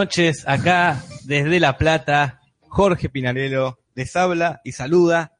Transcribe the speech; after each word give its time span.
Buenas 0.00 0.16
noches, 0.16 0.48
acá 0.48 1.04
desde 1.26 1.60
La 1.60 1.76
Plata, 1.76 2.40
Jorge 2.60 3.10
Pinarello 3.10 3.80
les 3.94 4.16
habla 4.16 4.62
y 4.64 4.72
saluda 4.72 5.36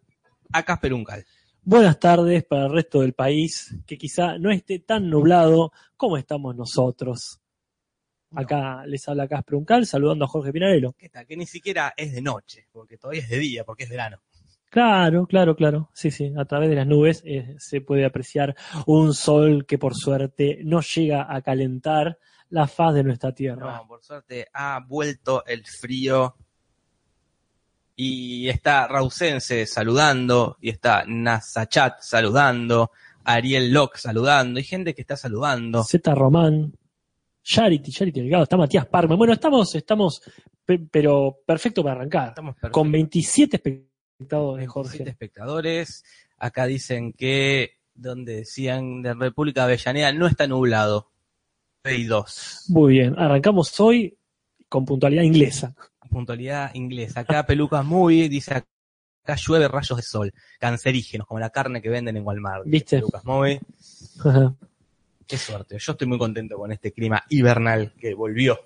a 0.52 0.62
Casper 0.64 0.92
Uncal. 0.92 1.24
Buenas 1.62 1.98
tardes 1.98 2.45
para 2.45 2.66
el 2.66 2.73
resto 2.73 3.00
del 3.00 3.14
país, 3.14 3.74
que 3.86 3.96
quizá 3.96 4.36
no 4.36 4.50
esté 4.50 4.80
tan 4.80 5.09
nublado 5.09 5.73
como 5.96 6.19
estamos 6.19 6.55
nosotros. 6.56 7.41
Acá 8.34 8.84
les 8.84 9.09
habla 9.09 9.27
Casper 9.27 9.55
Uncal, 9.55 9.86
saludando 9.86 10.27
a 10.27 10.28
Jorge 10.28 10.52
Pinarello. 10.52 10.92
¿Qué 10.92 11.08
tal? 11.08 11.27
Que 11.27 11.38
ni 11.38 11.47
siquiera 11.47 11.95
es 11.97 12.12
de 12.12 12.20
noche, 12.20 12.66
porque 12.70 12.98
todavía 12.98 13.22
es 13.22 13.30
de 13.30 13.38
día, 13.38 13.64
porque 13.64 13.84
es 13.84 13.88
verano. 13.88 14.20
Claro, 14.69 15.27
claro, 15.27 15.56
claro. 15.56 15.88
Sí, 15.95 16.11
sí, 16.11 16.34
a 16.36 16.45
través 16.45 16.69
de 16.69 16.77
las 16.77 16.86
nubes 16.86 17.22
eh, 17.24 17.56
se 17.58 17.80
puede 17.80 18.05
apreciar 18.05 18.55
un 18.84 19.14
sol 19.14 19.64
que 19.64 19.78
por 19.78 19.95
suerte 19.95 20.58
no 20.64 20.83
llega 20.83 21.34
a 21.34 21.41
calentar 21.41 22.19
la 22.51 22.67
faz 22.67 22.95
de 22.95 23.03
nuestra 23.05 23.33
tierra. 23.33 23.77
No, 23.79 23.87
por 23.89 24.03
suerte 24.03 24.47
ha 24.53 24.81
vuelto 24.87 25.45
el 25.47 25.65
frío 25.67 26.37
y 27.97 28.48
está 28.48 28.87
Rausense 28.89 29.67
saludando, 29.67 30.57
y 30.61 30.70
está 30.70 31.05
Nasachat 31.07 32.01
saludando, 32.01 32.91
Ariel 33.25 33.73
Locke 33.73 33.98
saludando, 33.98 34.59
hay 34.59 34.65
gente 34.65 34.95
que 34.95 35.03
está 35.03 35.17
saludando. 35.17 35.84
Z 35.84 36.15
Román, 36.15 36.73
Charity, 37.42 37.92
Charity 37.92 38.20
Delgado, 38.23 38.45
está 38.45 38.57
Matías 38.57 38.87
Parma. 38.87 39.17
Bueno, 39.17 39.35
estamos, 39.35 39.75
estamos, 39.75 40.23
pe- 40.64 40.79
pero 40.91 41.41
perfecto 41.45 41.83
para 41.83 41.97
arrancar. 41.97 42.29
Estamos 42.29 42.55
perfectos. 42.55 42.73
Con 42.73 42.91
27 42.91 43.57
espectadores, 43.57 44.67
27 44.67 44.69
Jorge. 44.98 45.11
espectadores. 45.11 46.05
Acá 46.39 46.64
dicen 46.67 47.12
que 47.12 47.73
donde 47.95 48.37
decían 48.37 49.03
de 49.03 49.12
República 49.12 49.64
Avellaneda 49.64 50.11
no 50.12 50.27
está 50.27 50.47
nublado. 50.47 51.09
Pay 51.83 52.05
2. 52.05 52.64
Muy 52.69 52.92
bien, 52.95 53.19
arrancamos 53.19 53.78
hoy 53.81 54.17
con 54.69 54.84
puntualidad 54.84 55.23
inglesa. 55.23 55.75
Puntualidad 56.11 56.75
inglesa. 56.75 57.20
Acá 57.20 57.47
Pelucas 57.47 57.84
Movie 57.84 58.28
dice 58.28 58.55
acá 58.55 59.36
llueve 59.36 59.69
rayos 59.69 59.97
de 59.97 60.03
sol, 60.03 60.33
cancerígenos, 60.58 61.27
como 61.27 61.41
la 61.41 61.51
carne 61.51 61.81
que 61.81 61.89
venden 61.89 62.17
en 62.17 62.27
Walmart. 62.27 62.64
¿Viste? 62.67 62.97
Pelucas. 62.97 63.25
Ajá. 64.25 64.55
Qué 65.27 65.39
suerte. 65.39 65.78
Yo 65.78 65.92
estoy 65.92 66.08
muy 66.08 66.19
contento 66.19 66.56
con 66.56 66.73
este 66.73 66.92
clima 66.92 67.23
hibernal 67.28 67.95
que 67.98 68.14
volvió. 68.14 68.58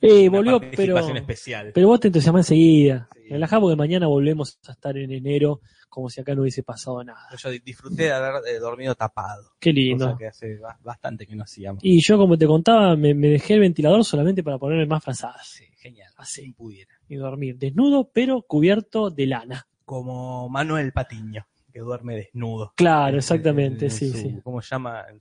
Eh, 0.00 0.28
Una 0.28 0.38
volvió, 0.38 0.60
pero, 0.76 0.98
especial. 1.14 1.72
pero 1.74 1.88
vos 1.88 2.00
te 2.00 2.08
entusiasmás 2.08 2.46
enseguida. 2.50 3.08
Sí. 3.14 3.28
Relajá 3.30 3.60
porque 3.60 3.76
mañana 3.76 4.06
volvemos 4.06 4.58
a 4.66 4.72
estar 4.72 4.96
en 4.96 5.12
enero 5.12 5.60
como 5.88 6.08
si 6.08 6.20
acá 6.20 6.34
no 6.34 6.42
hubiese 6.42 6.62
pasado 6.62 7.02
nada. 7.04 7.26
Yo 7.36 7.50
disfruté 7.50 8.04
de 8.04 8.12
haber 8.12 8.42
eh, 8.48 8.58
dormido 8.60 8.94
tapado. 8.94 9.50
Qué 9.58 9.70
Cosa 9.70 9.74
lindo. 9.80 10.16
que 10.16 10.26
hace 10.28 10.56
ba- 10.58 10.78
bastante 10.82 11.26
que 11.26 11.34
no 11.36 11.42
hacíamos. 11.42 11.84
Y 11.84 12.00
yo, 12.00 12.16
como 12.16 12.38
te 12.38 12.46
contaba, 12.46 12.94
me, 12.96 13.12
me 13.12 13.28
dejé 13.28 13.54
el 13.54 13.60
ventilador 13.60 14.04
solamente 14.04 14.42
para 14.44 14.56
ponerme 14.58 14.86
más 14.86 15.02
frazadas 15.02 15.46
Sí, 15.48 15.64
genial. 15.76 16.12
Así. 16.16 16.52
Pudiera. 16.52 16.92
y 17.08 17.16
dormir 17.16 17.58
desnudo, 17.58 18.08
pero 18.12 18.42
cubierto 18.42 19.10
de 19.10 19.26
lana. 19.26 19.66
como 19.84 20.48
Manuel 20.48 20.92
Patiño, 20.92 21.44
que 21.72 21.80
duerme 21.80 22.14
desnudo. 22.14 22.72
Claro, 22.76 23.18
exactamente, 23.18 23.86
En 23.86 23.90
sí, 23.90 24.10
su- 24.10 24.16
sí. 24.18 24.38
¿Cómo 24.44 24.60
llama? 24.60 25.04
En 25.10 25.20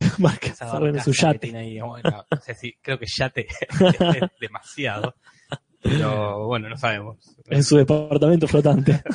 Marca, 0.18 0.48
esa 0.48 0.78
bueno, 0.78 1.02
su 1.02 1.12
yate. 1.12 1.56
ahí. 1.56 1.80
Bueno, 1.80 2.24
no 2.30 2.40
sé 2.40 2.54
si, 2.54 2.74
creo 2.82 2.98
que 2.98 3.06
yate 3.06 3.46
es 3.70 4.30
demasiado. 4.40 5.14
Pero 5.82 6.46
bueno, 6.46 6.68
no 6.68 6.76
sabemos. 6.76 7.18
en 7.50 7.62
su 7.64 7.76
departamento 7.76 8.46
flotante. 8.48 9.02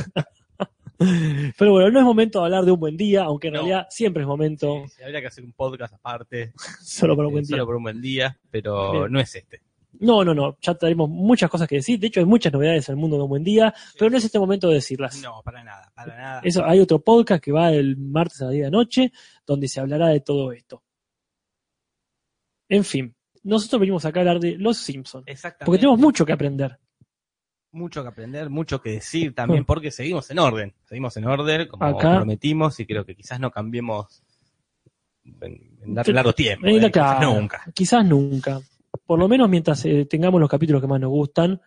Pero 1.58 1.72
bueno, 1.72 1.90
no 1.92 2.00
es 2.00 2.06
momento 2.06 2.40
de 2.40 2.46
hablar 2.46 2.66
de 2.66 2.72
un 2.72 2.80
buen 2.80 2.98
día, 2.98 3.24
aunque 3.24 3.48
en 3.48 3.54
No. 3.54 3.60
realidad 3.62 3.88
siempre 3.90 4.24
es 4.24 4.28
momento 4.28 4.84
Sí, 4.88 4.96
sí, 4.98 5.04
habría 5.04 5.22
que 5.22 5.28
hacer 5.28 5.46
un 5.46 5.54
podcast 5.54 5.94
aparte, 5.94 6.52
solo 6.82 7.16
para 7.16 7.28
un 7.30 7.32
eh, 7.32 7.36
buen 7.36 7.46
día. 7.46 7.56
solo 7.56 7.66
por 7.66 7.76
un 7.78 7.84
buen 7.84 8.02
día, 8.02 8.38
pero 8.52 8.92
Bien. 8.92 9.12
no 9.14 9.20
es 9.22 9.34
este. 9.36 9.62
No, 9.94 10.24
no, 10.24 10.34
no, 10.36 10.58
ya 10.62 10.76
tenemos 10.76 11.10
muchas 11.10 11.50
cosas 11.50 11.68
que 11.68 11.76
decir. 11.78 12.00
De 12.00 12.08
hecho, 12.08 12.20
hay 12.20 12.26
muchas 12.26 12.54
novedades 12.54 12.88
en 12.90 12.94
el 12.94 13.02
mundo 13.02 13.18
de 13.18 13.24
un 13.24 13.30
buen 13.30 13.44
día, 13.44 13.74
pero 13.98 14.12
no 14.12 14.18
es 14.18 14.24
este 14.24 14.38
momento 14.40 14.68
de 14.68 14.76
decirlas. 14.76 15.20
No, 15.22 15.42
para 15.44 15.64
nada, 15.64 15.92
para 15.96 16.16
nada. 16.16 16.42
Eso, 16.44 16.64
hay 16.64 16.80
otro 16.80 17.00
podcast 17.00 17.44
que 17.44 17.52
va 17.52 17.72
el 17.72 17.98
martes 17.98 18.42
a 18.42 18.46
la 18.46 18.52
10 18.52 18.66
de 18.66 18.72
noche, 18.72 19.12
donde 19.48 19.68
se 19.68 19.80
hablará 19.80 20.10
de 20.10 20.20
todo 20.22 20.52
esto. 20.52 20.84
En 22.70 22.84
fin, 22.84 23.16
nosotros 23.44 23.80
venimos 23.80 24.06
acá 24.06 24.20
a 24.20 24.22
hablar 24.22 24.40
de 24.40 24.58
Los 24.58 24.78
Simpsons, 24.78 25.24
Exactamente. 25.28 25.66
porque 25.66 25.80
tenemos 25.80 26.00
mucho 26.00 26.26
que 26.26 26.34
aprender. 26.34 26.78
mucho 27.72 28.04
que 28.04 28.10
aprender, 28.10 28.50
mucho 28.50 28.82
que 28.82 28.92
decir 28.92 29.34
también, 29.34 29.66
porque 29.66 29.90
seguimos 29.92 30.30
en 30.30 30.40
orden. 30.40 30.76
Seguimos 30.86 31.18
en 31.18 31.26
orden, 31.26 31.68
como 31.68 31.84
Acá. 31.86 32.18
prometimos, 32.18 32.80
y 32.80 32.86
creo 32.86 33.06
que 33.06 33.16
quizás 33.16 33.40
no 33.40 33.50
cambiemos 33.50 34.22
en, 35.42 35.80
en 35.82 35.94
dar- 35.96 36.08
largo 36.10 36.34
tiempo. 36.34 36.68
Eh, 36.68 36.80
quizás 36.92 37.22
nunca. 37.22 37.64
Quizás 37.74 38.06
nunca. 38.06 38.62
Por 39.10 39.18
lo 39.18 39.28
menos 39.28 39.50
mientras 39.50 39.84
eh, 39.86 40.06
tengamos 40.06 40.40
los 40.40 40.48
capítulos 40.48 40.80
que 40.84 40.88
más 40.88 41.00
nos 41.00 41.10
gustan, 41.10 41.60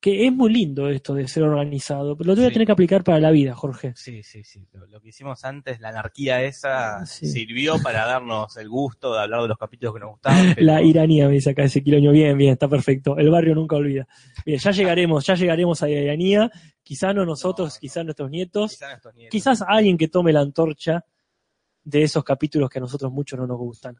que 0.00 0.26
es 0.26 0.32
muy 0.32 0.52
lindo 0.52 0.88
esto 0.88 1.14
de 1.14 1.28
ser 1.28 1.44
organizado, 1.44 2.16
pero 2.16 2.26
lo 2.26 2.34
voy 2.34 2.46
a 2.46 2.48
Sí. 2.48 2.54
tener 2.54 2.66
que 2.66 2.72
aplicar 2.72 3.04
para 3.04 3.20
la 3.20 3.30
vida, 3.30 3.54
Jorge. 3.54 3.92
Sí, 3.94 4.24
sí, 4.24 4.42
sí. 4.42 4.66
Lo, 4.72 4.84
lo 4.88 5.00
que 5.00 5.10
hicimos 5.10 5.44
antes, 5.44 5.78
la 5.78 5.90
anarquía 5.90 6.42
esa, 6.42 7.06
Sí. 7.06 7.26
sirvió 7.28 7.80
para 7.80 8.04
darnos 8.04 8.56
el 8.56 8.68
gusto 8.68 9.14
de 9.14 9.20
hablar 9.20 9.42
de 9.42 9.46
los 9.48 9.56
capítulos 9.58 9.94
que 9.94 10.00
nos 10.00 10.10
gustaban. 10.10 10.38
pero- 10.56 10.66
La 10.66 10.82
iranía, 10.82 11.28
me 11.28 11.34
dice 11.34 11.50
acá 11.50 11.62
ese 11.62 11.84
quiloño. 11.84 12.10
Bien, 12.10 12.36
bien, 12.36 12.54
está 12.54 12.66
perfecto. 12.66 13.16
El 13.16 13.30
barrio 13.30 13.54
nunca 13.54 13.76
olvida. 13.76 14.08
Bien, 14.44 14.58
ya 14.58 14.72
llegaremos, 14.72 15.24
ya 15.24 15.36
llegaremos 15.36 15.80
a 15.84 15.86
la 15.86 15.92
iranía. 15.92 16.50
Quizás 16.82 17.14
no 17.14 17.24
nosotros, 17.24 17.78
No, 17.94 18.02
nuestros 18.02 18.28
nietos. 18.28 18.72
Quizás 18.72 18.88
nuestros 18.90 19.14
nietos. 19.14 19.30
Quizás 19.30 19.62
alguien 19.62 19.96
que 19.96 20.08
tome 20.08 20.32
la 20.32 20.40
antorcha 20.40 21.04
de 21.84 22.02
esos 22.02 22.24
capítulos 22.24 22.68
que 22.68 22.78
a 22.78 22.82
nosotros 22.82 23.12
mucho 23.12 23.36
no 23.36 23.46
nos 23.46 23.56
gustan. 23.56 23.96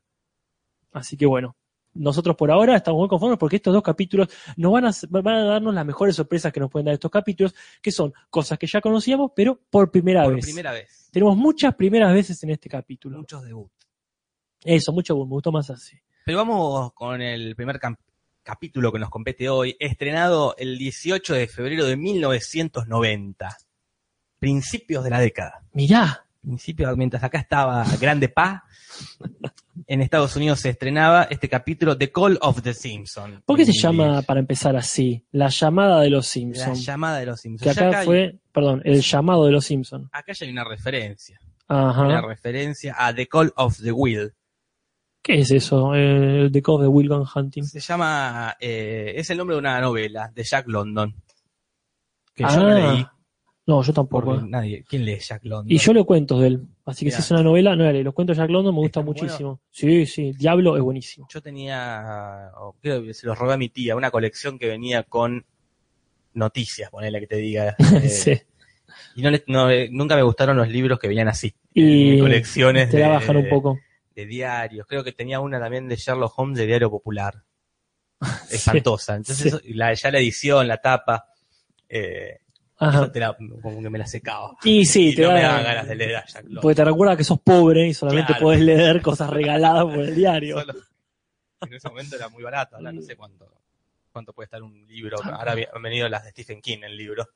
Así 0.91 1.16
que 1.16 1.26
bueno, 1.26 1.54
nosotros 1.98 2.36
por 2.36 2.50
ahora 2.50 2.76
estamos 2.76 2.98
muy 2.98 3.09
conformes 3.09 3.38
porque 3.38 3.56
estos 3.56 3.75
dos 3.75 3.82
capítulos 3.82 4.28
nos 4.56 4.72
van 4.72 4.86
a, 4.86 4.91
van 5.10 5.34
a 5.34 5.44
darnos 5.44 5.75
las 5.75 5.84
mejores 5.84 6.16
sorpresas 6.16 6.53
que 6.53 6.60
nos 6.60 6.70
pueden 6.70 6.86
dar 6.86 6.94
estos 6.94 7.10
capítulos, 7.10 7.54
que 7.82 7.92
son 7.92 8.12
cosas 8.31 8.59
que 8.59 8.66
ya 8.66 8.81
conocíamos, 8.81 9.32
pero 9.34 9.60
por 9.70 9.91
primera 9.91 10.25
Por 10.25 10.37
vez. 10.37 10.44
primera 10.44 10.72
vez. 10.72 11.08
Tenemos 11.12 11.37
muchas 11.37 11.75
primeras 11.75 12.12
veces 12.12 12.42
en 12.42 12.50
este 12.50 12.69
capítulo. 12.69 13.19
Muchos 13.19 13.42
debuts. 13.42 13.87
Eso, 14.64 14.92
mucho, 14.92 15.16
me 15.16 15.25
gustó 15.31 15.53
más 15.53 15.70
así. 15.70 15.97
Pero 16.25 16.38
vamos 16.38 16.92
con 16.92 17.22
el 17.22 17.54
primer 17.56 17.81
capítulo 18.42 18.92
que 18.92 18.98
nos 18.98 19.10
compete 19.10 19.48
hoy, 19.48 19.76
estrenado 19.78 20.54
el 20.58 20.76
18 20.78 21.34
de 21.34 21.47
febrero 21.48 21.87
de 21.87 21.97
1990. 21.97 23.56
Principios 24.38 25.04
de 25.04 25.10
la 25.10 25.20
década. 25.20 25.64
Mirá, 25.72 26.28
Mientras 26.43 27.22
acá 27.22 27.38
estaba 27.38 27.84
Grande 28.00 28.28
Pa, 28.28 28.65
en 29.87 30.00
Estados 30.00 30.34
Unidos 30.37 30.60
se 30.60 30.71
estrenaba 30.71 31.25
este 31.25 31.49
capítulo 31.49 31.97
The 31.99 32.10
Call 32.10 32.38
of 32.41 32.62
the 32.62 32.72
Simpsons. 32.75 33.43
¿por 33.44 33.56
qué 33.56 33.65
se 33.66 33.72
llama, 33.72 34.22
para 34.22 34.41
empezar 34.41 34.76
así, 34.76 35.25
la 35.32 35.49
llamada 35.49 36.00
de 36.00 36.10
los 36.10 36.25
La 36.26 36.31
Simpsons? 36.31 36.84
llamada 36.87 37.19
de 37.19 37.26
los 37.26 37.41
Simpsons. 37.41 37.76
Que 37.76 37.84
acá 37.87 38.00
hay- 38.00 38.06
fue, 38.06 38.38
perdón, 38.53 38.82
el 38.84 39.00
llamado 39.03 39.44
de 39.47 39.53
los 39.53 39.65
Simpsons. 39.65 40.09
acá 40.12 40.32
ya 40.32 40.47
hay 40.47 40.53
una 40.53 40.65
referencia. 40.65 41.38
Una 41.69 42.23
referencia 42.23 42.94
a 42.96 43.14
The 43.14 43.26
Call 43.29 43.52
of 43.56 43.79
the 43.82 43.93
Will. 43.93 44.32
¿Qué 45.20 45.40
es 45.40 45.50
eso? 45.50 45.94
Eh, 45.94 46.43
El 46.44 46.52
The 46.52 46.62
Code 46.62 46.85
de 46.85 46.88
Will 46.88 47.08
Gun 47.08 47.26
Hunting. 47.35 47.64
Se 47.64 47.81
llama, 47.81 48.56
eh, 48.58 49.12
es 49.17 49.29
el 49.29 49.37
nombre 49.37 49.55
de 49.56 49.58
una 49.61 49.79
novela 49.81 50.31
de 50.35 50.44
Jack 50.44 50.67
London. 50.69 51.14
Que 52.35 52.44
yo 52.44 52.49
Ah, 52.49 52.75
leí. 52.75 53.06
No, 53.69 53.82
yo 53.82 53.93
tampoco. 53.93 54.25
Porque 54.35 54.49
nadie, 54.49 54.82
¿quién 54.88 55.05
lee 55.05 55.19
Jack 55.19 55.44
London? 55.44 55.70
Y 55.70 55.76
yo 55.79 55.93
leo 55.93 56.06
cuentos 56.06 56.41
de 56.41 56.47
él. 56.47 56.67
Así 56.87 57.00
que 57.05 57.11
Mirá. 57.11 57.17
si 57.19 57.23
es 57.23 57.31
una 57.32 57.43
novela, 57.43 57.76
no 57.76 57.85
la. 57.85 57.93
Los 57.93 58.15
cuentos 58.15 58.35
de 58.37 58.43
Jack 58.43 58.50
London 58.50 58.75
me 58.75 58.81
gustan 58.81 59.05
muchísimo. 59.05 59.61
Sí, 59.70 60.06
sí. 60.06 60.32
Diablo 60.32 60.75
es 60.76 60.82
buenísimo. 60.82 61.29
Yo 61.31 61.43
tenía, 61.43 62.50
o 62.56 62.73
creo 62.81 63.03
que 63.05 63.12
se 63.12 63.26
los 63.26 63.38
robé 63.38 63.53
a 63.53 63.56
mi 63.59 63.69
tía, 63.69 63.94
una 63.94 64.11
colección 64.11 64.59
que 64.59 64.67
venía 64.69 65.03
con 65.03 65.44
noticias, 66.32 66.91
ponele 66.91 67.20
que 67.20 67.26
te 67.26 67.37
diga. 67.37 67.76
eh, 68.03 68.09
sí. 68.09 68.41
Y 69.17 69.20
no, 69.23 69.31
le- 69.31 69.44
no, 69.49 69.71
eh, 69.71 69.88
nunca 69.93 70.17
me 70.17 70.23
gustaron 70.23 70.56
los 70.56 70.69
libros 70.69 70.99
que 70.99 71.06
venían 71.09 71.29
así. 71.29 71.55
Y 71.75 72.14
en 72.14 72.21
colecciones 72.21 72.88
te 72.91 72.99
la 73.00 73.06
de, 73.09 73.12
bajan 73.12 73.37
un 73.37 73.49
poco. 73.50 73.79
de 74.14 74.25
diarios. 74.26 74.87
Creo 74.87 75.05
que 75.05 75.12
tenía 75.12 75.41
una 75.41 75.61
también 75.61 75.87
de 75.88 75.97
Sherlock 75.97 76.32
Holmes 76.38 76.56
de 76.59 76.67
Diario 76.67 76.91
Popular. 76.91 77.35
Espantosa. 78.50 79.17
Entonces, 79.17 79.61
Sí. 79.62 79.75
la, 79.75 79.93
ya 79.93 80.11
la 80.11 80.19
edición, 80.19 80.67
la 80.67 80.79
tapa, 80.79 81.26
eh, 81.88 82.38
Ajá. 82.80 83.10
te 83.10 83.19
la- 83.20 83.36
como 83.36 83.82
que 83.82 83.90
me 83.90 83.98
la 83.98 84.06
secaba. 84.06 84.56
Y 84.62 84.84
sí, 84.86 85.08
y 85.08 85.14
te 85.16 85.22
no 85.22 85.32
me 85.32 85.42
da- 85.42 85.48
daban 85.48 85.64
ganas 85.64 85.88
de 85.88 85.94
leer 85.96 86.16
a 86.16 86.25
Jack 86.26 86.44
London. 86.44 86.62
Porque 86.62 86.75
te 86.76 86.84
recuerda 86.84 87.16
que 87.16 87.25
sos 87.25 87.40
pobre 87.40 87.88
y 87.88 87.94
solamente 87.94 88.28
Claro. 88.34 88.42
podés 88.44 88.60
leer 88.60 89.02
cosas 89.02 89.30
regaladas 89.30 89.84
por 89.84 89.98
el 89.98 90.14
diario. 90.14 90.60
Solo- 90.60 90.75
en 91.62 91.75
ese 91.75 91.88
momento 91.88 92.14
era 92.16 92.28
muy 92.28 92.42
barato, 92.44 92.76
ahora 92.76 92.92
no 92.92 93.02
sé 93.02 93.16
cuánto, 93.16 93.50
cuánto 94.12 94.32
puede 94.32 94.44
estar 94.44 94.62
un 94.62 94.86
libro. 94.86 95.19
Ahora 95.25 95.54
vi- 95.56 95.66
han 95.75 95.82
venido 95.82 96.08
las 96.08 96.22
de 96.25 96.30
Stephen 96.30 96.60
King 96.62 96.78
el 96.84 96.96
libro. 96.96 97.26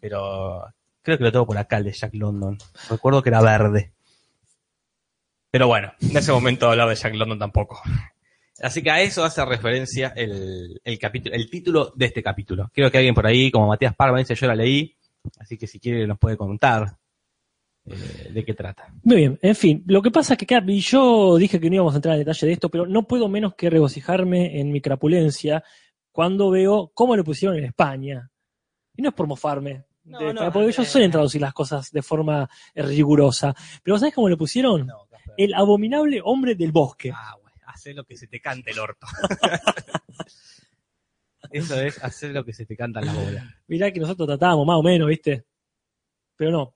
Pero 0.00 0.66
creo 1.00 1.16
que 1.16 1.24
lo 1.24 1.32
tengo 1.32 1.46
por 1.46 1.56
acá, 1.56 1.78
el 1.78 1.84
de 1.84 1.92
Jack 1.92 2.12
London. 2.14 2.58
Recuerdo 2.90 3.22
que 3.22 3.30
era 3.30 3.40
verde. 3.40 3.92
Pero 5.50 5.66
bueno, 5.66 5.92
en 6.00 6.16
ese 6.16 6.32
momento 6.32 6.68
hablaba 6.70 6.90
de 6.90 6.96
Jack 6.96 7.14
London 7.14 7.38
tampoco. 7.38 7.80
Así 8.62 8.82
que 8.82 8.90
a 8.90 9.02
eso 9.02 9.24
hace 9.24 9.44
referencia 9.44 10.12
el, 10.16 10.80
el 10.84 10.98
capítulo, 10.98 11.34
el 11.34 11.50
título 11.50 11.92
de 11.96 12.06
este 12.06 12.22
capítulo. 12.22 12.70
Creo 12.72 12.90
que 12.90 12.98
alguien 12.98 13.14
por 13.14 13.26
ahí, 13.26 13.50
como 13.50 13.66
Matías 13.66 13.94
Parma, 13.94 14.18
dice 14.18 14.34
yo 14.34 14.46
la 14.46 14.54
leí. 14.54 14.96
Así 15.38 15.58
que 15.58 15.66
si 15.66 15.78
quiere 15.80 16.06
nos 16.06 16.18
puede 16.18 16.36
contar 16.36 16.96
eh, 17.86 18.30
de 18.32 18.44
qué 18.44 18.54
trata. 18.54 18.92
Muy 19.02 19.16
bien, 19.16 19.38
en 19.42 19.54
fin, 19.56 19.82
lo 19.86 20.00
que 20.02 20.10
pasa 20.10 20.34
es 20.34 20.38
que 20.38 20.46
claro, 20.46 20.70
y 20.70 20.80
yo 20.80 21.36
dije 21.36 21.58
que 21.60 21.68
no 21.68 21.74
íbamos 21.76 21.94
a 21.94 21.96
entrar 21.96 22.14
en 22.14 22.20
detalle 22.20 22.46
de 22.46 22.52
esto, 22.54 22.68
pero 22.68 22.86
no 22.86 23.06
puedo 23.06 23.28
menos 23.28 23.54
que 23.54 23.68
regocijarme 23.70 24.60
en 24.60 24.70
mi 24.72 24.80
crapulencia 24.80 25.62
cuando 26.12 26.50
veo 26.50 26.90
cómo 26.94 27.16
lo 27.16 27.24
pusieron 27.24 27.56
en 27.58 27.64
España. 27.64 28.30
Y 28.96 29.02
no 29.02 29.08
es 29.08 29.14
por 29.14 29.26
mofarme, 29.26 29.84
No, 30.04 30.18
de- 30.18 30.34
no, 30.34 30.52
porque 30.52 30.68
ellos 30.68 30.86
suelen 30.86 31.10
traducir 31.10 31.40
las 31.40 31.54
cosas 31.54 31.90
de 31.90 32.02
forma 32.02 32.48
rigurosa. 32.74 33.54
Pero 33.82 33.98
¿sabes 33.98 34.14
cómo 34.14 34.28
lo 34.28 34.36
pusieron? 34.36 34.88
El 35.36 35.54
abominable 35.54 36.20
hombre 36.22 36.54
del 36.54 36.70
bosque. 36.72 37.10
Ah, 37.14 37.34
güey, 37.72 37.74
hace 37.74 37.94
lo 37.94 38.04
que 38.04 38.16
se 38.16 38.26
te 38.26 38.40
cante 38.40 38.70
el 38.70 38.78
orto. 38.78 39.06
Eso 41.50 41.80
es 41.80 42.02
hacer 42.02 42.30
lo 42.30 42.44
que 42.44 42.52
se 42.52 42.64
te 42.66 42.76
canta 42.76 43.00
en 43.00 43.06
la 43.06 43.12
bola. 43.14 43.56
Mirá 43.66 43.90
que 43.92 44.00
nosotros 44.00 44.26
tratábamos 44.26 44.66
más 44.66 44.76
o 44.78 44.82
menos, 44.82 45.08
¿viste? 45.08 45.44
Pero 46.36 46.50
no. 46.50 46.74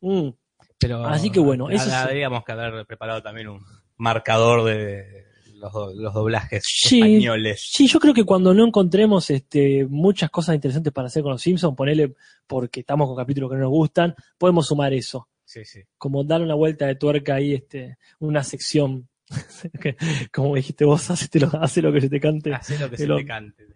Mm. 0.00 0.30
Pero 0.78 1.04
Así 1.06 1.30
que 1.30 1.38
bueno, 1.40 1.70
eso. 1.70 1.94
Habríamos 1.94 2.44
que 2.44 2.52
haber 2.52 2.86
preparado 2.86 3.22
también 3.22 3.48
un 3.48 3.64
marcador 3.96 4.64
de 4.64 5.26
los, 5.54 5.72
do- 5.72 5.94
los 5.94 6.12
doblajes 6.12 6.64
Sí. 6.66 6.98
españoles. 7.00 7.64
Sí, 7.70 7.86
yo 7.86 8.00
creo 8.00 8.12
que 8.14 8.24
cuando 8.24 8.52
no 8.52 8.66
encontremos 8.66 9.30
este, 9.30 9.86
muchas 9.88 10.30
cosas 10.30 10.54
interesantes 10.54 10.92
para 10.92 11.06
hacer 11.06 11.22
con 11.22 11.32
los 11.32 11.42
Simpsons, 11.42 11.76
ponele 11.76 12.14
porque 12.46 12.80
estamos 12.80 13.06
con 13.08 13.16
capítulos 13.16 13.50
que 13.50 13.56
no 13.56 13.62
nos 13.62 13.70
gustan, 13.70 14.14
podemos 14.38 14.66
sumar 14.66 14.92
eso. 14.92 15.28
Sí, 15.44 15.64
sí. 15.64 15.80
Como 15.96 16.24
darle 16.24 16.46
una 16.46 16.54
vuelta 16.56 16.86
de 16.86 16.96
tuerca 16.96 17.36
ahí, 17.36 17.54
este, 17.54 17.96
una 18.18 18.42
sección. 18.42 19.08
como 20.32 20.54
dijiste 20.54 20.84
vos, 20.84 21.08
lo, 21.34 21.62
hace 21.62 21.82
lo 21.82 21.92
que 21.92 22.00
se 22.00 22.08
te 22.08 22.20
cante. 22.20 22.54
Hacer 22.54 22.80
lo 22.80 22.90
que 22.90 22.96
se 22.96 23.06
te 23.06 23.26
cante. 23.26 23.66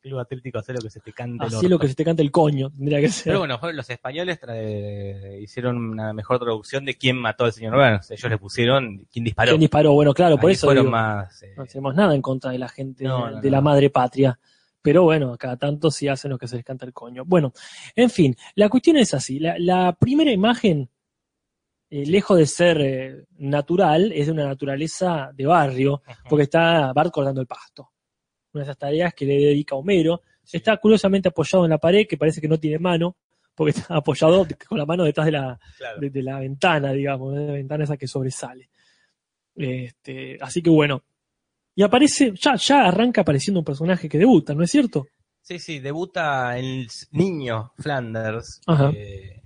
Club 0.00 0.18
Atlético, 0.18 0.58
hacer 0.58 0.74
lo 0.74 0.80
que 0.80 0.90
se 0.90 0.98
te 0.98 1.12
cante 1.12 1.46
Así 1.46 1.68
lo 1.68 1.78
que 1.78 1.86
se 1.86 1.94
te 1.94 2.04
cante 2.04 2.22
el 2.22 2.32
coño, 2.32 2.70
tendría 2.70 3.00
que 3.00 3.08
ser. 3.08 3.24
Pero 3.26 3.38
bueno, 3.38 3.60
los 3.72 3.88
españoles 3.88 4.40
tra- 4.40 5.40
hicieron 5.40 5.76
una 5.76 6.12
mejor 6.12 6.40
traducción 6.40 6.84
de 6.84 6.96
quién 6.96 7.16
mató 7.16 7.44
al 7.44 7.52
señor 7.52 7.76
Burns. 7.76 8.10
Ellos 8.10 8.28
le 8.28 8.36
pusieron 8.36 9.06
quién 9.12 9.24
disparó. 9.24 9.50
¿Quién 9.52 9.60
disparó? 9.60 9.92
Bueno, 9.92 10.12
claro, 10.12 10.38
por 10.38 10.50
Ahí 10.50 10.54
eso 10.54 10.66
fueron 10.66 10.86
digo, 10.86 10.90
más. 10.90 11.40
eh, 11.44 11.54
no 11.56 11.66
tenemos 11.66 11.94
nada 11.94 12.16
en 12.16 12.22
contra 12.22 12.50
de 12.50 12.58
la 12.58 12.68
gente 12.68 13.04
No, 13.04 13.40
de 13.40 13.48
la 13.50 13.60
madre 13.60 13.90
patria. 13.90 14.40
Pero 14.82 15.04
bueno, 15.04 15.36
cada 15.38 15.56
tanto 15.56 15.92
sí 15.92 16.08
hacen 16.08 16.32
lo 16.32 16.38
que 16.38 16.48
se 16.48 16.56
les 16.56 16.64
canta 16.64 16.84
el 16.84 16.92
coño. 16.92 17.24
Bueno, 17.24 17.52
en 17.94 18.10
fin, 18.10 18.34
la 18.56 18.68
cuestión 18.68 18.96
es 18.96 19.14
así. 19.14 19.38
La, 19.38 19.56
la 19.56 19.92
primera 19.92 20.32
imagen, 20.32 20.90
eh, 21.94 22.06
lejos 22.06 22.38
de 22.38 22.46
ser 22.46 22.80
eh, 22.80 23.24
natural, 23.38 24.12
es 24.12 24.26
de 24.26 24.32
una 24.32 24.46
naturaleza 24.46 25.30
de 25.34 25.44
barrio, 25.44 26.02
porque 26.28 26.44
está 26.44 26.92
Bart 26.94 27.12
cortando 27.12 27.40
el 27.42 27.46
pasto. 27.46 27.90
Una 28.54 28.62
de 28.64 28.70
esas 28.70 28.78
tareas 28.78 29.12
que 29.14 29.26
le 29.26 29.34
dedica 29.34 29.74
Homero. 29.74 30.22
Sí. 30.42 30.56
Está 30.56 30.76
curiosamente 30.78 31.28
apoyado 31.28 31.64
en 31.64 31.70
la 31.70 31.78
pared, 31.78 32.06
que 32.08 32.16
parece 32.16 32.40
que 32.40 32.48
no 32.48 32.58
tiene 32.58 32.78
mano, 32.78 33.16
porque 33.54 33.78
está 33.78 33.96
apoyado 33.96 34.46
con 34.68 34.78
la 34.78 34.86
mano 34.86 35.04
detrás 35.04 35.26
de 35.26 35.32
la, 35.32 35.58
Claro. 35.76 36.00
de, 36.00 36.08
de 36.10 36.22
la 36.22 36.38
ventana, 36.40 36.92
digamos, 36.92 37.34
de 37.34 37.46
la 37.46 37.52
ventana 37.52 37.84
esa 37.84 37.96
que 37.98 38.06
sobresale. 38.08 38.70
Este, 39.54 40.38
así 40.40 40.62
que 40.62 40.70
bueno. 40.70 41.02
Y 41.74 41.82
aparece, 41.82 42.32
ya, 42.34 42.54
ya 42.56 42.86
arranca 42.86 43.22
apareciendo 43.22 43.60
un 43.60 43.64
personaje 43.64 44.08
que 44.08 44.18
debuta, 44.18 44.54
¿no 44.54 44.62
es 44.62 44.70
cierto? 44.70 45.06
Sí, 45.40 45.58
sí, 45.58 45.78
debuta 45.80 46.56
el 46.58 46.86
niño 47.10 47.72
Flanders. 47.78 48.60
Ajá. 48.66 48.90
eh, 48.94 49.41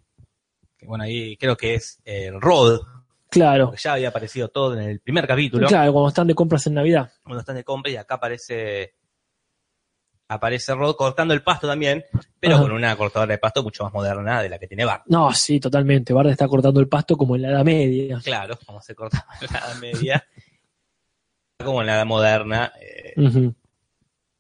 que 0.77 0.87
bueno, 0.87 1.05
ahí 1.05 1.37
creo 1.37 1.57
que 1.57 1.75
es 1.75 2.01
eh, 2.05 2.31
Rod, 2.33 2.81
Claro. 3.29 3.67
porque 3.67 3.81
ya 3.83 3.95
había 3.95 4.09
aparecido 4.09 4.49
todo 4.49 4.75
en 4.79 4.89
el 4.89 5.01
primer 5.01 5.27
capítulo, 5.27 5.67
Claro, 5.69 5.93
cuando 5.93 6.09
están 6.09 6.27
de 6.27 6.35
compras 6.35 6.67
en 6.67 6.75
Navidad. 6.75 7.13
cuando 7.23 7.41
están 7.41 7.57
de 7.57 7.65
compra, 7.65 7.91
y 7.93 7.97
acá 7.97 8.15
aparece 8.17 8.95
aparece 10.29 10.75
Rod 10.75 10.97
cortando 10.97 11.35
el 11.35 11.43
pasto 11.43 11.69
también, 11.69 12.05
pero 12.41 12.55
Ajá. 12.57 12.63
con 12.65 12.73
una 12.73 12.97
cortadora 12.97 13.33
de 13.33 13.39
pasto 13.39 13.63
mucho 13.63 13.85
más 13.85 13.93
moderna 13.93 14.43
de 14.43 14.49
la 14.49 14.59
que 14.59 14.67
tiene 14.67 14.85
Bart. 14.85 15.05
No, 15.07 15.33
sí, 15.33 15.61
totalmente. 15.61 16.13
Bart 16.13 16.31
está 16.31 16.49
cortando 16.49 16.81
el 16.81 16.89
pasto 16.89 17.17
como 17.17 17.37
en 17.37 17.43
la 17.43 17.51
Edad 17.51 17.65
Media. 17.65 18.21
Claro, 18.25 18.59
como 18.67 18.81
se 18.83 18.95
cortaba 18.97 19.27
en 19.41 19.47
la 19.53 19.59
Edad 19.61 19.77
Media, 19.77 20.27
como 21.65 21.81
en 21.81 21.87
la 21.87 21.95
Edad 21.95 22.07
Moderna, 22.07 22.73
eh, 22.81 23.15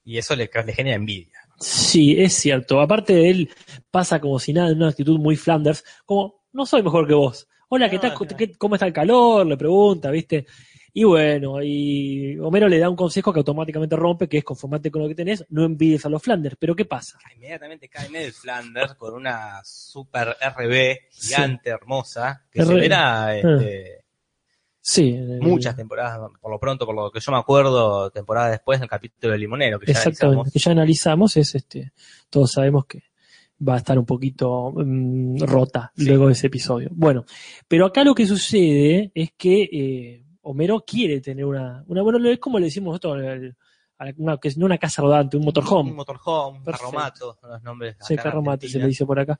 y 0.04 0.18
eso 0.18 0.34
le, 0.34 0.50
le 0.64 0.72
genera 0.72 0.96
envidia. 0.96 1.35
Sí, 1.58 2.20
es 2.20 2.34
cierto. 2.34 2.80
Aparte 2.80 3.14
de 3.14 3.30
él, 3.30 3.50
pasa 3.90 4.20
como 4.20 4.38
si 4.38 4.52
nada, 4.52 4.70
en 4.70 4.76
una 4.76 4.88
actitud 4.88 5.18
muy 5.18 5.36
Flanders, 5.36 5.84
como, 6.04 6.44
no 6.52 6.66
soy 6.66 6.82
mejor 6.82 7.06
que 7.06 7.14
vos. 7.14 7.48
Hola, 7.68 7.88
¿qué 7.90 7.96
No, 7.96 8.02
tal? 8.02 8.14
claro. 8.14 8.36
¿Qué- 8.36 8.52
¿Cómo 8.56 8.74
está 8.76 8.86
el 8.86 8.92
calor? 8.92 9.46
Le 9.46 9.56
pregunta, 9.56 10.10
¿viste? 10.10 10.46
Y 10.92 11.04
bueno, 11.04 11.62
y 11.62 12.38
Homero 12.38 12.68
le 12.68 12.78
da 12.78 12.88
un 12.88 12.96
consejo 12.96 13.30
que 13.32 13.40
automáticamente 13.40 13.96
rompe, 13.96 14.28
que 14.28 14.38
es 14.38 14.44
conformarte 14.44 14.90
con 14.90 15.02
lo 15.02 15.08
que 15.08 15.14
tenés, 15.14 15.44
no 15.50 15.64
envidies 15.64 16.06
a 16.06 16.08
los 16.08 16.22
Flanders. 16.22 16.56
Pero 16.58 16.74
¿qué 16.74 16.86
pasa? 16.86 17.18
Inmediatamente 17.34 17.88
cae 17.90 18.08
Ned 18.08 18.32
Flanders 18.32 18.94
con 18.94 19.12
una 19.14 19.60
super 19.62 20.36
RB 20.40 21.00
gigante, 21.10 21.68
hermosa, 21.68 22.46
que 22.50 22.64
se 22.64 22.72
verá 22.74 23.36
este, 23.36 24.04
Sí. 24.88 25.08
eh, 25.16 25.38
muchas 25.40 25.74
temporadas, 25.74 26.30
por 26.40 26.48
lo 26.52 26.60
pronto, 26.60 26.86
por 26.86 26.94
lo 26.94 27.10
que 27.10 27.18
yo 27.18 27.32
me 27.32 27.38
acuerdo, 27.38 28.08
temporadas 28.10 28.52
después 28.52 28.78
del 28.78 28.88
capítulo 28.88 29.32
de 29.32 29.38
Limonero, 29.40 29.80
que 29.80 29.86
ya 29.86 29.92
Exactamente, 29.98 30.24
analizamos. 30.26 30.52
que 30.52 30.58
ya 30.60 30.70
analizamos, 30.70 31.36
es 31.36 31.54
este, 31.56 31.92
todos 32.30 32.52
sabemos 32.52 32.86
que 32.86 33.02
va 33.68 33.74
a 33.74 33.78
estar 33.78 33.98
un 33.98 34.06
poquito 34.06 34.72
mm, 34.76 35.38
rota 35.40 35.90
Sí. 35.96 36.04
luego 36.06 36.26
de 36.28 36.34
ese 36.34 36.46
episodio. 36.46 36.90
Bueno, 36.92 37.24
pero 37.66 37.86
acá 37.86 38.04
lo 38.04 38.14
que 38.14 38.26
sucede 38.26 39.10
es 39.12 39.30
que 39.36 39.62
eh, 39.72 40.22
Homero 40.42 40.84
quiere 40.86 41.20
tener 41.20 41.44
una, 41.44 41.82
una, 41.88 42.02
bueno, 42.02 42.24
es 42.30 42.38
como 42.38 42.60
le 42.60 42.66
decimos 42.66 42.92
nosotros, 43.02 43.24
el- 43.24 43.56
una, 44.18 44.36
que 44.38 44.48
es 44.48 44.58
no 44.58 44.66
una 44.66 44.78
casa 44.78 45.02
rodante, 45.02 45.36
un 45.36 45.44
motorhome. 45.44 45.90
Un 45.90 45.96
motorhome, 45.96 46.58
un 46.58 46.64
carromato, 46.64 47.38
los 47.42 47.62
nombres. 47.62 47.96
Sí, 48.00 48.16
carromate 48.16 48.68
se 48.68 48.78
le 48.78 48.86
dice 48.88 49.06
por 49.06 49.18
acá, 49.18 49.38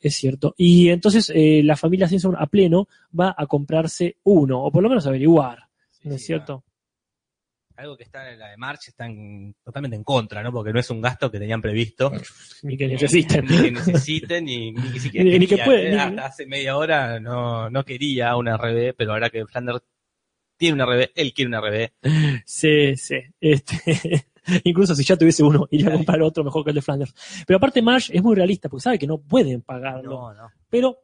es 0.00 0.14
cierto. 0.14 0.54
Y 0.56 0.88
entonces 0.90 1.30
eh, 1.34 1.62
la 1.64 1.76
familia 1.76 2.08
Simpson 2.08 2.36
a 2.38 2.46
pleno 2.46 2.88
va 3.18 3.34
a 3.36 3.46
comprarse 3.46 4.16
uno, 4.24 4.62
o 4.62 4.70
por 4.70 4.82
lo 4.82 4.88
menos 4.88 5.06
averiguar, 5.06 5.58
Sí, 5.90 6.08
¿no 6.08 6.14
es 6.14 6.20
sí, 6.20 6.26
cierto? 6.28 6.62
Algo 7.78 7.94
que 7.94 8.04
está 8.04 8.32
en 8.32 8.38
la 8.38 8.48
de 8.48 8.56
March 8.56 8.88
está 8.88 9.04
en- 9.04 9.54
totalmente 9.62 9.96
en 9.96 10.02
contra, 10.02 10.42
¿no? 10.42 10.50
Porque 10.50 10.72
no 10.72 10.80
es 10.80 10.88
un 10.88 11.02
gasto 11.02 11.30
que 11.30 11.38
tenían 11.38 11.60
previsto. 11.60 12.10
Ni 12.62 12.74
que 12.74 12.88
necesiten. 12.88 13.44
Ni 13.44 13.56
que 13.64 13.70
necesiten, 13.72 14.44
ni, 14.46 14.72
ni 14.72 14.92
que 14.92 14.98
siquiera 15.00 15.24
Ni- 15.30 15.38
ni 15.40 15.46
que 15.46 15.60
hace 16.18 16.46
media 16.46 16.78
hora 16.78 17.20
no, 17.20 17.68
no 17.68 17.84
quería 17.84 18.34
una 18.36 18.56
RB, 18.56 18.94
pero 18.96 19.12
ahora 19.12 19.28
que 19.28 19.44
Flanders 19.44 19.82
tiene 20.56 20.74
una 20.74 20.86
RB, 20.86 21.10
él 21.14 21.32
quiere 21.32 21.48
una 21.48 21.60
RB. 21.60 21.90
Sí, 22.44 22.96
sí. 22.96 23.16
Este, 23.40 24.26
incluso 24.64 24.94
si 24.94 25.04
ya 25.04 25.16
tuviese 25.16 25.42
uno, 25.42 25.66
iría 25.70 25.88
a 25.88 25.92
comprar 25.92 26.22
otro 26.22 26.44
mejor 26.44 26.64
que 26.64 26.70
el 26.70 26.76
de 26.76 26.82
Flanders. 26.82 27.14
Pero 27.46 27.58
aparte 27.58 27.82
Marsh 27.82 28.10
es 28.12 28.22
muy 28.22 28.34
realista 28.34 28.68
porque 28.68 28.82
sabe 28.82 28.98
que 28.98 29.06
no 29.06 29.18
pueden 29.18 29.62
pagarlo. 29.62 30.32
No, 30.32 30.34
no. 30.34 30.50
Pero 30.68 30.98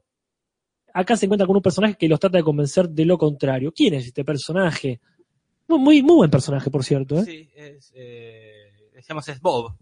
acá 0.93 1.17
se 1.17 1.27
encuentra 1.27 1.47
con 1.47 1.57
un 1.57 1.63
personaje 1.63 1.97
que 1.97 2.09
los 2.09 2.21
trata 2.21 2.39
de 2.39 2.45
convencer 2.45 2.89
de 2.89 3.05
lo 3.05 3.19
contrario. 3.19 3.73
¿Quién 3.73 3.95
es 3.95 4.07
este 4.07 4.25
personaje? 4.25 5.01
Muy, 5.69 5.79
muy, 5.79 6.01
buen 6.03 6.31
personaje, 6.31 6.71
por 6.71 6.85
cierto. 6.85 7.19
¿eh? 7.19 7.25
Sí, 7.25 7.51
es, 7.55 7.93
eh, 7.95 8.73
decíamos 8.93 9.27
es 9.29 9.41
Bob, 9.41 9.75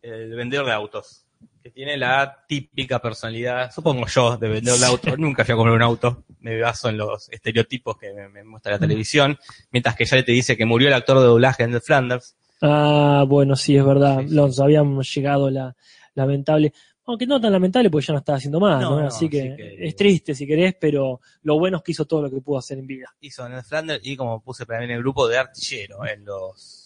el 0.00 0.34
vendedor 0.34 0.66
de 0.66 0.72
autos, 0.72 1.25
que 1.66 1.72
tiene 1.72 1.96
la 1.96 2.44
típica 2.46 3.00
personalidad, 3.00 3.72
supongo 3.72 4.06
yo, 4.06 4.36
de 4.36 4.48
vendedor 4.48 4.78
de 4.78 4.86
autos. 4.86 5.14
Nunca 5.18 5.44
fui 5.44 5.52
a 5.52 5.56
comprar 5.56 5.74
un 5.74 5.82
auto, 5.82 6.24
me 6.38 6.60
baso 6.60 6.88
en 6.88 6.96
los 6.96 7.28
estereotipos 7.30 7.96
que 7.98 8.12
me, 8.12 8.28
me 8.28 8.44
muestra 8.44 8.72
la 8.72 8.78
televisión, 8.78 9.36
mientras 9.72 9.96
que 9.96 10.04
ya 10.04 10.22
te 10.24 10.30
dice 10.30 10.56
que 10.56 10.64
murió 10.64 10.86
el 10.86 10.94
actor 10.94 11.18
de 11.18 11.24
doblaje 11.24 11.64
en 11.64 11.72
The 11.72 11.80
Flanders. 11.80 12.36
Ah, 12.62 13.24
bueno, 13.26 13.56
sí, 13.56 13.76
es 13.76 13.84
verdad. 13.84 14.20
Sí, 14.20 14.28
sí. 14.28 14.34
Los 14.36 14.60
habíamos 14.60 15.12
llegado 15.12 15.50
la 15.50 15.74
lamentable. 16.14 16.72
Aunque 17.08 17.26
no 17.26 17.40
tan 17.40 17.52
lamentable 17.52 17.90
porque 17.90 18.06
ya 18.06 18.12
no 18.14 18.18
estaba 18.20 18.38
haciendo 18.38 18.60
más, 18.60 18.80
No, 18.80 18.90
¿no? 18.90 19.00
no, 19.02 19.06
así, 19.08 19.28
que 19.28 19.40
así 19.40 19.56
que- 19.56 19.86
es 19.88 19.96
triste 19.96 20.34
si 20.34 20.46
querés, 20.46 20.74
pero 20.80 21.20
lo 21.42 21.58
bueno 21.58 21.78
es 21.78 21.82
que 21.82 21.92
hizo 21.92 22.04
todo 22.04 22.22
lo 22.22 22.30
que 22.30 22.40
pudo 22.40 22.58
hacer 22.58 22.78
en 22.78 22.86
vida. 22.86 23.06
Hizo 23.20 23.44
en 23.46 23.54
The 23.56 23.62
Flanders 23.64 24.06
y 24.06 24.16
como 24.16 24.40
puse 24.40 24.64
también 24.66 24.90
en 24.90 24.96
el 24.96 25.02
grupo 25.02 25.26
de 25.28 25.38
artillero 25.38 26.06
en 26.06 26.24
los 26.24 26.85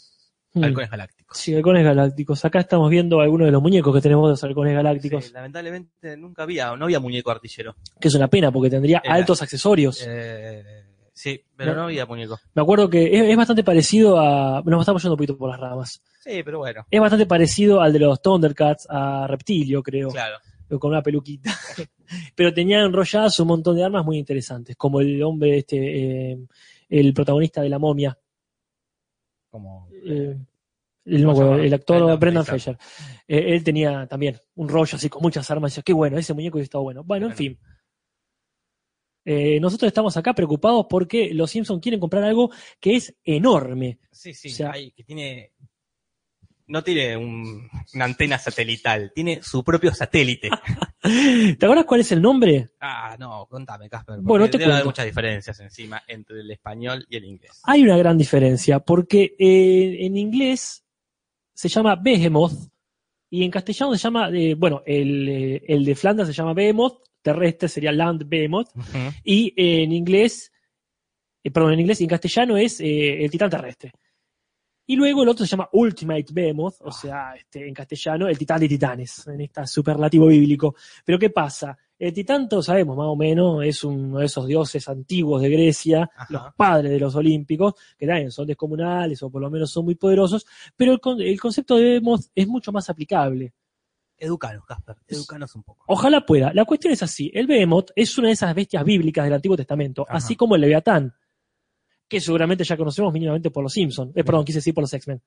Mm. 0.52 0.64
halcones 0.64 0.90
galácticos. 0.90 1.38
Sí, 1.38 1.54
halcones 1.54 1.85
galácticos. 1.85 2.45
Acá 2.45 2.61
estamos 2.61 2.90
viendo 2.90 3.21
algunos 3.21 3.47
de 3.47 3.52
los 3.52 3.62
muñecos 3.62 3.95
que 3.95 4.00
tenemos 4.00 4.26
de 4.28 4.30
los 4.33 4.45
halcones 4.45 4.75
galácticos. 4.75 5.25
Sí, 5.26 5.33
lamentablemente 5.33 6.16
nunca 6.16 6.42
había, 6.42 6.75
no 6.76 6.85
había 6.87 6.99
muñeco 7.00 7.30
artillero. 7.30 7.76
Que 8.00 8.09
es 8.09 8.14
una 8.14 8.28
pena 8.28 8.50
porque 8.50 8.71
tendría 8.71 9.00
Era- 9.04 9.14
altos 9.14 9.40
accesorios. 9.42 10.04
Eh, 10.07 10.64
sí, 11.12 11.40
pero 11.57 11.73
No. 11.73 11.76
no 11.78 11.85
había 11.85 12.04
muñeco. 12.07 12.38
Me 12.54 12.62
acuerdo 12.62 12.90
que 12.90 13.04
es, 13.16 13.28
es 13.30 13.37
bastante 13.37 13.62
parecido 13.62 14.19
a. 14.19 14.62
Nos 14.64 14.80
estamos 14.80 15.02
yendo 15.02 15.14
un 15.14 15.19
poquito 15.19 15.38
por 15.38 15.50
las 15.50 15.61
ramas. 15.61 16.02
Sí, 16.25 16.42
pero 16.45 16.59
bueno, 16.59 16.85
Es 16.90 17.00
bastante 17.00 17.26
parecido 17.26 17.80
al 17.80 17.92
de 17.92 17.99
los 18.00 18.21
Thundercats, 18.21 18.87
a 18.90 19.26
Reptilio, 19.28 19.83
creo, 19.83 20.09
claro. 20.11 20.37
con 20.78 20.90
una 20.90 21.02
peluquita. 21.02 21.50
Pero 22.35 22.52
tenía 22.52 22.80
enrolladas 22.80 23.38
un 23.38 23.47
montón 23.49 23.76
de 23.76 23.85
armas 23.85 24.04
muy 24.04 24.19
interesantes, 24.19 24.75
como 24.76 25.00
el 25.00 25.23
hombre, 25.23 25.59
este, 25.59 26.33
eh, 26.33 26.38
el 26.88 27.14
protagonista 27.14 27.62
de 27.62 27.69
la 27.69 27.78
momia, 27.78 28.19
Como, 29.50 29.88
eh, 29.92 30.37
el, 31.04 31.23
no 31.23 31.28
me 31.28 31.35
¿Cómo 31.35 31.35
se 31.35 31.40
acuerdo, 31.42 31.50
llama? 31.52 31.64
el 31.66 31.75
actor 31.75 31.97
Brendan 31.99 32.19
Brendan, 32.21 32.45
Fraser. 32.47 32.78
Eh, 33.26 33.45
él 33.54 33.64
tenía 33.64 34.07
también 34.07 34.38
un 34.54 34.69
rollo 34.69 34.97
así 34.97 35.09
con 35.09 35.23
muchas 35.23 35.50
armas. 35.50 35.71
Y 35.71 35.73
decía, 35.73 35.83
qué 35.83 35.92
bueno, 35.92 36.19
ese 36.19 36.35
muñeco 36.35 36.59
estado 36.59 36.85
bueno. 36.85 37.02
Bueno, 37.04 37.26
en 37.26 37.35
fin. 37.35 37.59
Eh, 39.25 39.61
nosotros 39.61 39.88
estamos 39.88 40.16
acá 40.16 40.33
preocupados 40.35 40.87
porque 40.88 41.35
los 41.35 41.50
Simpsons 41.50 41.83
quieren 41.83 42.00
comprar 42.00 42.25
algo 42.25 42.50
que 42.80 42.97
es 42.97 43.14
enorme. 43.23 43.99
Sí, 44.11 44.33
sí, 44.33 44.49
O 44.49 44.52
sea- 44.52 44.73
hay- 44.73 44.92
que 44.92 45.04
tiene 45.04 45.52
no 46.71 46.83
tiene 46.83 47.17
un- 47.17 47.69
una 47.95 48.05
antena 48.05 48.39
satelital, 48.39 49.12
tiene 49.15 49.43
su 49.43 49.62
propio 49.65 49.93
satélite. 49.93 50.49
¿Te 51.59 51.65
acuerdas 51.67 51.85
cuál 51.85 52.00
es 52.00 52.12
el 52.12 52.23
nombre? 52.23 52.71
ah, 52.81 53.17
no, 53.19 53.47
contame, 53.50 53.89
Casper. 53.89 54.21
Bueno, 54.21 54.49
te 54.49 54.59
debe 54.59 54.65
haber 54.73 54.85
cuento. 54.85 54.89
muchas 54.91 55.07
diferencias 55.07 55.61
encima 55.61 56.03
entre 56.07 56.41
el 56.41 56.50
español 56.50 57.05
y 57.09 57.17
el 57.17 57.25
inglés. 57.25 57.61
Hay 57.65 57.83
una 57.83 57.97
gran 57.97 58.17
diferencia, 58.17 58.79
porque 58.81 59.35
eh, 59.39 59.97
en 60.07 60.17
inglés 60.17 60.85
se 61.55 61.69
llama 61.69 61.97
Behemoth 61.97 62.53
y 63.31 63.45
en 63.45 63.50
castellano 63.50 63.93
se 63.95 63.99
llama, 64.03 64.31
eh, 64.33 64.55
bueno, 64.55 64.83
el, 64.87 65.29
eh, 65.29 65.62
el 65.69 65.85
de 65.85 65.95
Flanders 65.95 66.29
se 66.29 66.35
llama 66.35 66.53
Behemoth, 66.55 67.03
terrestre 67.23 67.69
sería 67.69 67.93
Land 67.93 68.29
Behemoth, 68.29 68.69
y 69.25 69.49
eh, 69.57 69.83
en 69.85 69.93
inglés, 69.93 70.50
perdón, 71.53 71.73
en 71.75 71.81
inglés 71.81 72.00
y 72.00 72.05
en 72.05 72.11
castellano 72.11 72.57
es 72.57 72.81
eh, 72.81 73.25
el 73.25 73.31
titán 73.31 73.50
terrestre. 73.50 73.93
Y 74.90 74.97
luego 74.97 75.23
el 75.23 75.28
otro 75.28 75.47
se 75.47 75.50
llama 75.52 75.68
Ultimate 75.73 76.26
Behemoth, 76.32 76.75
o 76.80 76.90
sea, 76.90 77.35
este, 77.37 77.66
en 77.68 77.73
castellano, 77.73 78.26
el 78.26 78.37
titán 78.37 78.59
de 78.59 78.68
titanes, 78.68 79.25
en 79.28 79.40
este 79.40 79.64
superlativo 79.66 80.26
bíblico. 80.26 80.75
Pero 81.04 81.16
¿qué 81.16 81.30
pasa? 81.30 81.78
El 81.97 82.12
titán, 82.12 82.49
todos 82.49 82.66
sabemos, 82.66 82.97
más 82.97 83.06
o 83.06 83.14
menos, 83.14 83.62
es 83.64 83.85
uno 83.85 84.18
de 84.18 84.26
esos 84.26 84.47
dioses 84.49 84.88
antiguos 84.88 85.42
de 85.42 85.49
Grecia, 85.50 86.11
Ajá. 86.16 86.26
los 86.30 86.42
padres 86.56 86.90
de 86.90 86.99
los 86.99 87.14
olímpicos, 87.14 87.75
que 87.97 88.06
también 88.06 88.32
son 88.32 88.47
descomunales 88.49 89.23
o 89.23 89.30
por 89.30 89.40
lo 89.42 89.49
menos 89.50 89.70
son 89.70 89.85
muy 89.85 89.94
poderosos, 89.94 90.44
pero 90.76 90.92
el, 90.94 91.00
con- 91.00 91.20
el 91.20 91.38
concepto 91.38 91.76
de 91.76 91.85
Behemoth 91.85 92.23
es 92.35 92.49
mucho 92.49 92.73
más 92.73 92.90
aplicable. 92.90 93.52
Educanos, 94.18 94.64
Casper, 94.66 94.97
educanos 95.09 95.54
un 95.54 95.62
poco. 95.62 95.85
Ojalá 95.87 96.26
pueda. 96.26 96.52
La 96.52 96.64
cuestión 96.66 96.92
es 96.92 97.02
así. 97.02 97.30
El 97.32 97.47
Behemoth 97.47 97.90
es 97.94 98.18
una 98.18 98.26
de 98.28 98.35
esas 98.35 98.54
bestias 98.54 98.85
bíblicas 98.85 99.25
del 99.25 99.35
Antiguo 99.35 99.56
Testamento, 99.56 100.02
Ajá. 100.09 100.16
así 100.18 100.37
como 100.37 100.56
el 100.56 100.61
Leviatán, 100.62 101.14
que 102.11 102.21
seguramente 102.21 102.64
ya 102.64 102.76
conocemos 102.76 103.12
mínimamente 103.12 103.52
por 103.52 103.62
los 103.62 103.73
Simpsons. 103.73 104.12
Eh, 104.17 104.25
perdón, 104.25 104.45
quise 104.45 104.59
decir 104.59 104.75
por 104.75 104.83
los 104.83 104.93
X-Men. 104.93 105.23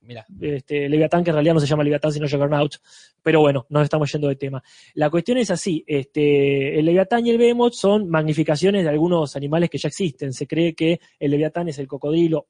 Mira, 0.00 0.26
Este, 0.40 0.88
Leviatán, 0.88 1.22
que 1.22 1.30
en 1.30 1.34
realidad 1.34 1.54
no 1.54 1.60
se 1.60 1.66
llama 1.66 1.84
Leviatán, 1.84 2.12
sino 2.12 2.28
Juggernaut. 2.28 2.74
Pero 3.22 3.40
bueno, 3.40 3.66
nos 3.68 3.84
estamos 3.84 4.10
yendo 4.12 4.26
de 4.28 4.34
tema. 4.34 4.62
La 4.94 5.10
cuestión 5.10 5.38
es 5.38 5.50
así. 5.52 5.84
Este, 5.86 6.76
el 6.76 6.84
Leviatán 6.86 7.24
y 7.24 7.30
el 7.30 7.38
Behemoth 7.38 7.74
son 7.74 8.08
magnificaciones 8.08 8.82
de 8.82 8.90
algunos 8.90 9.36
animales 9.36 9.70
que 9.70 9.78
ya 9.78 9.88
existen. 9.88 10.32
Se 10.32 10.48
cree 10.48 10.74
que 10.74 11.00
el 11.20 11.30
Leviatán 11.30 11.68
es 11.68 11.78
el 11.78 11.86
cocodrilo, 11.86 12.48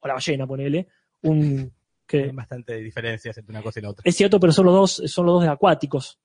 o 0.00 0.06
la 0.06 0.14
ballena, 0.14 0.46
ponele, 0.46 0.86
un... 1.22 1.72
Que, 2.10 2.24
hay 2.24 2.30
bastante 2.32 2.74
diferencias 2.78 3.38
entre 3.38 3.52
una 3.52 3.62
cosa 3.62 3.78
y 3.78 3.82
la 3.84 3.90
otra. 3.90 4.02
es 4.04 4.16
cierto, 4.16 4.40
pero 4.40 4.52
son 4.52 4.66
los 4.66 4.74
dos, 4.74 5.02
son 5.06 5.26
los 5.26 5.40
dos 5.40 5.48
acuáticos. 5.48 6.18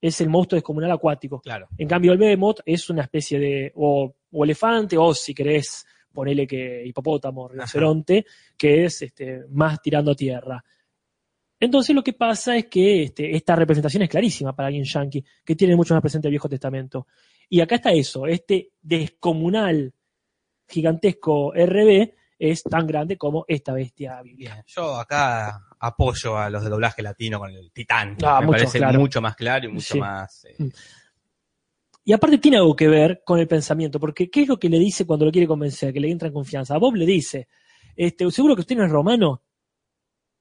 Es 0.00 0.18
el 0.22 0.30
monstruo 0.30 0.56
descomunal 0.56 0.90
acuático. 0.90 1.38
Claro. 1.42 1.68
En 1.76 1.86
cambio, 1.86 2.12
el 2.12 2.18
Behemoth 2.18 2.60
es 2.64 2.88
una 2.88 3.02
especie 3.02 3.38
de 3.38 3.72
o, 3.74 4.14
o 4.32 4.44
elefante 4.44 4.96
o, 4.98 5.14
si 5.14 5.34
querés, 5.34 5.86
ponele 6.12 6.46
que 6.46 6.84
hipopótamo, 6.86 7.48
rinoceronte, 7.48 8.24
que 8.56 8.84
es 8.86 9.02
este, 9.02 9.44
más 9.50 9.80
tirando 9.80 10.10
a 10.12 10.14
tierra. 10.14 10.64
Entonces 11.60 11.94
lo 11.94 12.02
que 12.02 12.12
pasa 12.12 12.56
es 12.56 12.66
que 12.66 13.04
este, 13.04 13.36
esta 13.36 13.54
representación 13.54 14.02
es 14.02 14.08
clarísima 14.08 14.54
para 14.54 14.66
alguien 14.66 14.84
yankee, 14.84 15.24
que 15.44 15.54
tiene 15.54 15.76
mucho 15.76 15.94
más 15.94 16.00
presente 16.00 16.26
el 16.28 16.32
Viejo 16.32 16.48
Testamento. 16.48 17.06
Y 17.48 17.60
acá 17.60 17.76
está 17.76 17.92
eso, 17.92 18.26
este 18.26 18.70
descomunal, 18.82 19.92
gigantesco 20.68 21.52
RB 21.54 22.12
es 22.38 22.62
tan 22.64 22.86
grande 22.86 23.16
como 23.16 23.44
esta 23.46 23.72
bestia 23.72 24.20
bíblica. 24.22 24.64
Yo 24.66 24.96
acá 24.96 25.62
apoyo 25.78 26.36
a 26.36 26.50
los 26.50 26.64
de 26.64 26.70
doblaje 26.70 27.02
latino 27.02 27.38
con 27.38 27.50
el 27.50 27.70
Titán. 27.70 28.16
Ah, 28.24 28.40
Me 28.40 28.46
mucho 28.46 28.58
parece 28.58 28.78
claro. 28.78 28.98
mucho 28.98 29.20
más 29.20 29.36
claro 29.36 29.66
y 29.66 29.68
mucho 29.72 29.94
Sí. 29.94 30.00
más. 30.00 30.44
eh, 30.46 30.54
Mm. 30.58 30.68
Y 32.04 32.12
aparte 32.12 32.38
tiene 32.38 32.56
algo 32.56 32.74
que 32.74 32.88
ver 32.88 33.22
con 33.24 33.38
el 33.38 33.46
pensamiento, 33.46 34.00
porque 34.00 34.28
¿qué 34.30 34.42
es 34.42 34.48
lo 34.48 34.58
que 34.58 34.68
le 34.68 34.78
dice 34.78 35.06
cuando 35.06 35.24
lo 35.24 35.30
quiere 35.32 35.46
convencer? 35.46 35.92
Que 35.92 36.00
le 36.00 36.10
entra 36.10 36.28
en 36.28 36.34
confianza. 36.34 36.74
A 36.74 36.78
Bob 36.78 36.96
le 36.96 37.06
dice, 37.06 37.46
este, 37.94 38.28
seguro 38.30 38.54
que 38.56 38.62
usted 38.62 38.76
no 38.76 38.84
es 38.84 38.90
romano, 38.90 39.42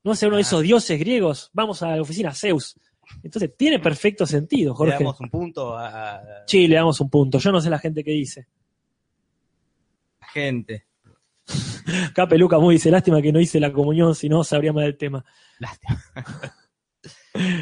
no 0.03 0.13
es 0.13 0.23
uno 0.23 0.37
de 0.37 0.39
Ah. 0.39 0.41
esos 0.41 0.63
dioses 0.63 0.99
griegos, 0.99 1.49
vamos 1.53 1.83
a 1.83 1.95
la 1.95 2.01
oficina 2.01 2.33
Zeus. 2.33 2.75
Entonces 3.23 3.51
tiene 3.57 3.77
perfecto 3.79 4.25
sentido, 4.25 4.71
Le 4.73 4.77
Jorge. 4.77 4.93
damos 5.03 5.19
un 5.19 5.29
punto 5.29 5.77
a 5.77 6.15
a 6.15 6.21
Sí, 6.47 6.67
le 6.67 6.75
damos 6.75 6.99
un 7.01 7.09
punto. 7.09 7.37
Yo 7.37 7.51
no 7.51 7.61
sé 7.61 7.69
la 7.69 7.77
gente 7.79 8.03
que 8.03 8.11
dice. 8.11 8.47
la 10.19 10.27
gente. 10.27 10.85
Acá 12.09 12.27
Peluca 12.27 12.57
muy 12.57 12.75
dice, 12.75 12.89
lástima 12.89 13.21
que 13.21 13.31
no 13.31 13.39
hice 13.39 13.59
la 13.59 13.71
comunión, 13.73 14.15
si 14.15 14.29
no 14.29 14.43
sabría 14.43 14.71
más 14.73 14.85
del 14.85 14.97
tema. 14.97 15.23
Lástima. 15.59 16.01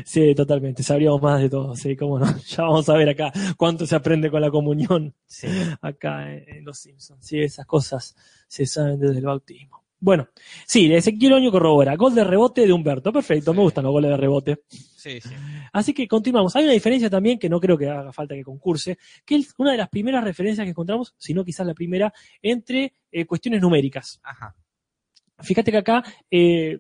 Sí, 0.06 0.34
totalmente, 0.36 0.84
sabríamos 0.84 1.22
más 1.22 1.42
de 1.42 1.50
todo, 1.50 1.76
sí, 1.76 1.96
cómo 1.96 2.20
no. 2.20 2.26
Ya 2.48 2.64
vamos 2.64 2.90
a 2.90 2.94
ver 2.96 3.10
acá 3.10 3.32
cuánto 3.58 3.86
se 3.86 3.96
aprende 3.96 4.30
con 4.30 4.42
la 4.42 4.50
comunión. 4.50 5.14
Sí. 5.26 5.48
acá 5.82 6.34
en, 6.34 6.58
en 6.58 6.66
Los 6.66 6.80
Simpsons. 6.80 7.26
Sí, 7.26 7.40
esas 7.40 7.66
cosas 7.66 8.16
se 8.48 8.66
saben 8.66 9.00
desde 9.00 9.20
el 9.20 9.26
bautismo. 9.26 9.80
Bueno, 10.02 10.30
sí, 10.66 10.92
Ezequiel 10.94 11.34
Oño 11.34 11.52
corrobora. 11.52 11.96
Gol 11.98 12.16
de 12.16 12.24
rebote 12.24 12.66
de 12.66 12.72
Humberto. 12.72 13.12
Perfecto, 13.12 13.54
me 13.54 13.62
gustan 13.62 13.84
los 13.84 13.92
goles 13.92 14.12
de 14.12 14.18
rebote. 14.18 14.64
Sí, 14.70 15.20
sí. 15.20 15.30
Así 15.74 15.94
que 15.94 16.08
continuamos. 16.08 16.56
Hay 16.56 16.64
una 16.64 16.74
diferencia 16.74 17.10
también 17.10 17.38
que 17.38 17.50
no 17.50 17.60
creo 17.60 17.78
que 17.78 17.90
haga 17.90 18.14
falta 18.14 18.34
que 18.34 18.44
concurse, 18.44 18.98
que 19.26 19.36
es 19.36 19.54
una 19.58 19.72
de 19.74 19.78
las 19.78 19.90
primeras 19.90 20.24
referencias 20.24 20.64
que 20.64 20.70
encontramos, 20.70 21.16
si 21.18 21.34
no 21.34 21.44
quizás 21.44 21.68
la 21.68 21.74
primera, 21.74 22.14
entre 22.42 22.94
eh, 23.12 23.26
cuestiones 23.26 23.62
numéricas. 23.62 24.22
Ajá. 24.24 24.56
Fíjate 25.42 25.72
que 25.72 25.78
acá 25.78 26.04
eh, 26.30 26.80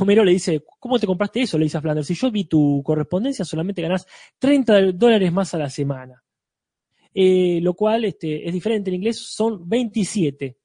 Homero 0.00 0.24
le 0.24 0.32
dice, 0.32 0.64
¿cómo 0.78 0.98
te 0.98 1.06
compraste 1.06 1.42
eso? 1.42 1.58
Le 1.58 1.64
dice 1.64 1.78
a 1.78 1.80
Flanders, 1.80 2.06
si 2.06 2.14
yo 2.14 2.30
vi 2.30 2.44
tu 2.44 2.82
correspondencia, 2.84 3.44
solamente 3.44 3.82
ganás 3.82 4.06
30 4.38 4.92
dólares 4.92 5.32
más 5.32 5.54
a 5.54 5.58
la 5.58 5.70
semana. 5.70 6.22
Eh, 7.14 7.60
lo 7.62 7.72
cual 7.74 8.04
este, 8.04 8.46
es 8.46 8.52
diferente 8.52 8.90
en 8.90 8.96
inglés, 8.96 9.18
son 9.18 9.66
27. 9.66 10.58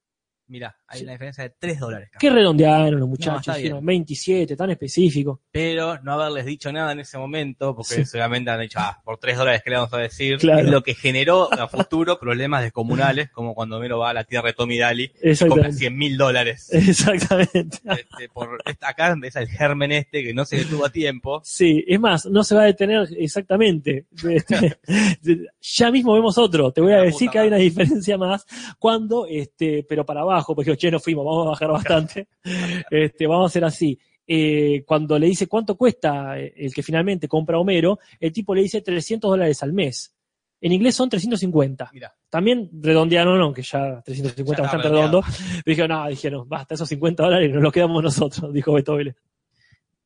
Mira, 0.48 0.76
hay 0.92 1.04
una 1.04 1.12
diferencia 1.14 1.44
de 1.44 1.50
3 1.58 1.80
dólares. 1.80 2.10
Qué 2.20 2.30
redondearon 2.30 2.92
los 2.92 3.00
No, 3.02 3.08
muchachos, 3.08 3.58
hicieron 3.58 3.86
27, 3.86 4.56
tan 4.56 4.70
específico. 4.72 5.42
Pero 5.52 6.00
no 6.04 6.14
haberles 6.14 6.46
dicho 6.46 6.72
nada 6.72 6.92
en 6.92 7.00
ese 7.00 7.18
momento, 7.18 7.76
porque 7.76 7.96
Sí. 7.96 8.06
seguramente 8.06 8.52
han 8.52 8.60
dicho, 8.62 8.80
ah, 8.80 9.02
por 9.04 9.18
3 9.18 9.38
dólares 9.38 9.62
que 9.64 9.70
le 9.70 9.78
vamos 9.78 9.94
a 9.94 9.98
decir, 9.98 10.38
Claro. 10.38 10.60
es 10.60 10.70
lo 10.70 10.84
que 10.84 10.94
generó 10.96 11.52
a 11.54 11.68
futuro 11.68 12.20
problemas 12.20 12.64
descomunales, 12.64 13.30
como 13.32 13.56
cuando 13.56 13.78
Homero 13.78 14.00
va 14.00 14.10
a 14.12 14.14
la 14.14 14.24
tierra 14.24 14.48
de 14.50 14.54
Tommy 14.54 14.78
Daly 14.78 15.04
y 15.04 15.08
compra 15.08 15.30
Exactamente. 15.32 15.78
100 15.78 15.98
mil 15.98 16.18
dólares. 16.18 16.70
Exactamente. 16.72 17.78
Este, 17.86 18.30
por, 18.34 18.62
esta- 18.66 18.90
acá 18.90 19.08
empieza 19.12 19.40
el 19.42 19.48
germen 19.48 19.92
este 19.92 20.24
que 20.24 20.34
no 20.34 20.46
se 20.46 20.58
detuvo 20.58 20.86
a 20.86 20.90
tiempo. 20.90 21.42
Sí, 21.44 21.84
es 21.88 22.00
más, 22.00 22.26
no 22.26 22.44
se 22.44 22.56
va 22.56 22.64
a 22.64 22.66
detener 22.66 23.08
exactamente. 23.18 24.06
Este, 24.30 24.80
ya 25.62 25.92
mismo 25.92 26.14
vemos 26.14 26.38
otro. 26.38 26.72
Te 26.72 26.82
voy 26.82 26.94
a 26.94 26.98
La 26.98 27.04
decir 27.04 27.30
que 27.30 27.40
hay 27.40 27.48
una 27.48 27.58
diferencia 27.58 28.18
más 28.18 28.46
cuando, 28.80 29.26
este, 29.28 29.86
pero 29.88 30.06
para 30.06 30.22
abajo, 30.22 30.56
porque 30.56 30.72
che, 30.82 30.92
no 30.92 31.00
fuimos, 31.00 31.26
vamos 31.26 31.48
a 31.48 31.50
bajar 31.52 31.72
bastante. 31.72 32.28
Este, 32.90 33.28
vamos 33.28 33.46
a 33.46 33.48
hacer 33.48 33.64
así. 33.64 34.00
Eh, 34.26 34.84
cuando 34.86 35.20
le 35.20 35.28
dice 35.28 35.48
cuánto 35.48 35.76
cuesta 35.76 36.40
eh, 36.40 36.54
el 36.56 36.74
que 36.74 36.84
finalmente 36.84 37.28
compra 37.28 37.60
Homero, 37.60 38.00
el 38.20 38.32
tipo 38.32 38.56
le 38.56 38.62
dice 38.62 38.82
300 38.82 39.30
dólares 39.30 39.62
al 39.64 39.74
mes. 39.74 40.16
En 40.60 40.72
inglés 40.72 40.96
son 40.96 41.10
350. 41.10 41.90
Mira, 41.94 42.16
También 42.30 42.70
redondearon, 42.72 43.42
aunque 43.42 43.64
ya 43.64 44.02
350 44.02 44.58
Ya 44.58 44.64
bastante 44.64 44.90
redondo. 44.90 45.24
Dijeron, 45.66 45.90
no, 45.90 46.08
dijeron, 46.08 46.48
basta, 46.48 46.76
esos 46.76 46.88
50 46.88 47.24
dólares 47.24 47.52
nos 47.52 47.64
los 47.64 47.74
quedamos 47.74 48.04
nosotros, 48.04 48.54
dijo 48.54 48.74
Beto 48.74 48.96
Vélez. 48.96 49.16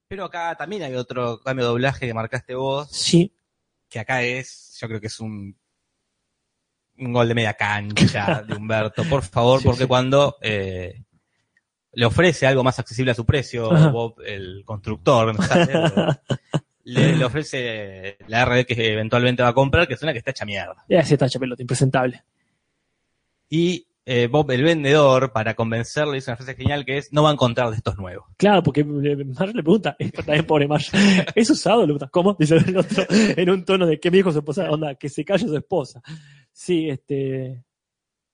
pero 0.08 0.26
acá 0.26 0.56
también 0.56 0.84
hay 0.84 0.96
otro 0.96 1.40
cambio 1.42 1.66
de 1.66 1.72
doblaje 1.72 2.08
que 2.08 2.14
marcaste 2.14 2.56
vos, 2.56 2.88
Sí, 2.90 3.36
que 3.90 4.00
acá 4.00 4.24
es, 4.24 4.78
yo 4.80 4.88
creo 4.88 5.02
que 5.02 5.08
es 5.08 5.20
un, 5.20 5.58
un 6.98 7.14
gol 7.14 7.28
de 7.28 7.36
media 7.36 7.54
cancha 7.54 8.44
de 8.44 8.56
Humberto, 8.56 9.04
por 9.06 9.24
favor, 9.24 9.60
Sí, 9.62 9.66
porque 9.66 9.84
sí. 9.84 9.88
cuando 9.88 10.38
eh, 10.42 11.04
le 11.94 12.06
ofrece 12.06 12.48
algo 12.48 12.64
más 12.64 12.80
accesible 12.80 13.12
a 13.12 13.16
su 13.16 13.26
precio. 13.26 13.70
Bob, 13.92 14.16
el 14.26 14.64
constructor, 14.66 15.36
sale, 15.44 15.66
pero 15.68 16.08
le, 16.84 17.16
le 17.16 17.26
ofrece 17.26 18.18
la 18.28 18.46
RD 18.46 18.66
que 18.66 18.94
eventualmente 18.94 19.44
va 19.44 19.50
a 19.50 19.54
comprar, 19.54 19.88
que 19.88 19.94
es 19.96 20.04
una 20.04 20.12
que 20.12 20.20
está 20.20 20.32
hecha 20.32 20.46
mierda. 20.46 20.86
ya 20.90 21.00
ese 21.00 21.18
tacha 21.18 21.40
pelota, 21.40 21.62
impresentable. 21.62 22.24
Y 23.50 23.88
eh, 24.08 24.28
Bob, 24.28 24.52
el 24.52 24.64
vendedor, 24.64 25.32
para 25.32 25.56
convencerle, 25.56 26.16
dice 26.16 26.30
una 26.30 26.38
frase 26.38 26.54
genial 26.56 26.86
que 26.86 27.00
es, 27.00 27.12
no 27.12 27.24
va 27.24 27.30
a 27.32 27.34
encontrar 27.34 27.72
de 27.72 27.78
estos 27.78 27.98
nuevos. 27.98 28.26
Claro, 28.38 28.62
porque 28.62 28.82
eh, 28.82 28.86
Marge 29.26 29.54
le 29.54 29.64
pregunta, 29.64 29.96
eh, 30.00 30.12
también 30.12 30.46
pobre 30.46 30.68
Marge, 30.68 30.96
¿es 31.34 31.50
usado? 31.50 31.82
Le 31.82 31.86
pregunta, 31.86 32.10
¿cómo? 32.12 32.36
Dice 32.38 32.58
el 32.58 32.78
otro, 32.78 33.04
en 33.10 33.50
un 33.50 33.66
tono 33.66 33.88
de 33.88 34.00
que 34.00 34.12
me 34.12 34.18
dijo 34.18 34.32
su 34.32 34.40
esposa, 34.40 34.70
onda, 34.70 34.94
que 34.96 35.10
se 35.10 35.26
calle 35.26 35.48
su 35.48 35.58
esposa. 35.58 36.02
Sí, 36.58 36.90
este, 36.90 37.66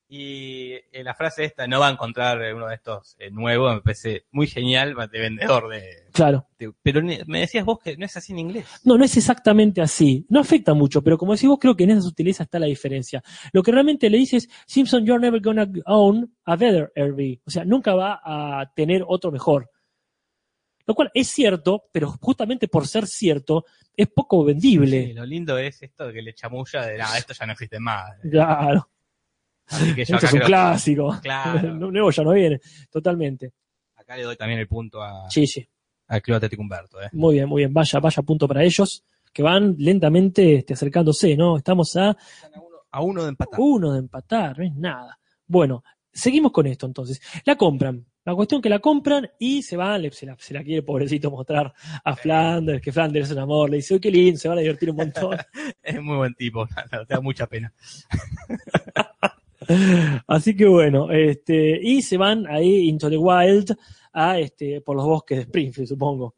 Y 0.07 0.73
eh, 0.73 1.03
la 1.03 1.15
frase 1.15 1.43
esta, 1.45 1.65
no 1.67 1.79
va 1.79 1.87
a 1.87 1.91
encontrar 1.91 2.37
uno 2.53 2.67
de 2.67 2.75
estos 2.75 3.15
eh, 3.17 3.31
nuevos, 3.31 3.73
me 3.73 3.81
parece 3.81 4.25
muy 4.31 4.45
genial 4.45 4.93
de 5.11 5.19
vendedor 5.19 5.69
de, 5.69 5.81
claro. 6.13 6.45
de- 6.59 6.71
Pero 6.83 7.01
me 7.01 7.39
decías 7.39 7.65
vos 7.65 7.79
que 7.79 7.97
no 7.97 8.05
es 8.05 8.15
así 8.15 8.31
en 8.33 8.39
inglés. 8.39 8.65
No, 8.83 8.95
no 8.95 9.05
es 9.05 9.17
exactamente 9.17 9.81
así. 9.81 10.25
No 10.29 10.39
afecta 10.41 10.75
mucho, 10.75 11.01
pero 11.01 11.17
como 11.17 11.33
decís 11.33 11.49
vos, 11.49 11.57
creo 11.59 11.75
que 11.75 11.85
en 11.85 11.91
esa 11.91 12.01
sutileza 12.01 12.43
está 12.43 12.59
la 12.59 12.67
diferencia. 12.67 13.23
Lo 13.53 13.63
que 13.63 13.71
realmente 13.71 14.07
le 14.09 14.17
dice 14.19 14.37
es, 14.37 14.49
Simpson, 14.67 15.03
you're 15.03 15.19
never 15.19 15.41
gonna 15.41 15.65
own 15.87 16.31
a 16.45 16.55
better 16.55 16.91
RV. 16.95 17.39
O 17.47 17.49
sea, 17.49 17.65
nunca 17.65 17.95
va 17.95 18.19
a 18.23 18.71
tener 18.75 19.03
otro 19.07 19.31
mejor. 19.31 19.67
Lo 20.85 20.95
cual 20.95 21.11
es 21.13 21.27
cierto, 21.29 21.85
pero 21.91 22.11
justamente 22.21 22.67
por 22.67 22.87
ser 22.87 23.07
cierto, 23.07 23.65
es 23.95 24.07
poco 24.07 24.41
Sí, 24.41 24.47
vendible. 24.47 25.13
lo 25.13 25.25
lindo 25.25 25.57
es 25.57 25.81
esto 25.81 26.07
de 26.07 26.13
que 26.13 26.21
le 26.21 26.33
chamulla 26.33 26.85
de, 26.85 26.97
nada, 26.97 27.17
esto 27.17 27.33
ya 27.33 27.45
no 27.45 27.51
existe 27.53 27.79
más. 27.79 28.11
Claro. 28.29 28.89
Así 29.67 29.95
que 29.95 30.03
yo 30.05 30.15
Esto 30.15 30.25
es 30.27 30.33
un 30.33 30.39
creo- 30.39 30.47
clásico. 30.47 31.19
Claro. 31.21 31.73
Lo 31.75 31.91
nuevo 31.91 32.11
ya 32.11 32.23
no 32.23 32.31
viene. 32.31 32.59
Totalmente. 32.89 33.47
acá 33.95 34.01
acá 34.01 34.17
le 34.17 34.23
doy 34.23 34.35
también 34.35 34.59
el 34.59 34.67
punto 34.67 35.01
a, 35.01 35.29
Sí, 35.29 35.47
sí. 35.47 35.65
al 36.07 36.21
Club 36.21 36.37
Atlético 36.37 36.61
Humberto. 36.61 37.01
¿eh? 37.01 37.07
Muy 37.13 37.35
bien, 37.35 37.47
muy 37.47 37.61
bien. 37.61 37.73
Vaya, 37.73 37.99
vaya 37.99 38.21
punto 38.23 38.47
para 38.47 38.63
ellos, 38.63 39.03
que 39.31 39.41
van 39.43 39.75
lentamente 39.77 40.55
este, 40.55 40.73
acercándose, 40.73 41.37
¿no? 41.37 41.55
Estamos 41.57 41.95
a 41.95 42.11
Están 42.11 42.55
a 42.55 42.59
uno, 42.59 42.77
a 42.91 43.01
uno 43.01 43.23
de 43.23 43.29
empatar. 43.29 43.59
uno 43.61 43.93
de 43.93 43.99
empatar, 43.99 44.57
no 44.59 44.65
es 44.65 44.75
nada. 44.75 45.17
Bueno, 45.47 45.83
seguimos 46.11 46.51
con 46.51 46.67
esto 46.67 46.85
entonces. 46.85 47.21
La 47.45 47.55
compran. 47.55 48.05
La 48.23 48.35
cuestión 48.35 48.61
que 48.61 48.69
la 48.69 48.79
compran 48.79 49.27
y 49.39 49.63
se 49.63 49.75
va, 49.75 49.97
le- 49.97 50.11
se 50.11 50.27
la, 50.27 50.37
se 50.39 50.53
la 50.53 50.63
quiere 50.63 50.83
pobrecito 50.83 51.31
mostrar 51.31 51.73
a 52.03 52.15
Flanders, 52.15 52.81
que 52.81 52.91
Flanders 52.91 53.27
es 53.27 53.31
un 53.33 53.39
amor, 53.39 53.69
le 53.69 53.77
dice, 53.77 53.95
uy, 53.95 53.99
qué 53.99 54.11
lindo, 54.11 54.39
se 54.39 54.47
van 54.47 54.59
a 54.59 54.61
divertir 54.61 54.91
un 54.91 54.97
montón. 54.97 55.37
Es 55.81 56.01
muy 56.01 56.17
buen 56.17 56.33
tipo, 56.35 56.67
te 57.07 57.13
da 57.15 57.19
mucha 57.21 57.47
pena. 57.47 57.73
Así 60.27 60.55
que 60.55 60.65
bueno, 60.65 61.11
este, 61.11 61.79
y 61.81 62.01
se 62.01 62.17
van 62.17 62.47
ahí 62.47 62.87
into 62.89 63.09
the 63.09 63.17
wild 63.17 63.75
a 64.13 64.39
este, 64.39 64.81
por 64.81 64.95
los 64.95 65.05
bosques 65.05 65.37
de 65.37 65.43
Springfield, 65.43 65.87
supongo. 65.87 66.35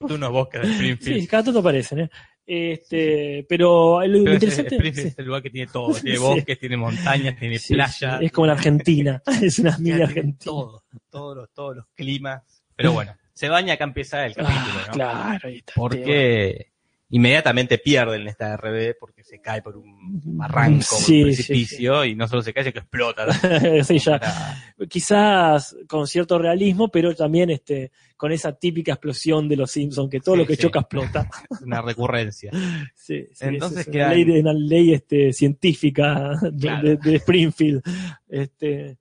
Unos 0.00 0.30
bosques 0.30 0.62
de 0.62 0.72
Springfield. 0.72 1.20
Sí, 1.20 1.26
cada 1.26 1.44
tanto 1.44 1.60
aparecen, 1.60 2.00
¿eh? 2.00 2.10
Este, 2.46 3.46
pero 3.48 4.00
lo 4.06 4.24
Pero 4.24 4.36
es- 4.36 4.42
interesante 4.42 4.92
sí, 4.94 5.00
es 5.08 5.18
el 5.18 5.24
lugar 5.26 5.42
que 5.42 5.50
tiene 5.50 5.70
todo. 5.72 5.94
Tiene 5.94 6.16
Sí. 6.18 6.22
bosques, 6.22 6.58
tiene 6.58 6.76
montañas, 6.76 7.38
tiene 7.38 7.58
sí, 7.58 7.74
playa. 7.74 8.18
sí, 8.18 8.24
es 8.26 8.32
como 8.32 8.46
la 8.48 8.52
Argentina, 8.54 9.22
es 9.42 9.58
una 9.58 9.78
mini 9.78 10.02
Argentina. 10.02 10.36
Todo, 10.44 10.84
todos 11.10 11.36
los, 11.36 11.52
todos 11.52 11.76
los 11.76 11.86
climas. 11.94 12.42
Pero 12.74 12.92
bueno, 12.92 13.14
se 13.32 13.48
baña 13.48 13.74
acá 13.74 13.84
empieza 13.84 14.26
el 14.26 14.34
capítulo, 14.34 14.60
Ah, 14.80 14.84
¿no? 14.88 14.92
Claro, 14.92 15.48
ahí 15.48 15.56
está. 15.58 15.72
Porque 15.76 16.71
inmediatamente 17.12 17.78
pierden 17.78 18.26
esta 18.26 18.56
RB 18.56 18.96
porque 18.98 19.22
se 19.22 19.40
cae 19.40 19.62
por 19.62 19.76
un 19.76 20.20
barranco, 20.36 20.82
Sí, 20.96 21.22
un 21.22 21.30
sí, 21.32 21.36
precipicio, 21.36 22.04
y 22.04 22.14
no 22.16 22.26
solo 22.26 22.42
se 22.42 22.52
cae, 22.52 22.64
sino 22.64 22.72
que 22.72 22.78
explota. 22.80 23.26
sí, 23.84 23.98
ya. 23.98 24.18
Para- 24.18 24.72
Quizás 24.88 25.76
con 25.86 26.06
cierto 26.08 26.38
realismo, 26.38 26.88
pero 26.88 27.14
también 27.14 27.50
este, 27.50 27.92
con 28.16 28.32
esa 28.32 28.52
típica 28.54 28.92
explosión 28.92 29.48
de 29.48 29.56
los 29.56 29.70
Simpsons, 29.70 30.10
que 30.10 30.20
todo 30.20 30.34
lo 30.36 30.44
que 30.46 30.56
choca 30.56 30.80
explota. 30.80 31.28
Una 31.64 31.80
recurrencia. 31.82 32.50
Sí, 32.94 33.26
Entonces 33.40 33.80
es 33.80 33.88
quedan- 33.88 34.06
una 34.06 34.14
ley, 34.14 34.24
de, 34.24 34.40
una 34.40 34.52
ley 34.52 34.92
este, 34.94 35.32
científica 35.32 36.30
de, 36.40 36.58
Claro. 36.58 36.88
de- 36.88 36.96
de 36.96 37.16
Springfield. 37.16 37.82
Este, 38.28 38.96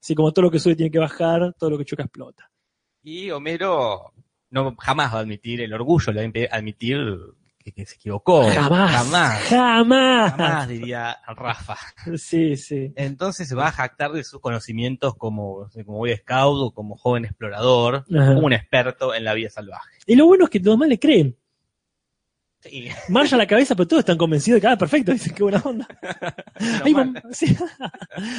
sí, 0.00 0.14
como 0.14 0.32
todo 0.32 0.44
lo 0.44 0.50
que 0.50 0.58
sube 0.60 0.76
tiene 0.76 0.90
que 0.90 0.98
bajar, 1.00 1.52
todo 1.58 1.70
lo 1.70 1.78
que 1.78 1.84
choca 1.84 2.04
explota. 2.04 2.48
Y 3.02 3.30
Homero 3.30 4.12
no 4.56 4.74
jamás 4.78 5.12
va 5.14 5.18
a 5.18 5.20
admitir, 5.20 5.60
el 5.60 5.72
orgullo 5.74 6.12
le 6.12 6.26
va 6.28 6.48
a 6.50 6.56
admitir 6.56 6.98
que, 7.58 7.72
que 7.72 7.84
se 7.86 7.96
equivocó. 7.96 8.44
jamás, 8.50 8.90
Jamás. 8.92 9.42
jamás. 9.44 10.30
Jamás, 10.32 10.68
diría 10.68 11.16
Rafa. 11.26 11.76
Sí, 12.16 12.56
sí. 12.56 12.92
Entonces 12.96 13.48
se 13.48 13.54
va 13.54 13.68
a 13.68 13.72
jactar 13.72 14.12
de 14.12 14.22
sus 14.24 14.40
conocimientos 14.40 15.14
como, 15.16 15.68
como 15.84 15.98
Boy 15.98 16.16
Scout 16.16 16.58
o 16.62 16.70
como 16.72 16.96
joven 16.96 17.24
explorador, 17.24 18.04
Ajá. 18.14 18.34
como 18.34 18.46
un 18.46 18.52
experto 18.52 19.14
en 19.14 19.24
la 19.24 19.34
vida 19.34 19.50
salvaje. 19.50 19.98
Y 20.06 20.14
lo 20.16 20.26
bueno 20.26 20.44
es 20.44 20.50
que 20.50 20.58
los 20.60 20.74
demás 20.74 20.88
le 20.88 20.98
creen. 20.98 21.36
Sí. 22.68 22.88
Marcha 23.08 23.36
la 23.36 23.46
cabeza, 23.46 23.74
pero 23.74 23.86
todos 23.88 24.00
están 24.00 24.16
convencidos 24.18 24.56
de 24.56 24.60
que, 24.60 24.66
ah, 24.72 24.76
perfecto, 24.76 25.12
dicen, 25.12 25.34
qué 25.34 25.42
buena 25.42 25.60
onda. 25.64 25.86
Hay, 26.84 26.92
un 26.94 27.14
mom- 27.14 27.22
sí. 27.32 27.56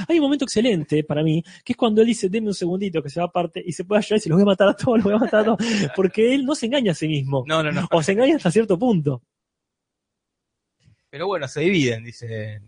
Hay 0.07 0.17
un 0.19 0.24
momento 0.24 0.46
excelente 0.46 1.03
para 1.03 1.24
mí, 1.24 1.43
que 1.63 1.74
es 1.74 1.77
cuando 1.77 2.01
él 2.01 2.07
dice, 2.07 2.29
deme 2.29 2.48
un 2.48 2.53
segundito 2.53 3.01
que 3.01 3.09
se 3.09 3.20
va 3.20 3.27
aparte 3.27 3.63
y 3.66 3.72
se 3.72 3.83
puede 3.85 4.00
ayudar 4.00 4.18
y 4.18 4.22
se 4.22 4.29
los 4.29 4.35
voy 4.37 4.44
a 4.44 4.46
matar 4.46 4.68
a 4.70 4.74
todos, 4.75 4.98
los 4.98 5.03
voy 5.03 5.13
a 5.13 5.18
matar 5.20 5.42
a 5.42 5.44
todos, 5.46 5.59
porque 5.96 6.33
él 6.35 6.46
no 6.46 6.55
se 6.55 6.66
engaña 6.68 6.92
a 6.92 6.96
sí 6.96 7.07
mismo, 7.07 7.44
No, 7.48 7.61
no, 7.63 7.72
no. 7.72 7.87
o 7.92 8.03
se 8.03 8.11
engaña 8.13 8.35
hasta 8.35 8.51
cierto 8.51 8.77
punto. 8.77 9.22
Pero 11.09 11.27
bueno, 11.27 11.48
se 11.48 11.61
dividen, 11.61 12.03
dice. 12.03 12.61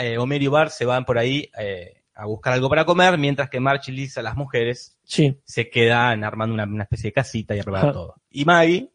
Eh, 0.00 0.18
Homero 0.18 0.44
y 0.44 0.48
Bart 0.48 0.72
se 0.72 0.84
van 0.84 1.04
por 1.04 1.16
ahí 1.18 1.48
eh, 1.58 2.02
a 2.14 2.26
buscar 2.26 2.52
algo 2.52 2.68
para 2.68 2.84
comer, 2.84 3.16
mientras 3.16 3.48
que 3.48 3.60
Marge 3.60 3.92
y 3.92 3.94
Lisa, 3.94 4.22
las 4.22 4.36
mujeres, 4.36 4.98
Sí, 5.04 5.38
se 5.44 5.70
quedan 5.70 6.24
armando 6.24 6.52
una, 6.54 6.64
una 6.64 6.82
especie 6.82 7.08
de 7.08 7.12
casita 7.12 7.54
y 7.54 7.60
arreglando 7.60 7.92
todo. 7.92 8.14
Y 8.30 8.44
Maggie 8.44 8.90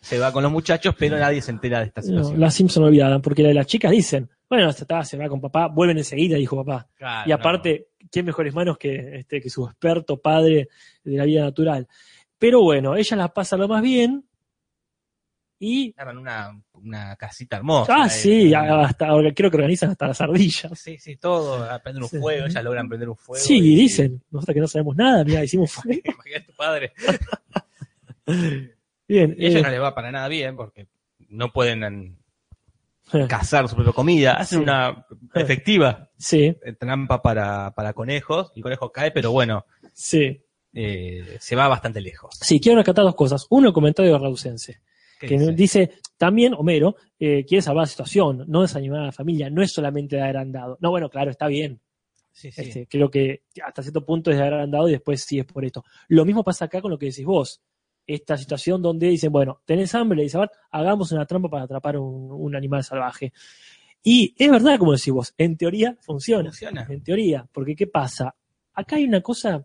se 0.00 0.18
va 0.18 0.32
con 0.32 0.42
los 0.42 0.52
muchachos, 0.52 0.94
pero 0.98 1.18
nadie 1.18 1.42
se 1.42 1.50
entera 1.50 1.80
de 1.80 1.86
esta 1.86 2.00
no, 2.02 2.06
situación. 2.06 2.40
las 2.40 2.54
Simpson 2.54 2.84
olvidadas, 2.84 3.20
porque 3.20 3.42
las 3.52 3.66
chicas 3.66 3.90
dicen, 3.90 4.30
bueno, 4.48 4.72
se, 4.72 4.84
está, 4.84 5.04
se 5.04 5.16
va 5.16 5.28
con 5.28 5.40
papá, 5.40 5.66
vuelven 5.68 5.98
enseguida, 5.98 6.36
dijo 6.36 6.56
papá. 6.64 6.88
Claro, 6.94 7.28
Y 7.28 7.32
aparte, 7.32 7.88
¿quién 8.10 8.24
mejores 8.26 8.54
manos 8.54 8.78
que, 8.78 9.18
este, 9.20 9.40
que 9.40 9.50
su 9.50 9.64
experto 9.66 10.20
padre 10.20 10.68
de 11.04 11.16
la 11.16 11.24
vida 11.24 11.42
natural? 11.42 11.86
Pero 12.38 12.62
bueno, 12.62 12.94
ella 12.96 13.16
la 13.16 13.28
pasa 13.34 13.56
lo 13.56 13.66
más 13.68 13.82
bien 13.82 14.24
y... 15.58 15.88
no. 15.88 15.94
Arman 16.02 16.18
una, 16.18 16.62
una 16.74 17.16
casita 17.16 17.56
hermosa. 17.56 17.92
Ah, 17.94 18.06
eh, 18.06 18.10
sí, 18.10 18.52
con- 18.52 18.60
hasta, 18.80 19.08
ahora 19.08 19.34
creo 19.34 19.50
que 19.50 19.56
organizan 19.56 19.90
hasta 19.90 20.06
las 20.06 20.20
ardillas. 20.20 20.78
Sí, 20.78 20.96
sí, 20.98 21.16
todo, 21.16 21.64
a 21.68 21.80
prender 21.80 22.04
un 22.04 22.08
Sí. 22.08 22.18
fuego, 22.18 22.46
ellas 22.46 22.62
logran 22.62 22.88
prender 22.88 23.08
un 23.08 23.16
fuego. 23.16 23.44
Sí, 23.44 23.58
y- 23.58 23.74
dicen, 23.74 24.22
nosotros 24.30 24.54
que 24.54 24.60
no 24.60 24.68
sabemos 24.68 24.94
nada, 24.96 25.24
mira, 25.24 25.42
hicimos 25.42 25.72
fuego. 25.72 26.00
Imagínate 26.04 26.44
tu 26.46 26.52
padre. 26.52 26.92
Bien, 29.08 29.34
Y 29.38 29.46
a 29.46 29.48
ellos 29.48 29.60
eh, 29.60 29.64
no 29.64 29.70
les 29.70 29.80
va 29.80 29.94
para 29.94 30.12
nada 30.12 30.28
bien 30.28 30.54
porque 30.54 30.86
no 31.30 31.52
pueden 31.52 31.82
en, 31.82 32.18
eh, 33.12 33.26
cazar 33.28 33.68
su 33.68 33.74
propia 33.74 33.92
comida. 33.92 34.34
Hacen 34.34 34.58
Sí. 34.58 34.62
una 34.62 35.06
efectiva 35.34 36.10
sí, 36.18 36.54
eh, 36.62 36.72
trampa 36.78 37.22
para, 37.22 37.72
para 37.74 37.92
conejos. 37.94 38.52
El 38.54 38.62
conejo 38.62 38.92
cae, 38.92 39.10
pero 39.10 39.32
bueno, 39.32 39.64
sí. 39.94 40.44
eh, 40.74 41.36
se 41.40 41.56
va 41.56 41.68
bastante 41.68 42.00
lejos. 42.00 42.34
Sí, 42.40 42.60
quiero 42.60 42.76
rescatar 42.76 43.04
dos 43.04 43.14
cosas. 43.14 43.46
Uno, 43.50 43.68
el 43.68 43.74
comentario 43.74 44.12
de 44.12 44.18
Rausense, 44.18 44.80
¿Qué 45.18 45.26
que 45.26 45.38
dice? 45.38 45.52
dice, 45.52 45.90
también 46.16 46.54
Homero 46.54 46.96
eh, 47.18 47.44
quiere 47.46 47.62
salvar 47.62 47.82
la 47.84 47.86
situación, 47.88 48.44
no 48.46 48.62
desanimar 48.62 49.00
a 49.00 49.06
la 49.06 49.12
familia, 49.12 49.48
no 49.50 49.62
es 49.62 49.72
solamente 49.72 50.16
de 50.16 50.22
haber 50.22 50.36
andado. 50.36 50.76
No, 50.80 50.90
bueno, 50.90 51.08
claro, 51.08 51.30
está 51.30 51.46
bien. 51.48 51.80
Sí, 52.30 52.52
sí. 52.52 52.60
Este, 52.60 52.86
creo 52.86 53.10
que 53.10 53.42
hasta 53.64 53.82
cierto 53.82 54.04
punto 54.04 54.30
es 54.30 54.36
de 54.36 54.42
haber 54.44 54.60
andado 54.60 54.88
y 54.88 54.92
después 54.92 55.24
sí 55.24 55.40
es 55.40 55.44
por 55.44 55.64
esto. 55.64 55.82
Lo 56.06 56.24
mismo 56.24 56.44
pasa 56.44 56.66
acá 56.66 56.80
con 56.80 56.90
lo 56.92 56.98
que 56.98 57.06
decís 57.06 57.24
vos. 57.24 57.60
Esta 58.08 58.36
situación 58.36 58.82
donde 58.82 59.06
dicen, 59.06 59.30
bueno, 59.30 59.60
tenés 59.64 59.94
hambre, 59.94 60.26
"Bart, 60.32 60.52
hagamos 60.70 61.12
una 61.12 61.26
trampa 61.26 61.48
para 61.48 61.64
atrapar 61.64 61.98
un, 61.98 62.32
un 62.32 62.56
animal 62.56 62.82
salvaje. 62.82 63.32
Y 64.02 64.34
es 64.36 64.50
verdad, 64.50 64.78
como 64.78 64.92
decís 64.92 65.12
vos, 65.12 65.34
en 65.36 65.56
teoría 65.56 65.96
funciona. 66.00 66.50
Funciona. 66.50 66.86
En 66.88 67.02
teoría, 67.02 67.46
porque 67.52 67.76
¿qué 67.76 67.86
pasa? 67.86 68.34
Acá 68.72 68.96
hay 68.96 69.04
una 69.04 69.20
cosa, 69.20 69.64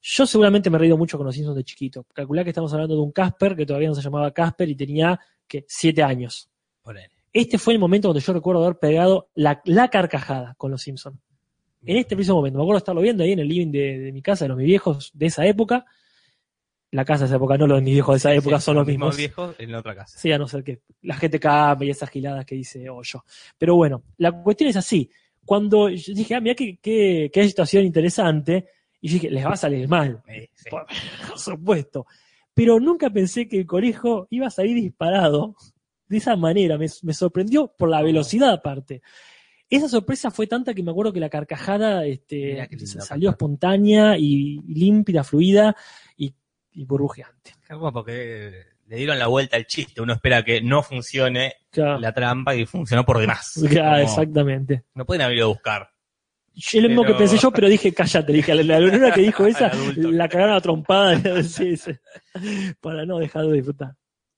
yo 0.00 0.26
seguramente 0.26 0.70
me 0.70 0.76
he 0.76 0.80
reído 0.80 0.96
mucho 0.96 1.18
con 1.18 1.26
los 1.26 1.34
Simpsons 1.34 1.56
de 1.56 1.64
chiquito. 1.64 2.06
Calculá 2.14 2.42
que 2.42 2.50
estamos 2.50 2.72
hablando 2.72 2.94
de 2.94 3.02
un 3.02 3.12
Casper 3.12 3.54
que 3.54 3.66
todavía 3.66 3.88
no 3.88 3.94
se 3.94 4.02
llamaba 4.02 4.32
Casper 4.32 4.68
y 4.70 4.74
tenía, 4.74 5.20
que 5.46 5.64
siete 5.68 6.02
años. 6.02 6.48
Ponele. 6.82 7.10
Este 7.32 7.58
fue 7.58 7.74
el 7.74 7.78
momento 7.78 8.08
donde 8.08 8.20
yo 8.22 8.32
recuerdo 8.32 8.64
haber 8.64 8.78
pegado 8.78 9.28
la, 9.34 9.60
la 9.64 9.88
carcajada 9.88 10.54
con 10.56 10.70
los 10.70 10.82
Simpsons. 10.82 11.18
En 11.84 11.96
este 11.96 12.14
preciso 12.14 12.34
momento, 12.34 12.58
me 12.58 12.64
acuerdo 12.64 12.78
estarlo 12.78 13.00
viendo 13.00 13.24
ahí 13.24 13.32
en 13.32 13.40
el 13.40 13.48
living 13.48 13.72
de, 13.72 13.98
de 13.98 14.12
mi 14.12 14.22
casa, 14.22 14.44
de 14.44 14.50
los 14.50 14.58
mis 14.58 14.66
viejos 14.66 15.10
de 15.14 15.26
esa 15.26 15.44
época. 15.46 15.84
La 16.92 17.04
casa 17.04 17.20
de 17.24 17.26
esa 17.26 17.36
época, 17.36 17.58
no 17.58 17.66
los 17.66 17.82
viejos 17.82 18.14
de 18.14 18.16
esa 18.18 18.30
Sí, 18.30 18.36
época, 18.38 18.58
sí, 18.60 18.64
son 18.66 18.76
los 18.76 18.86
mismos. 18.86 19.16
viejos 19.16 19.56
en 19.58 19.72
la 19.72 19.78
otra 19.80 19.94
casa. 19.94 20.18
Sí, 20.18 20.30
a 20.30 20.38
no 20.38 20.46
ser 20.46 20.62
que 20.62 20.82
la 21.02 21.16
gente 21.16 21.40
cambie 21.40 21.88
y 21.88 21.90
esas 21.90 22.08
giladas 22.10 22.44
que 22.46 22.54
dice 22.54 22.88
Hoyo. 22.88 23.24
Pero 23.58 23.74
bueno, 23.76 24.04
la 24.18 24.30
cuestión 24.30 24.70
es 24.70 24.76
así. 24.76 25.10
Cuando 25.44 25.88
yo 25.88 26.14
dije, 26.14 26.34
ah, 26.34 26.40
mira 26.40 26.54
qué, 26.54 26.78
qué, 26.80 27.30
qué 27.32 27.48
situación 27.48 27.84
interesante, 27.84 28.66
y 29.00 29.08
yo 29.08 29.14
dije, 29.14 29.30
les 29.30 29.44
va 29.44 29.54
a 29.54 29.56
salir 29.56 29.88
mal, 29.88 30.22
sí. 30.54 30.68
por, 30.70 30.86
por 31.28 31.38
supuesto. 31.38 32.06
Pero 32.54 32.78
nunca 32.78 33.10
pensé 33.10 33.48
que 33.48 33.58
el 33.58 33.66
conejo 33.66 34.28
iba 34.30 34.46
a 34.46 34.50
salir 34.50 34.76
disparado 34.76 35.56
de 36.06 36.18
esa 36.18 36.36
manera. 36.36 36.76
Me, 36.78 36.86
me 37.02 37.14
sorprendió 37.14 37.68
por 37.76 37.88
la 37.88 38.02
velocidad 38.02 38.50
aparte. 38.52 39.00
Esa 39.70 39.88
sorpresa 39.88 40.30
fue 40.30 40.46
tanta 40.46 40.74
que 40.74 40.82
me 40.82 40.90
acuerdo 40.90 41.14
que 41.14 41.20
la 41.20 41.30
carcajada 41.30 42.04
este, 42.04 42.68
lindo, 42.70 42.86
salió 43.00 43.30
espontánea 43.30 44.18
y 44.18 44.60
límpida, 44.68 45.24
fluida 45.24 45.74
y, 46.18 46.34
y 46.72 46.84
burbujeante. 46.84 47.54
Como 47.68 47.92
porque 47.92 48.64
le 48.86 48.96
dieron 48.96 49.18
la 49.18 49.26
vuelta 49.26 49.56
al 49.56 49.66
chiste. 49.66 50.00
Uno 50.00 50.12
espera 50.14 50.42
que 50.42 50.60
no 50.60 50.82
funcione 50.82 51.54
la 51.74 52.12
trampa 52.12 52.54
y 52.54 52.66
funcionó 52.66 53.04
por 53.04 53.18
demás. 53.18 53.52
Como, 53.54 53.96
exactamente. 53.96 54.84
No 54.94 55.04
pueden 55.04 55.22
haber 55.22 55.36
ido 55.38 55.46
a 55.46 55.48
buscar. 55.48 55.90
Es 56.54 56.74
lo 56.74 56.88
mismo 56.88 57.02
Pero- 57.02 57.14
que 57.14 57.18
pensé 57.18 57.38
yo, 57.38 57.50
pero 57.50 57.66
dije, 57.68 57.94
cállate, 57.94 58.30
dije, 58.32 58.54
la, 58.54 58.78
la 58.78 59.12
que 59.12 59.22
dijo 59.22 59.46
esa, 59.46 59.72
la 59.96 60.28
cagaron 60.28 60.54
a 60.54 60.60
trompada, 60.60 61.18
sí, 61.42 61.78
sí, 61.78 61.92
para 62.80 63.06
no 63.06 63.18
dejar 63.18 63.46
de 63.46 63.54
disfrutar. 63.54 63.94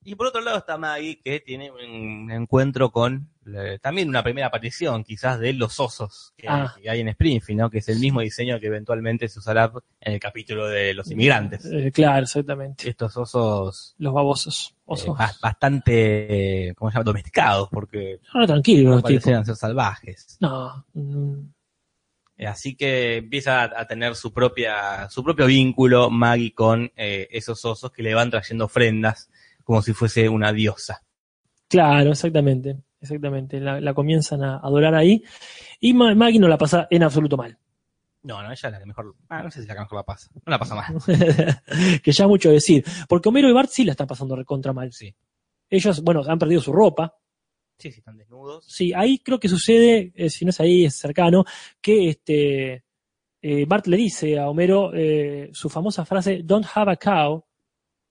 Y 0.07 0.15
por 0.17 0.27
otro 0.27 0.41
lado 0.43 0.59
está 0.59 0.77
Maggie, 0.77 1.19
que 1.23 1.41
tiene 1.41 1.71
un 1.71 2.31
encuentro 2.31 2.91
con 2.93 3.31
eh, 3.47 3.79
también 3.83 4.09
una 4.09 4.23
primera 4.23 4.47
aparición, 4.49 5.03
quizás, 5.05 5.39
de 5.39 5.53
los 5.53 5.79
osos 5.81 6.33
que, 6.37 6.47
Ah. 6.49 6.75
que 6.81 6.89
hay 6.89 7.01
en 7.01 7.09
Springfield, 7.09 7.61
¿no? 7.61 7.71
que 7.71 7.79
es 7.79 7.89
el 7.89 7.99
mismo 7.99 8.21
diseño 8.21 8.59
que 8.61 8.67
eventualmente 8.69 9.29
se 9.29 9.39
usará 9.39 9.71
en 10.01 10.13
el 10.15 10.21
capítulo 10.21 10.67
de 10.69 10.95
los 10.95 11.11
inmigrantes. 11.11 11.65
Eh, 11.67 11.91
claro, 11.93 12.23
exactamente. 12.25 12.89
Estos 12.89 13.17
osos 13.17 13.95
Los 13.99 14.13
babosos. 14.15 14.71
eh, 14.73 14.81
Osos. 14.87 15.17
ba- 15.19 15.33
bastante, 15.43 16.73
¿cómo 16.77 16.91
se 16.91 16.95
llama? 16.95 17.05
Domesticados, 17.05 17.69
porque 17.71 18.21
Ahora 18.33 18.47
tranquilo, 18.47 18.91
no 18.91 18.97
los 18.97 19.05
tipos. 19.05 19.23
parecían 19.23 19.45
ser 19.47 19.57
salvajes. 19.57 20.37
No, 20.41 20.85
mm, 20.95 21.39
Así 22.47 22.75
que 22.75 23.19
empieza 23.19 23.63
a, 23.63 23.87
tener 23.87 24.17
su 24.17 24.33
propia, 24.33 25.09
su 25.09 25.23
propio 25.23 25.47
vínculo 25.47 26.11
Maggie 26.11 26.53
con 26.53 26.91
esos 26.97 27.65
osos 27.65 27.93
que 27.93 28.03
le 28.03 28.13
van 28.13 28.29
trayendo 28.31 28.65
ofrendas 28.65 29.31
como 29.65 29.83
si 29.83 29.93
fuese 29.93 30.29
una 30.29 30.53
diosa. 30.53 31.03
claro, 31.69 32.11
exactamente. 32.13 32.77
Exactamente. 33.01 33.61
La, 33.61 33.81
la 33.83 33.93
comienzan 33.93 34.43
a 34.43 34.57
adorar 34.59 34.95
ahí. 34.95 35.23
Y 35.81 35.93
Ma- 35.93 36.15
Maggie 36.15 36.39
no 36.39 36.49
la 36.49 36.57
pasa 36.57 36.87
en 36.91 37.03
absoluto 37.03 37.37
mal. 37.37 37.59
No, 38.23 38.43
no, 38.43 38.51
ella 38.51 38.55
es 38.55 38.73
la 38.73 38.79
que 38.79 38.87
mejor. 38.87 39.15
Ah, 39.29 39.43
no 39.43 39.51
sé 39.51 39.61
si 39.61 39.69
la 39.69 39.75
que 39.75 39.81
mejor 39.81 39.97
la 39.99 40.03
pasa. 40.05 40.31
No 40.35 40.51
la 40.51 40.59
pasa 40.59 40.75
mal. 40.75 40.97
que 42.03 42.13
ya 42.13 42.25
es 42.25 42.29
mucho 42.29 42.51
decir. 42.51 42.83
Porque 43.07 43.29
Homero 43.29 43.49
y 43.51 43.53
Bart 43.53 43.69
sí 43.71 43.85
la 43.85 43.91
están 43.93 44.07
pasando 44.07 44.35
recontra 44.37 44.73
mal. 44.73 44.91
Sí. 44.93 45.15
Ellos, 45.69 46.01
bueno, 46.03 46.23
han 46.27 46.39
perdido 46.39 46.63
su 46.63 46.73
ropa. 46.73 47.15
Sí, 47.77 47.91
sí, 47.93 47.99
están 47.99 48.17
desnudos. 48.17 48.65
Sí, 48.67 48.95
ahí 48.95 49.19
creo 49.19 49.39
que 49.39 49.49
sucede, 49.51 50.13
eh, 50.15 50.31
si 50.31 50.47
no 50.47 50.51
es 50.51 50.61
ahí, 50.61 50.87
es 50.87 50.97
cercano, 50.97 51.45
que 51.83 52.09
este 52.09 52.85
eh, 53.43 53.67
Bart 53.67 53.87
le 53.89 53.99
dice 53.99 54.39
a 54.39 54.49
Homero 54.49 54.93
eh, 54.95 55.51
su 55.53 55.69
famosa 55.69 56.07
frase, 56.07 56.41
Don't 56.43 56.65
have 56.75 56.91
a 56.93 56.97
cow. 56.97 57.45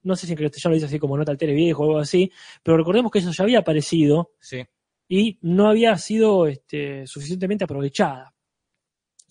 No 0.03 0.15
sé 0.15 0.27
si 0.27 0.33
en 0.33 0.37
castellano 0.39 0.71
lo 0.71 0.75
dice 0.75 0.85
así 0.85 0.99
como 0.99 1.17
no 1.17 1.25
te 1.25 1.31
alteres 1.31 1.55
viejo 1.55 1.81
o 1.83 1.85
algo 1.85 1.99
así, 1.99 2.31
pero 2.61 2.77
recordemos 2.77 3.11
que 3.11 3.19
eso 3.19 3.31
ya 3.31 3.43
había 3.43 3.59
aparecido 3.59 4.31
Sí. 4.39 4.63
y 5.07 5.37
no 5.41 5.67
había 5.69 5.97
sido 5.97 6.47
este, 6.47 7.05
suficientemente 7.07 7.63
aprovechada. 7.63 8.33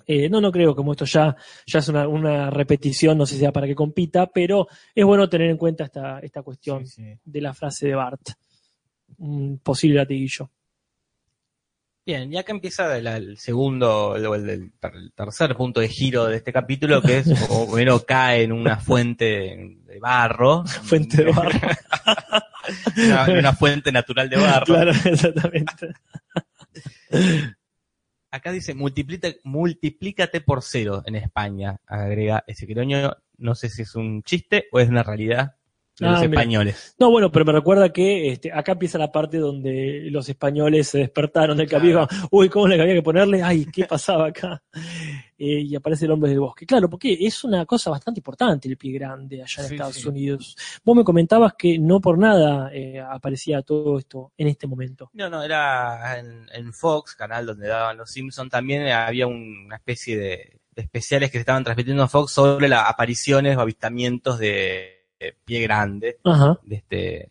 Eh, 0.06 0.28
no, 0.28 0.40
no 0.40 0.50
creo 0.50 0.74
como 0.74 0.92
esto 0.92 1.04
ya, 1.04 1.37
ya 1.64 1.78
es 1.78 1.88
una, 1.88 2.08
una 2.08 2.50
repetición, 2.50 3.16
no 3.16 3.24
sé 3.24 3.35
si 3.35 3.40
sea 3.40 3.52
para 3.52 3.68
que 3.68 3.74
compita, 3.74 4.26
pero 4.26 4.66
es 4.94 5.04
bueno 5.04 5.28
tener 5.28 5.48
en 5.48 5.56
cuenta 5.56 5.85
esta, 5.85 6.18
esta 6.18 6.42
cuestión 6.42 6.85
Sí, 6.87 7.02
sí. 7.04 7.18
de 7.24 7.40
la 7.40 7.54
frase 7.54 7.87
de 7.87 7.94
Bart. 7.94 8.20
Un 9.18 9.58
posible 9.58 9.98
latiguillo. 9.98 10.50
Bien, 12.04 12.32
y 12.32 12.37
acá 12.37 12.50
empieza 12.50 12.96
el, 12.98 13.06
el 13.06 13.38
segundo, 13.38 14.08
o 14.08 14.35
el, 14.35 14.50
el 14.50 14.72
tercer 15.14 15.54
punto 15.54 15.78
de 15.78 15.88
giro 15.88 16.26
de 16.26 16.38
este 16.38 16.52
capítulo, 16.52 17.00
que 17.00 17.18
es 17.18 17.26
Homero 17.50 18.04
cae 18.04 18.42
en 18.42 18.50
una 18.50 18.76
fuente 18.80 19.78
de 19.92 20.00
barro. 20.00 20.64
Fuente 20.85 21.24
de 21.24 21.33
barro. 21.33 21.59
una, 22.96 23.38
una 23.38 23.52
fuente 23.52 23.92
natural 23.92 24.28
de 24.28 24.37
barro. 24.37 24.66
Claro, 24.66 24.90
exactamente. 25.05 25.94
Acá 28.31 28.50
dice, 28.50 28.74
multiplícate, 28.74 29.40
multiplícate 29.44 30.40
por 30.40 30.62
cero 30.62 31.02
en 31.05 31.16
España, 31.16 31.76
agrega 31.87 32.44
ese 32.46 32.66
queroño. 32.66 33.12
No 33.37 33.55
sé 33.55 33.68
si 33.68 33.83
es 33.83 33.94
un 33.94 34.22
chiste 34.22 34.68
o 34.72 34.81
es 34.81 34.88
una 34.88 35.02
realidad 35.02 35.57
de 35.98 36.07
Ah, 36.07 36.12
los 36.12 36.20
mira. 36.22 36.40
españoles. 36.40 36.94
No, 36.98 37.11
bueno, 37.11 37.31
pero 37.31 37.44
me 37.44 37.52
recuerda 37.52 37.92
que 37.92 38.33
este, 38.33 38.50
acá 38.52 38.72
empieza 38.72 38.98
la 38.98 39.12
parte 39.12 39.38
donde 39.38 40.09
los 40.11 40.28
españoles 40.28 40.88
se 40.88 40.98
despertaron 40.98 41.57
del 41.57 41.68
Claro. 41.68 41.83
capítulo. 42.07 42.09
Uy, 42.31 42.48
¿cómo 42.48 42.66
le 42.68 42.81
había 42.81 42.94
que 42.94 43.02
ponerle? 43.02 43.42
Ay, 43.42 43.66
¿qué 43.66 43.85
pasaba 43.85 44.28
acá? 44.28 44.62
Eh, 45.38 45.61
y 45.61 45.74
aparece 45.76 46.05
el 46.07 46.12
hombre 46.12 46.31
del 46.31 46.40
bosque. 46.40 46.64
Claro, 46.66 46.88
porque 46.88 47.16
es 47.20 47.44
una 47.44 47.66
cosa 47.66 47.90
bastante 47.90 48.20
importante 48.20 48.68
el 48.68 48.76
pie 48.76 48.92
grande 48.92 49.42
allá 49.42 49.62
en 49.62 49.68
Sí, 49.68 49.74
Estados 49.74 49.96
sí. 49.96 50.09
Unidos. 50.09 50.57
Vos 50.85 50.96
me 50.96 51.05
comentabas 51.05 51.55
que 51.59 51.78
no 51.78 52.00
por 52.00 52.16
nada 52.16 52.70
eh, 52.72 52.98
aparecía 53.00 53.61
todo 53.62 53.98
esto 53.98 54.33
en 54.37 54.48
este 54.48 54.66
momento. 54.66 55.11
No, 55.12 55.28
no, 55.28 55.42
era 55.42 56.18
en, 56.18 56.46
en 56.55 56.72
Fox, 56.72 57.14
canal 57.14 57.44
donde 57.46 57.68
daban 57.68 57.96
los 57.96 58.11
Simpsons, 58.11 58.50
también 58.50 58.87
había 58.88 59.26
una 59.26 59.76
especie 59.76 60.16
de, 60.16 60.61
de 60.74 60.83
especiales 60.83 61.31
que 61.31 61.38
se 61.38 61.40
estaban 61.40 61.64
transmitiendo 61.64 62.02
en 62.05 62.09
Fox 62.09 62.33
sobre 62.33 62.68
las 62.68 62.88
apariciones 62.88 63.57
o 63.57 63.61
avistamientos 63.61 64.38
de, 64.38 65.02
de 65.22 65.37
Pie 65.44 65.61
Grande. 65.62 66.18
Ajá. 66.24 66.58
De 66.64 66.76
este, 66.76 67.28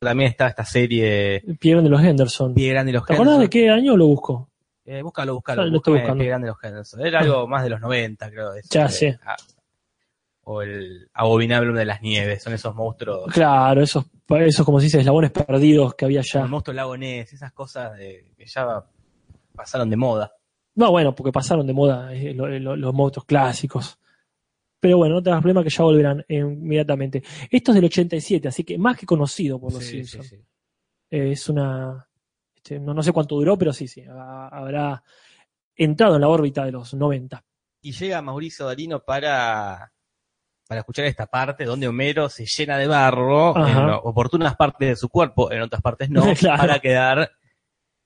también 0.00 0.30
está 0.30 0.46
esta 0.48 0.64
serie 0.64 1.36
El 1.44 1.58
pie 1.58 1.72
grande 1.72 1.90
de 1.90 1.96
los 1.96 2.04
Henderson. 2.04 2.54
Pie 2.54 2.70
Grande 2.70 2.92
los 2.92 3.04
¿Te 3.04 3.14
acordás 3.14 3.34
Henderson. 3.34 3.50
de 3.50 3.50
qué 3.50 3.70
año 3.70 3.96
lo 3.96 4.06
busco? 4.06 4.48
Eh, 4.84 5.02
búscalo, 5.02 5.34
búscalo. 5.34 5.64
Lo 5.66 5.76
estoy 5.78 5.94
buscando. 5.94 6.18
Pie 6.20 6.28
Grande 6.28 6.46
los 6.48 6.56
Henderson. 6.62 7.04
Era 7.06 7.20
algo 7.20 7.46
más 7.48 7.62
de 7.64 7.70
los 7.70 7.80
90, 7.80 8.30
creo. 8.30 8.54
eso, 8.54 8.68
Ya 8.72 8.86
eh, 8.86 8.88
sé. 8.90 9.18
ah, 9.24 9.36
o 10.44 10.62
el 10.62 11.10
Abominable 11.12 11.78
de 11.78 11.84
las 11.84 12.00
Nieves, 12.00 12.42
son 12.42 12.54
esos 12.54 12.74
monstruos. 12.74 13.30
Claro, 13.32 13.82
esos, 13.82 14.06
esos 14.40 14.64
como 14.64 14.78
se 14.80 14.84
dice, 14.86 15.00
eslabones 15.00 15.30
perdidos 15.30 15.94
que 15.94 16.04
había 16.06 16.20
El 16.20 16.26
ya. 16.26 16.46
monstruo 16.46 16.74
Lago 16.74 16.96
Ness, 16.96 17.32
esas 17.34 17.52
cosas 17.52 17.98
de- 17.98 18.32
que 18.36 18.46
ya 18.46 18.82
pasaron 19.54 19.90
de 19.90 19.96
moda. 19.96 20.32
No, 20.76 20.90
bueno, 20.90 21.14
porque 21.14 21.32
pasaron 21.32 21.66
de 21.66 21.72
moda 21.74 22.14
eh, 22.14 22.32
lo- 22.32 22.46
lo- 22.48 22.76
los 22.76 22.94
monstruos 22.94 23.26
clásicos. 23.26 23.98
Pero 24.80 24.96
bueno, 24.98 25.16
no 25.16 25.22
te 25.22 25.30
problema 25.30 25.62
que 25.64 25.70
ya 25.70 25.82
volverán 25.84 26.20
eh, 26.28 26.36
inmediatamente. 26.38 27.22
Esto 27.50 27.72
es 27.72 27.74
del 27.76 27.84
87, 27.86 28.48
así 28.48 28.62
que 28.64 28.78
más 28.78 28.96
que 28.96 29.06
conocido 29.06 29.58
por 29.60 29.72
los 29.72 29.82
Sí, 29.84 30.04
Simpsons. 30.04 30.28
sí. 30.28 30.36
Eh, 31.10 31.32
es 31.32 31.48
una. 31.48 32.06
este, 32.54 32.78
no, 32.78 32.94
no 32.94 33.02
sé 33.02 33.12
cuánto 33.12 33.34
duró, 33.36 33.56
pero 33.58 33.72
sí, 33.72 33.88
sí. 33.88 34.02
ha- 34.08 34.48
habrá 34.48 35.02
entrado 35.74 36.14
en 36.16 36.20
la 36.20 36.28
órbita 36.28 36.64
de 36.64 36.72
los 36.72 36.94
90. 36.94 37.44
Y 37.82 37.92
llega 37.92 38.20
Mauricio 38.22 38.66
Darino 38.66 39.02
para, 39.04 39.92
para 40.66 40.80
escuchar 40.80 41.04
esta 41.06 41.26
parte 41.26 41.64
donde 41.64 41.88
Homero 41.88 42.28
se 42.28 42.44
llena 42.46 42.76
de 42.78 42.86
barro 42.86 43.56
Ajá. 43.56 43.82
en 43.82 43.88
oportunas 44.02 44.54
partes 44.56 44.88
de 44.88 44.96
su 44.96 45.08
cuerpo, 45.08 45.50
en 45.52 45.62
otras 45.62 45.80
partes 45.82 46.10
no, 46.10 46.22
Claro. 46.38 46.58
para 46.62 46.78
quedar 46.80 47.30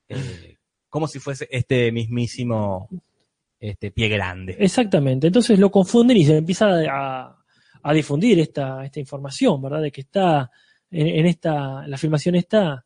eh, 0.08 0.56
como 0.88 1.08
si 1.08 1.18
fuese 1.18 1.48
este 1.50 1.90
mismísimo 1.92 2.88
este 3.62 3.92
pie 3.92 4.09
grande. 4.09 4.57
Exactamente. 4.59 5.29
Entonces 5.29 5.59
lo 5.59 5.70
confunden 5.70 6.16
y 6.16 6.25
se 6.25 6.37
empieza 6.37 6.66
a, 6.90 7.37
a 7.83 7.92
difundir 7.92 8.40
esta, 8.40 8.85
esta 8.85 8.98
información, 8.98 9.62
¿verdad? 9.62 9.83
De 9.83 9.92
que 9.92 10.01
está 10.03 10.51
en, 10.90 11.07
en 11.07 11.27
esta. 11.27 11.87
La 11.87 11.96
filmación 11.96 12.35
está. 12.35 12.85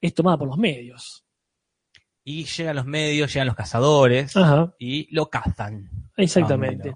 es 0.00 0.12
tomada 0.12 0.36
por 0.36 0.48
los 0.48 0.58
medios. 0.58 1.24
Y 2.24 2.44
llegan 2.44 2.76
los 2.76 2.86
medios, 2.86 3.32
llegan 3.32 3.46
los 3.46 3.56
cazadores 3.56 4.36
Ajá, 4.36 4.74
y 4.78 5.14
lo 5.14 5.28
cazan. 5.28 5.90
exactamente. 6.16 6.94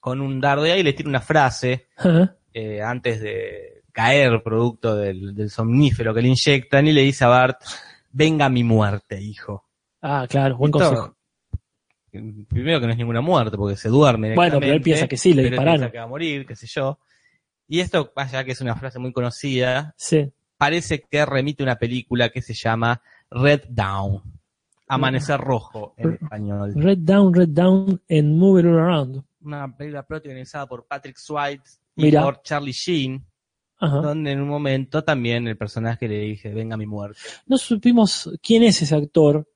Con 0.00 0.20
un 0.20 0.40
dardo 0.40 0.66
y 0.66 0.70
ahí 0.70 0.82
le 0.82 0.94
tira 0.94 1.08
una 1.08 1.20
frase 1.20 1.88
eh, 2.54 2.80
antes 2.80 3.20
de 3.20 3.82
caer 3.92 4.42
producto 4.42 4.96
del, 4.96 5.34
del 5.34 5.50
somnífero 5.50 6.14
que 6.14 6.22
le 6.22 6.28
inyectan 6.28 6.86
y 6.86 6.92
le 6.92 7.02
dice 7.02 7.24
a 7.24 7.28
Bart, 7.28 7.60
venga 8.10 8.48
mi 8.48 8.64
muerte, 8.64 9.20
hijo. 9.20 9.68
Ah, 10.00 10.26
claro, 10.28 10.56
buen 10.56 10.72
consejo. 10.72 11.17
Primero 12.10 12.80
que 12.80 12.86
no 12.86 12.92
es 12.92 12.98
ninguna 12.98 13.20
muerte 13.20 13.56
porque 13.56 13.76
se 13.76 13.88
duerme. 13.88 14.34
Bueno, 14.34 14.58
pero 14.60 14.72
él 14.72 14.80
piensa 14.82 15.06
que 15.06 15.16
sí, 15.16 15.34
le 15.34 15.42
dispararon. 15.44 15.80
piensa 15.80 15.92
que 15.92 15.98
va 15.98 16.04
a 16.04 16.08
morir, 16.08 16.46
qué 16.46 16.56
sé 16.56 16.66
yo. 16.66 16.98
Y 17.68 17.80
esto, 17.80 18.12
vaya 18.16 18.44
que 18.44 18.52
es 18.52 18.60
una 18.60 18.74
frase 18.76 18.98
muy 18.98 19.12
conocida, 19.12 19.94
Sí. 19.96 20.30
parece 20.56 21.00
que 21.02 21.24
remite 21.26 21.62
a 21.62 21.66
una 21.66 21.76
película 21.76 22.30
que 22.30 22.40
se 22.42 22.54
llama 22.54 23.00
Red 23.30 23.64
Down. 23.68 24.22
Amanecer 24.90 25.38
Rojo 25.38 25.92
en 25.98 26.14
español. 26.14 26.72
Red 26.74 26.98
down, 27.00 27.34
red 27.34 27.50
down, 27.50 28.00
and 28.08 28.38
move 28.38 28.60
it 28.60 28.64
all 28.66 28.72
around. 28.78 29.22
Una 29.42 29.76
película 29.76 30.02
protagonizada 30.02 30.66
por 30.66 30.86
Patrick 30.86 31.18
Swayze 31.18 31.78
y 31.94 32.04
Mira. 32.04 32.22
por 32.22 32.40
Charlie 32.40 32.72
Sheen, 32.72 33.22
Ajá. 33.80 33.96
donde 33.98 34.32
en 34.32 34.40
un 34.40 34.48
momento 34.48 35.04
también 35.04 35.46
el 35.46 35.58
personaje 35.58 36.08
le 36.08 36.20
dice, 36.20 36.54
venga 36.54 36.78
mi 36.78 36.86
muerte. 36.86 37.18
No 37.46 37.58
supimos 37.58 38.30
quién 38.42 38.62
es 38.62 38.80
ese 38.80 38.94
actor. 38.96 39.46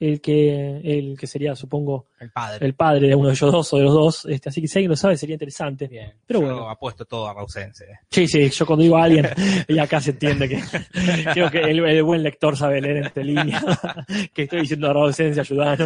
El 0.00 0.20
que, 0.20 0.80
el 0.84 1.18
que 1.18 1.26
sería, 1.26 1.56
supongo, 1.56 2.06
El 2.20 2.30
padre. 2.30 2.64
el 2.64 2.74
padre 2.74 3.08
de 3.08 3.14
uno 3.16 3.28
de 3.28 3.34
ellos 3.34 3.50
dos 3.50 3.72
o 3.72 3.78
de 3.78 3.82
los 3.82 3.92
dos. 3.92 4.24
Este, 4.26 4.48
así 4.48 4.60
que 4.60 4.68
si 4.68 4.78
alguien 4.78 4.90
lo 4.90 4.96
sabe, 4.96 5.16
sería 5.16 5.34
interesante. 5.34 5.88
Bien. 5.88 6.12
Pero 6.24 6.40
Yo 6.40 6.46
bueno. 6.46 6.70
apuesto 6.70 7.04
todo 7.04 7.26
a 7.28 7.34
Rausense. 7.34 7.84
Sí, 8.08 8.28
sí, 8.28 8.48
yo 8.48 8.64
cuando 8.64 8.84
digo 8.84 8.96
a 8.96 9.04
alguien, 9.04 9.26
y 9.68 9.78
acá 9.78 10.00
se 10.00 10.10
entiende 10.10 10.48
que 10.48 10.60
creo 11.32 11.50
que 11.50 11.60
el, 11.62 11.84
el 11.84 12.02
buen 12.04 12.22
lector 12.22 12.56
sabe 12.56 12.80
leer 12.80 12.98
entre 12.98 13.24
líneas 13.24 13.64
que 14.32 14.42
estoy 14.42 14.60
diciendo 14.60 14.88
a. 14.88 15.76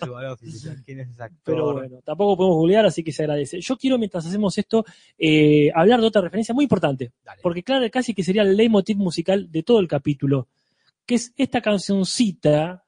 Ayúdalo, 0.00 0.36
Filipe. 0.36 0.82
¿Quién 0.84 1.00
es 1.00 1.10
ese 1.10 1.22
actor? 1.22 1.40
Pero 1.44 1.72
bueno, 1.74 2.00
tampoco 2.04 2.36
podemos 2.38 2.56
googlear, 2.56 2.86
así 2.86 3.04
que 3.04 3.12
se 3.12 3.22
agradece. 3.22 3.60
Yo 3.60 3.76
quiero, 3.76 3.98
mientras 3.98 4.24
hacemos 4.26 4.56
esto, 4.56 4.84
eh, 5.18 5.70
hablar 5.74 6.00
de 6.00 6.06
otra 6.06 6.22
referencia 6.22 6.54
muy 6.54 6.64
importante. 6.64 7.12
Dale. 7.22 7.40
Porque 7.42 7.62
claro, 7.62 7.86
casi 7.90 8.14
que 8.14 8.24
sería 8.24 8.42
el 8.42 8.56
leitmotiv 8.56 8.96
musical 8.96 9.50
de 9.52 9.62
todo 9.62 9.80
el 9.80 9.88
capítulo, 9.88 10.48
que 11.04 11.16
es 11.16 11.32
esta 11.36 11.60
cancioncita 11.60 12.83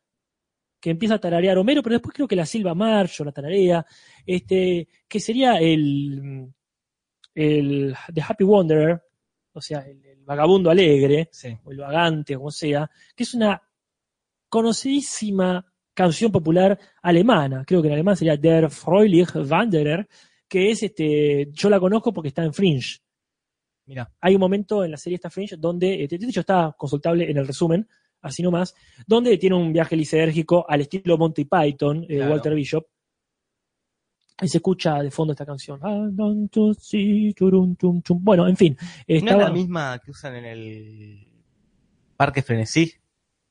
que 0.86 0.90
empieza 0.90 1.16
a 1.16 1.18
tararear 1.18 1.58
Homero, 1.58 1.82
pero 1.82 1.94
después 1.96 2.14
creo 2.14 2.28
que 2.28 2.36
la 2.36 2.46
Silva 2.46 2.72
Marcho 2.72 3.24
la 3.24 3.32
tararea, 3.32 3.84
este, 4.24 4.86
que 5.08 5.18
sería 5.18 5.54
el, 5.58 6.46
el 7.34 7.92
The 8.14 8.22
Happy 8.22 8.44
Wanderer, 8.44 9.02
o 9.52 9.60
sea, 9.60 9.80
el, 9.80 10.06
el 10.06 10.24
vagabundo 10.24 10.70
alegre, 10.70 11.28
Sí. 11.32 11.58
o 11.64 11.72
el 11.72 11.78
vagante, 11.78 12.36
como 12.36 12.52
sea, 12.52 12.88
que 13.16 13.24
es 13.24 13.34
una 13.34 13.60
conocidísima 14.48 15.66
canción 15.92 16.30
popular 16.30 16.78
alemana, 17.02 17.64
creo 17.66 17.82
que 17.82 17.88
en 17.88 17.94
alemán 17.94 18.16
sería 18.16 18.36
Der 18.36 18.70
Freulich 18.70 19.34
Wanderer, 19.34 20.06
que 20.46 20.70
es 20.70 20.84
este, 20.84 21.48
yo 21.50 21.68
la 21.68 21.80
conozco 21.80 22.12
porque 22.12 22.28
está 22.28 22.44
en 22.44 22.54
Fringe 22.54 23.00
Mira. 23.86 24.08
hay 24.20 24.36
un 24.36 24.40
momento 24.40 24.84
en 24.84 24.92
la 24.92 24.98
serie 24.98 25.16
esta 25.16 25.30
Fringe 25.30 25.56
donde, 25.56 26.04
eh, 26.04 26.06
de 26.06 26.26
hecho 26.28 26.38
está 26.40 26.72
consultable 26.78 27.28
en 27.28 27.36
el 27.38 27.44
resumen, 27.48 27.88
así 28.22 28.42
nomás, 28.42 28.74
donde 29.06 29.36
tiene 29.38 29.56
un 29.56 29.72
viaje 29.72 29.96
lisérgico 29.96 30.64
al 30.68 30.82
estilo 30.82 31.16
Monty 31.18 31.44
Python, 31.44 32.04
eh, 32.08 32.16
Claro. 32.16 32.32
Walter 32.32 32.54
Bishop. 32.54 32.86
Y 34.42 34.48
se 34.48 34.58
escucha 34.58 35.02
de 35.02 35.10
fondo 35.10 35.32
esta 35.32 35.46
canción. 35.46 35.80
Tum. 37.78 38.22
Bueno, 38.22 38.46
en 38.46 38.56
fin. 38.56 38.76
¿No 39.08 39.14
es 39.14 39.24
la 39.24 39.50
misma 39.50 39.98
que 40.04 40.10
usan 40.10 40.36
en 40.36 40.44
el 40.44 41.26
Parque 42.16 42.42
Frenesí? 42.42 42.92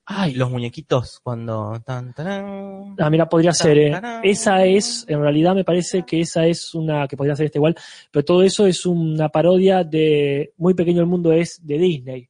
Ay, 0.07 0.35
Los 0.35 0.51
muñequitos 0.51 1.19
cuando... 1.23 1.81
Tan, 1.83 2.13
tarán. 2.13 2.95
Ah, 2.99 3.09
mira, 3.09 3.27
podría 3.27 3.51
ser. 3.53 3.75
eh. 3.79 3.99
Esa 4.21 4.63
es, 4.63 5.03
en 5.07 5.19
realidad 5.19 5.55
me 5.55 5.63
parece 5.63 6.03
que 6.03 6.21
esa 6.21 6.45
es 6.45 6.75
una, 6.75 7.07
que 7.07 7.17
podría 7.17 7.35
ser 7.35 7.47
esta 7.47 7.57
igual, 7.57 7.75
pero 8.11 8.23
todo 8.23 8.43
eso 8.43 8.67
es 8.67 8.85
una 8.85 9.29
parodia 9.29 9.83
de 9.83 10.53
Muy 10.57 10.75
Pequeño 10.75 10.99
el 11.01 11.07
Mundo 11.07 11.31
es 11.31 11.65
de 11.65 11.79
Disney. 11.79 12.29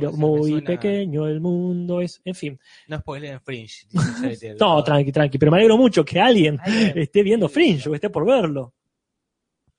Pero 0.00 0.12
muy 0.12 0.50
suena- 0.50 0.66
pequeño 0.66 1.26
el 1.26 1.40
mundo 1.40 2.00
es. 2.00 2.20
En 2.24 2.34
fin. 2.34 2.58
No 2.88 3.00
Fringe. 3.40 3.86
dice 3.90 4.04
Charity 4.20 4.46
del 4.48 4.56
No, 4.58 4.82
tranqui, 4.84 5.12
tranqui. 5.12 5.38
Pero 5.38 5.50
me 5.52 5.58
alegro 5.58 5.76
mucho 5.76 6.04
que 6.04 6.20
alguien 6.20 6.58
esté 6.94 7.22
viendo 7.22 7.48
Fringe 7.48 7.88
o 7.88 7.94
esté 7.94 8.10
por 8.10 8.26
verlo. 8.26 8.74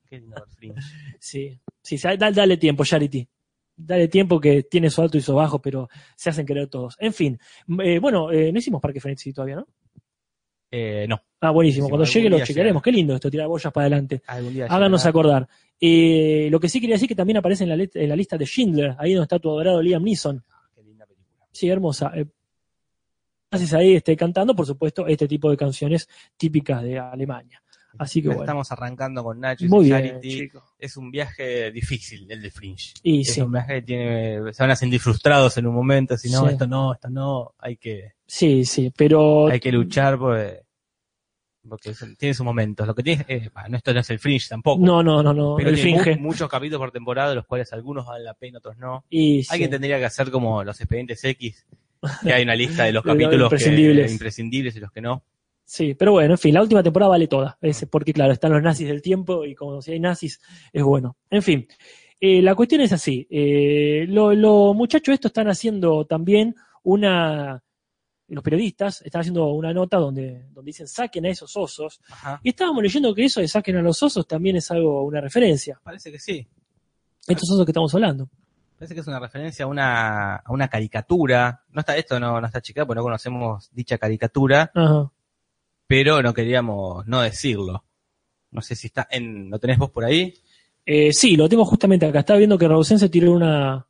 Qué 0.08 0.20
lindo 0.20 0.44
Fringe. 0.58 0.80
Sí, 1.20 1.60
sí, 1.82 1.98
dale, 2.18 2.32
dale 2.36 2.58
tiempo, 2.58 2.84
Charity. 2.86 3.28
Dale 3.78 4.08
tiempo 4.08 4.40
que 4.40 4.64
tiene 4.64 4.90
su 4.90 5.02
alto 5.02 5.18
y 5.18 5.22
su 5.22 5.34
bajo, 5.36 5.60
pero 5.62 5.90
se 6.16 6.30
hacen 6.30 6.46
querer 6.46 6.68
todos. 6.68 6.96
En 7.00 7.14
fin, 7.14 7.38
eh, 7.84 8.00
bueno, 8.00 8.32
eh, 8.32 8.52
no 8.52 8.60
hicimos 8.60 8.82
Parque 8.82 9.02
Frenzy 9.02 9.34
todavía, 9.34 9.58
¿no? 9.58 9.68
Eh, 10.78 11.06
no, 11.08 11.22
Ah, 11.42 11.52
buenísimo. 11.52 11.88
Cuando 11.90 12.06
llegue 12.06 12.30
lo 12.30 12.44
chequearemos. 12.44 12.82
Qué 12.82 12.92
lindo 12.92 13.14
esto, 13.16 13.30
tirar 13.30 13.48
bollas 13.48 13.72
para 13.72 13.84
adelante. 13.86 14.22
Háganos 14.68 15.06
acordar. 15.06 15.48
Eh, 15.80 16.48
lo 16.50 16.60
que 16.60 16.68
sí 16.70 16.80
quería 16.82 16.96
decir 16.96 17.08
que 17.08 17.16
también 17.16 17.38
aparece 17.38 17.64
en 17.64 17.70
la, 17.70 17.76
let- 17.76 17.96
en 17.96 18.10
la 18.10 18.16
lista 18.16 18.36
de 18.38 18.46
Schindler, 18.46 18.96
ahí 18.98 19.14
donde 19.14 19.26
está 19.26 19.38
tu 19.40 19.50
adorado 19.50 19.82
Liam 19.82 20.04
Neeson. 20.04 20.44
Qué 20.76 20.82
linda 20.84 21.06
película. 21.06 21.46
Sí, 21.52 21.70
hermosa. 21.70 22.12
Eh, 22.16 22.26
Gracias 23.52 23.74
ahí 23.74 23.96
esté 23.96 24.18
cantando, 24.18 24.56
por 24.56 24.66
supuesto, 24.66 25.08
este 25.08 25.28
tipo 25.28 25.50
de 25.50 25.56
canciones 25.56 26.10
típicas 26.36 26.82
de 26.84 27.00
Alemania. 27.00 27.62
Así 27.98 28.22
que 28.22 28.28
bueno. 28.28 28.42
Estamos 28.42 28.70
arrancando 28.74 29.24
con 29.24 29.40
Nacho 29.40 29.64
y 29.66 29.70
Muy 29.70 29.86
bien, 29.86 29.98
Charity. 30.02 30.30
chicos. 30.30 30.64
Es 30.78 30.98
un 30.98 31.10
viaje 31.12 31.72
difícil 31.72 32.30
el 32.30 32.42
de 32.42 32.52
Fringe. 32.52 32.94
Y 33.04 33.22
es 33.22 33.34
sí, 33.34 33.40
un 33.42 33.52
viaje 33.54 33.76
que 33.76 33.82
tiene, 33.84 34.52
se 34.54 34.64
van 34.64 34.72
a 34.72 34.76
sentir 34.76 35.00
frustrados 35.00 35.56
en 35.58 35.68
un 35.68 35.76
momento, 35.76 36.18
si 36.18 36.30
no, 36.30 36.42
Sí. 36.46 36.54
esto 36.54 36.68
no, 36.68 36.94
esto 36.94 37.10
no, 37.10 37.54
hay 37.60 37.78
que, 37.78 38.14
sí, 38.28 38.66
sí, 38.66 38.92
pero 38.98 39.48
hay 39.48 39.62
que 39.62 39.72
luchar 39.72 40.18
porque, 40.20 40.64
porque 41.68 41.90
es- 41.92 42.06
tiene 42.18 42.34
sus 42.34 42.46
momentos. 42.46 42.86
Lo 42.88 42.94
que 42.96 43.04
tiene, 43.04 43.26
eh, 43.28 43.50
bueno, 43.54 43.78
esto 43.78 43.94
no 43.94 44.00
es 44.00 44.10
el 44.10 44.20
Fringe 44.20 44.48
tampoco. 44.50 44.86
no, 44.86 45.02
no, 45.04 45.22
no, 45.24 45.34
no, 45.34 45.56
pero 45.58 45.70
el 45.70 45.76
tiene 45.76 45.92
mu- 45.92 45.98
finge. 46.04 46.18
muchos 46.20 46.50
capítulos 46.50 46.80
por 46.80 46.92
temporada, 46.92 47.30
de 47.30 47.36
los 47.36 47.46
cuales 47.46 47.72
algunos 47.74 48.06
valen 48.06 48.24
la 48.26 48.34
pena, 48.34 48.58
otros 48.60 48.78
no. 48.78 49.06
Y 49.10 49.44
sí. 49.44 49.50
Alguien 49.52 49.70
tendría 49.70 49.98
que 50.00 50.06
hacer 50.06 50.32
como 50.32 50.64
los 50.64 50.80
expedientes 50.80 51.24
X, 51.24 51.66
que 52.24 52.34
hay 52.34 52.44
una 52.44 52.56
lista 52.56 52.84
de 52.84 52.92
los 52.94 53.04
capítulos 53.04 53.50
que- 53.50 53.56
imprescindibles. 53.56 54.12
imprescindibles 54.12 54.76
y 54.76 54.80
los 54.80 54.92
que 54.92 55.02
no. 55.02 55.24
Sí, 55.68 55.96
pero 55.96 56.12
bueno, 56.12 56.36
en 56.36 56.38
fin, 56.38 56.54
la 56.54 56.62
última 56.62 56.84
temporada 56.84 57.10
vale 57.10 57.28
toda. 57.28 57.58
Es 57.60 57.88
porque, 57.90 58.14
claro, 58.14 58.32
están 58.34 58.52
los 58.54 58.62
nazis 58.62 58.88
del 58.88 59.02
tiempo 59.02 59.44
y 59.46 59.56
como 59.56 59.82
si 59.82 59.94
hay 59.94 60.00
nazis, 60.00 60.40
es 60.72 60.84
bueno. 60.84 61.18
En 61.32 61.42
fin, 61.42 61.68
eh, 62.20 62.40
la 62.44 62.54
cuestión 62.54 62.82
es 62.82 62.92
así. 62.94 63.26
Eh, 63.32 64.06
lo- 64.08 64.34
los 64.36 64.76
muchachos 64.76 65.14
estos 65.16 65.30
están 65.30 65.48
haciendo 65.48 66.06
también 66.06 66.56
una... 66.84 67.64
Los 68.28 68.44
periodistas 68.44 69.02
están 69.04 69.22
haciendo 69.22 69.48
una 69.54 69.72
nota 69.74 69.98
donde, 69.98 70.46
donde 70.52 70.70
dicen 70.70 70.88
saquen 70.88 71.26
a 71.26 71.30
esos 71.30 71.56
osos. 71.56 72.02
Ajá. 72.10 72.40
Y 72.44 72.50
estábamos 72.50 72.82
leyendo 72.82 73.14
que 73.14 73.26
eso 73.26 73.40
de 73.40 73.48
saquen 73.48 73.78
a 73.78 73.82
los 73.82 74.02
osos 74.02 74.28
también 74.28 74.56
es 74.56 74.72
algo, 74.72 75.04
una 75.04 75.22
referencia. 75.22 75.80
Parece 75.84 76.12
que 76.12 76.20
sí. 76.20 76.48
Estos 77.28 77.50
osos 77.52 77.66
que 77.66 77.72
estamos 77.72 77.94
hablando. 77.94 78.30
Parece 78.78 78.94
que 78.94 79.02
es 79.02 79.08
una 79.08 79.20
referencia 79.20 79.66
a 79.66 79.68
una, 79.68 80.36
a 80.38 80.52
una 80.52 80.68
caricatura. 80.68 81.64
No 81.72 81.80
está, 81.80 81.96
esto 81.96 82.20
no, 82.20 82.42
no 82.42 82.48
está 82.48 82.62
chequeado 82.62 82.88
porque 82.88 82.98
no 82.98 83.04
conocemos 83.04 83.70
dicha 83.72 83.98
caricatura, 83.98 84.72
Ajá. 84.74 85.12
pero 85.88 86.22
no 86.22 86.34
queríamos 86.34 87.06
no 87.08 87.22
decirlo. 87.22 87.86
No 88.52 88.62
sé 88.62 88.76
si 88.76 88.88
está 88.88 89.08
en, 89.12 89.50
¿lo 89.50 89.60
tenés 89.60 89.78
vos 89.78 89.92
por 89.92 90.04
ahí? 90.04 90.34
Eh, 90.86 91.14
sí, 91.14 91.36
lo 91.36 91.48
tengo 91.48 91.66
justamente 91.66 92.06
acá. 92.06 92.20
Estaba 92.20 92.38
viendo 92.38 92.58
que 92.58 92.68
Rausense 92.68 93.10
tiró 93.10 93.32
una, 93.32 93.86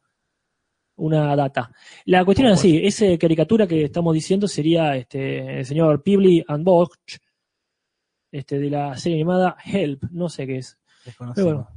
una 0.98 1.36
data. 1.36 1.72
La 2.06 2.24
cuestión 2.24 2.48
es 2.50 2.60
así, 2.60 2.78
esa 2.86 3.06
caricatura 3.18 3.68
que 3.68 3.84
estamos 3.84 4.14
diciendo 4.14 4.48
sería 4.48 4.96
este, 4.96 5.60
el 5.60 5.66
señor 5.66 6.02
Pibli 6.04 6.44
and 6.48 6.64
Bosch, 6.64 7.18
este, 8.32 8.60
de 8.60 8.70
la 8.70 8.98
serie 8.98 9.18
animada 9.18 9.56
Help, 9.64 10.04
no 10.12 10.30
sé 10.30 10.46
qué 10.48 10.58
es. 10.58 10.78
Pero 11.36 11.46
bueno. 11.46 11.68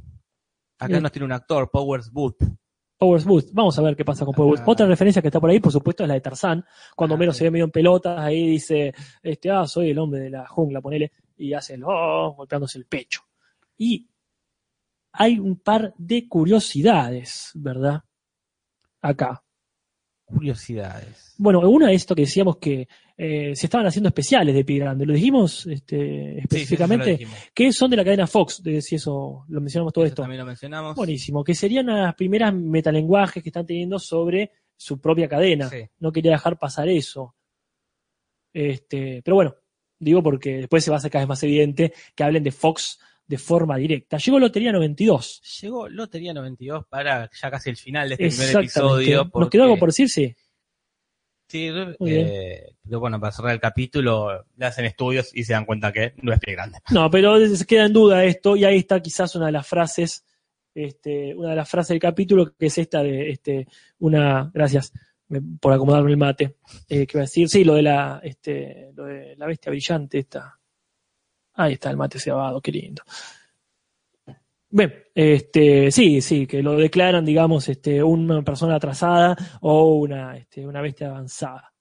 Acá 0.78 0.96
Eh. 0.96 1.00
nos 1.00 1.10
tiene 1.12 1.26
un 1.26 1.32
actor, 1.32 1.70
Powers 1.70 2.10
Booth. 2.12 2.36
Powers 2.96 3.24
Boost, 3.24 3.50
vamos 3.52 3.78
a 3.78 3.82
ver 3.82 3.94
qué 3.94 4.04
pasa 4.04 4.24
con 4.24 4.34
Powers. 4.34 4.60
Ah. 4.62 4.64
Otra 4.66 4.86
referencia 4.86 5.22
que 5.22 5.28
está 5.28 5.40
por 5.40 5.50
ahí, 5.50 5.60
por 5.60 5.70
supuesto, 5.72 6.02
es 6.02 6.08
la 6.08 6.14
de 6.14 6.20
Tarzán, 6.20 6.64
cuando 6.96 7.14
Ah, 7.14 7.16
Homero 7.16 7.32
sí. 7.32 7.38
se 7.38 7.44
ve 7.44 7.50
medio 7.52 7.64
en 7.66 7.70
pelotas, 7.70 8.18
ahí 8.18 8.48
dice, 8.48 8.92
este, 9.22 9.50
ah, 9.50 9.66
soy 9.66 9.90
el 9.90 9.98
hombre 9.98 10.20
de 10.20 10.30
la 10.30 10.46
jungla, 10.46 10.80
ponele, 10.80 11.12
y 11.36 11.52
hace 11.52 11.74
el, 11.74 11.84
oh, 11.84 12.34
golpeándose 12.36 12.78
el 12.78 12.86
pecho. 12.86 13.20
Y 13.76 14.08
hay 15.12 15.38
un 15.38 15.56
par 15.60 15.94
de 15.96 16.28
curiosidades, 16.28 17.50
¿verdad? 17.54 18.02
Acá. 19.02 19.42
Curiosidades. 20.24 21.34
Bueno, 21.38 21.60
una 21.60 21.90
es 21.90 22.02
esto 22.02 22.14
que 22.14 22.22
decíamos 22.22 22.58
que 22.58 22.86
eh, 23.16 23.56
se 23.56 23.66
estaban 23.66 23.86
haciendo 23.86 24.08
especiales 24.08 24.54
de 24.54 24.64
Pie 24.64 24.80
Grande. 24.80 25.06
Lo 25.06 25.14
dijimos 25.14 25.66
este, 25.66 25.96
Sí, 25.96 26.32
sí, 26.34 26.38
específicamente, 26.40 27.10
dijimos. 27.12 27.34
que 27.54 27.72
son 27.72 27.90
de 27.90 27.96
la 27.96 28.04
cadena 28.04 28.26
Fox, 28.26 28.62
de 28.62 28.82
si 28.82 28.96
eso 28.96 29.46
lo 29.48 29.60
mencionamos 29.60 29.92
todo 29.94 30.04
Eso 30.04 30.12
esto. 30.12 30.22
También 30.22 30.40
lo 30.40 30.46
mencionamos. 30.46 30.94
Buenísimo, 30.94 31.42
que 31.42 31.54
serían 31.54 31.86
las 31.86 32.14
primeras 32.14 32.52
metalenguajes 32.54 33.42
que 33.42 33.48
están 33.48 33.64
teniendo 33.64 33.98
sobre 33.98 34.52
su 34.76 35.00
propia 35.00 35.28
cadena. 35.28 35.68
Sí. 35.70 35.88
No 35.98 36.12
quería 36.12 36.32
dejar 36.32 36.58
pasar 36.58 36.88
eso. 36.88 37.34
Este, 38.52 39.22
pero 39.24 39.34
bueno, 39.36 39.54
digo 39.98 40.22
porque 40.22 40.58
después 40.58 40.84
se 40.84 40.90
va 40.90 40.96
a 40.96 40.98
hacer 40.98 41.10
cada 41.10 41.24
vez 41.24 41.28
más 41.28 41.42
evidente 41.42 41.92
que 42.14 42.24
hablen 42.24 42.42
de 42.42 42.52
Fox 42.52 42.98
de 43.28 43.36
forma 43.36 43.76
directa. 43.76 44.16
Llegó 44.16 44.38
Lotería 44.38 44.72
92. 44.72 45.60
Llegó 45.60 45.88
Lotería 45.88 46.32
92 46.32 46.86
para 46.86 47.30
ya 47.30 47.50
casi 47.50 47.70
el 47.70 47.76
final 47.76 48.08
de 48.08 48.14
este 48.14 48.28
primer 48.30 48.64
episodio. 48.64 49.30
¿Nos 49.32 49.50
quedó 49.50 49.64
algo 49.64 49.78
por 49.78 49.90
decir? 49.90 50.08
Sí. 50.08 50.34
Sí, 51.46 51.70
eh, 52.00 52.74
pero 52.82 53.00
bueno, 53.00 53.18
para 53.18 53.32
cerrar 53.32 53.52
el 53.52 53.60
capítulo, 53.60 54.44
le 54.56 54.66
hacen 54.66 54.84
estudios 54.84 55.30
y 55.34 55.44
se 55.44 55.54
dan 55.54 55.64
cuenta 55.64 55.92
que 55.92 56.12
no 56.20 56.32
es 56.32 56.40
grande. 56.40 56.78
No, 56.90 57.10
pero 57.10 57.38
se 57.46 57.64
queda 57.64 57.86
en 57.86 57.92
duda 57.94 58.22
esto, 58.24 58.54
y 58.54 58.64
ahí 58.64 58.76
está 58.76 59.00
quizás 59.00 59.34
una 59.34 59.46
de 59.46 59.52
las 59.52 59.66
frases, 59.66 60.26
este, 60.74 61.34
una 61.34 61.50
de 61.50 61.56
las 61.56 61.66
frases 61.66 61.88
del 61.88 62.00
capítulo, 62.00 62.54
que 62.54 62.66
es 62.66 62.76
esta 62.76 63.02
de 63.02 63.30
este, 63.30 63.66
una, 64.00 64.50
gracias 64.52 64.92
por 65.58 65.72
acomodarme 65.72 66.10
el 66.10 66.18
mate, 66.18 66.56
eh, 66.86 67.06
que 67.06 67.16
va 67.16 67.22
a 67.22 67.24
decir, 67.24 67.48
sí, 67.48 67.64
lo 67.64 67.76
de 67.76 67.82
la, 67.82 68.20
este, 68.22 68.90
lo 68.94 69.06
de 69.06 69.34
la 69.36 69.46
bestia 69.46 69.70
brillante, 69.70 70.18
esta. 70.18 70.57
Ahí 71.58 71.72
está 71.74 71.90
el 71.90 71.96
mate 71.96 72.18
cebado, 72.20 72.60
qué 72.60 72.70
lindo. 72.72 73.02
Bien, 74.70 74.94
este, 75.14 75.90
sí, 75.90 76.20
sí, 76.20 76.46
que 76.46 76.62
lo 76.62 76.76
declaran, 76.76 77.24
digamos, 77.24 77.68
este, 77.68 78.02
una 78.02 78.42
persona 78.42 78.76
atrasada 78.76 79.34
o 79.62 79.94
una, 79.94 80.36
este, 80.36 80.66
una 80.66 80.80
bestia 80.82 81.08
avanzada. 81.08 81.72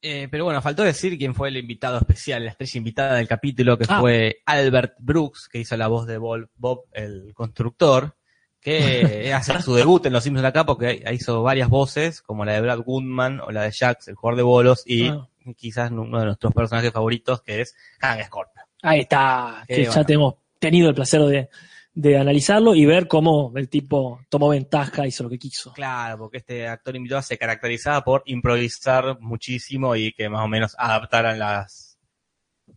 Eh, 0.00 0.28
pero 0.30 0.44
bueno, 0.44 0.62
faltó 0.62 0.84
decir 0.84 1.18
quién 1.18 1.34
fue 1.34 1.48
el 1.48 1.56
invitado 1.56 1.98
especial, 1.98 2.44
la 2.44 2.50
estrella 2.52 2.78
invitada 2.78 3.14
del 3.16 3.26
capítulo, 3.28 3.76
que 3.76 3.84
Ah. 3.88 4.00
fue 4.00 4.36
Albert 4.46 4.94
Brooks, 5.00 5.48
que 5.50 5.58
hizo 5.58 5.76
la 5.76 5.88
voz 5.88 6.06
de 6.06 6.18
Bob, 6.18 6.48
Bob, 6.54 6.84
el 6.92 7.32
constructor, 7.34 8.16
que 8.60 9.32
hace 9.34 9.60
su 9.60 9.74
debut 9.74 10.06
en 10.06 10.12
Los 10.12 10.22
Simpsons 10.22 10.46
acá 10.46 10.64
porque 10.64 11.04
hizo 11.12 11.42
varias 11.42 11.68
voces, 11.68 12.22
como 12.22 12.44
la 12.44 12.52
de 12.52 12.60
Brad 12.60 12.80
Goodman 12.80 13.40
o 13.40 13.50
la 13.50 13.62
de 13.64 13.72
Jax, 13.72 14.06
el 14.08 14.14
jugador 14.14 14.36
de 14.36 14.42
bolos, 14.44 14.82
y 14.86 15.08
Ah. 15.08 15.28
Quizás 15.54 15.90
uno 15.90 16.18
de 16.18 16.24
nuestros 16.26 16.52
personajes 16.52 16.92
favoritos, 16.92 17.42
que 17.42 17.60
es 17.62 17.74
Hank 18.00 18.22
Scorpio. 18.24 18.62
Ahí 18.82 19.00
está, 19.00 19.64
que 19.66 19.84
ya 19.84 19.90
bueno. 19.90 20.04
tenemos 20.06 20.34
tenido 20.58 20.88
el 20.88 20.94
placer 20.94 21.20
de, 21.22 21.48
de 21.94 22.18
analizarlo 22.18 22.74
y 22.74 22.84
ver 22.86 23.08
cómo 23.08 23.52
el 23.56 23.68
tipo 23.68 24.20
tomó 24.28 24.48
ventaja, 24.50 25.06
hizo 25.06 25.24
lo 25.24 25.30
que 25.30 25.38
quiso. 25.38 25.72
Claro, 25.72 26.18
porque 26.18 26.38
este 26.38 26.66
actor 26.68 26.94
invitado 26.96 27.22
se 27.22 27.38
caracterizaba 27.38 28.02
por 28.04 28.22
improvisar 28.26 29.18
muchísimo 29.20 29.96
y 29.96 30.12
que 30.12 30.28
más 30.28 30.42
o 30.44 30.48
menos 30.48 30.74
adaptaran 30.78 31.38
las, 31.38 31.98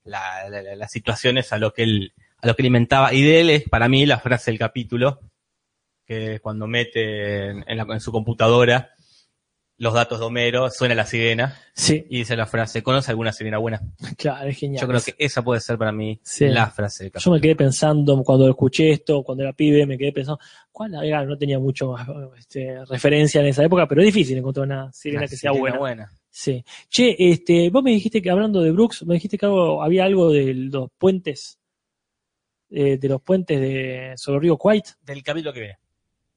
la- 0.03 0.49
la- 0.49 0.61
la- 0.61 0.75
las 0.75 0.91
situaciones 0.91 1.51
a 1.53 1.57
lo 1.57 1.73
que 1.73 1.83
él, 1.83 2.13
a 2.41 2.47
lo 2.47 2.55
que 2.55 2.61
él 2.61 2.67
inventaba. 2.67 3.13
Y 3.13 3.21
de 3.21 3.41
él 3.41 3.49
es 3.49 3.63
para 3.69 3.87
mí 3.89 4.05
la 4.05 4.19
frase 4.19 4.51
del 4.51 4.59
capítulo, 4.59 5.19
que 6.05 6.35
es 6.35 6.41
cuando 6.41 6.65
mete 6.67 7.49
en 7.49 7.77
la- 7.77 7.85
en 7.89 7.99
su 7.99 8.11
computadora 8.11 8.93
los 9.79 9.93
datos 9.93 10.19
de 10.19 10.25
Homero, 10.25 10.69
suena 10.69 10.93
la 10.93 11.05
sirena 11.05 11.57
Sí, 11.73 12.05
y 12.09 12.19
dice 12.19 12.35
la 12.35 12.45
frase, 12.45 12.83
¿conoce 12.83 13.09
alguna 13.11 13.31
sirena 13.31 13.57
buena? 13.57 13.81
claro, 14.17 14.47
es 14.49 14.57
genial. 14.57 14.81
Yo 14.81 14.87
creo 14.87 15.01
que 15.01 15.15
esa 15.17 15.41
puede 15.41 15.61
ser 15.61 15.77
para 15.77 15.91
mí 15.91 16.19
Sí. 16.23 16.47
la 16.49 16.69
frase 16.69 17.09
Yo 17.17 17.31
me 17.31 17.39
quedé 17.41 17.55
pensando 17.55 18.21
cuando 18.23 18.47
escuché 18.49 18.91
esto, 18.91 19.23
cuando 19.23 19.43
era 19.43 19.53
pibe, 19.53 19.85
me 19.85 19.97
quedé 19.97 20.11
pensando, 20.11 20.39
¿cuál 20.71 20.93
era? 21.03 21.23
No 21.25 21.37
tenía 21.37 21.57
mucho 21.59 21.95
este, 22.37 22.85
referencia 22.85 23.41
en 23.41 23.47
esa 23.47 23.63
época, 23.63 23.87
pero 23.87 24.01
es 24.01 24.07
difícil 24.07 24.37
encontrar 24.37 24.65
una 24.67 24.91
sirena 24.93 25.21
Una 25.21 25.27
que 25.27 25.35
sea 25.37 25.51
sirena 25.53 25.77
buena. 25.79 26.11
Sí. 26.29 26.63
Che, 26.89 27.15
este, 27.17 27.69
vos 27.71 27.81
me 27.81 27.91
dijiste 27.91 28.21
que 28.21 28.29
hablando 28.29 28.61
de 28.61 28.71
Brooks, 28.71 29.03
me 29.05 29.15
dijiste 29.15 29.37
que 29.37 29.45
algo- 29.47 29.81
había 29.81 30.03
algo 30.05 30.29
de 30.31 30.53
los 30.53 30.89
puentes, 30.97 31.57
eh, 32.69 32.97
de 32.97 33.07
los 33.09 33.21
puentes 33.21 33.59
de 33.59 34.13
sobre 34.15 34.35
el 34.37 34.41
río 34.43 34.57
White. 34.61 34.89
Del 35.01 35.23
capítulo 35.23 35.53
que 35.53 35.59
viene. 35.61 35.77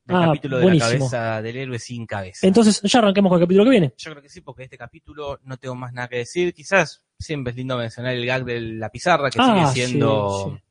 Del 0.04 0.16
Ah, 0.16 0.26
capítulo 0.26 0.56
de 0.56 0.62
buenísimo. 0.64 0.90
la 0.90 0.98
cabeza 0.98 1.42
del 1.42 1.56
héroe 1.56 1.78
sin 1.78 2.06
cabeza. 2.06 2.44
Entonces, 2.46 2.80
ya 2.82 2.98
arranquemos 2.98 3.30
con 3.30 3.38
el 3.38 3.44
capítulo 3.44 3.64
que 3.64 3.70
viene. 3.70 3.94
Yo 3.96 4.10
creo 4.10 4.22
que 4.22 4.28
sí, 4.28 4.40
porque 4.40 4.64
este 4.64 4.76
capítulo 4.76 5.38
no 5.44 5.56
tengo 5.58 5.74
más 5.76 5.92
nada 5.92 6.08
que 6.08 6.16
decir. 6.18 6.52
Quizás 6.52 7.04
siempre 7.18 7.52
es 7.52 7.56
lindo 7.56 7.76
mencionar 7.78 8.12
el 8.14 8.26
gag 8.26 8.44
de 8.44 8.60
la 8.60 8.88
pizarra, 8.90 9.30
que 9.30 9.38
Ah, 9.40 9.70
sigue 9.72 9.86
siendo. 9.86 10.50
sí, 10.50 10.62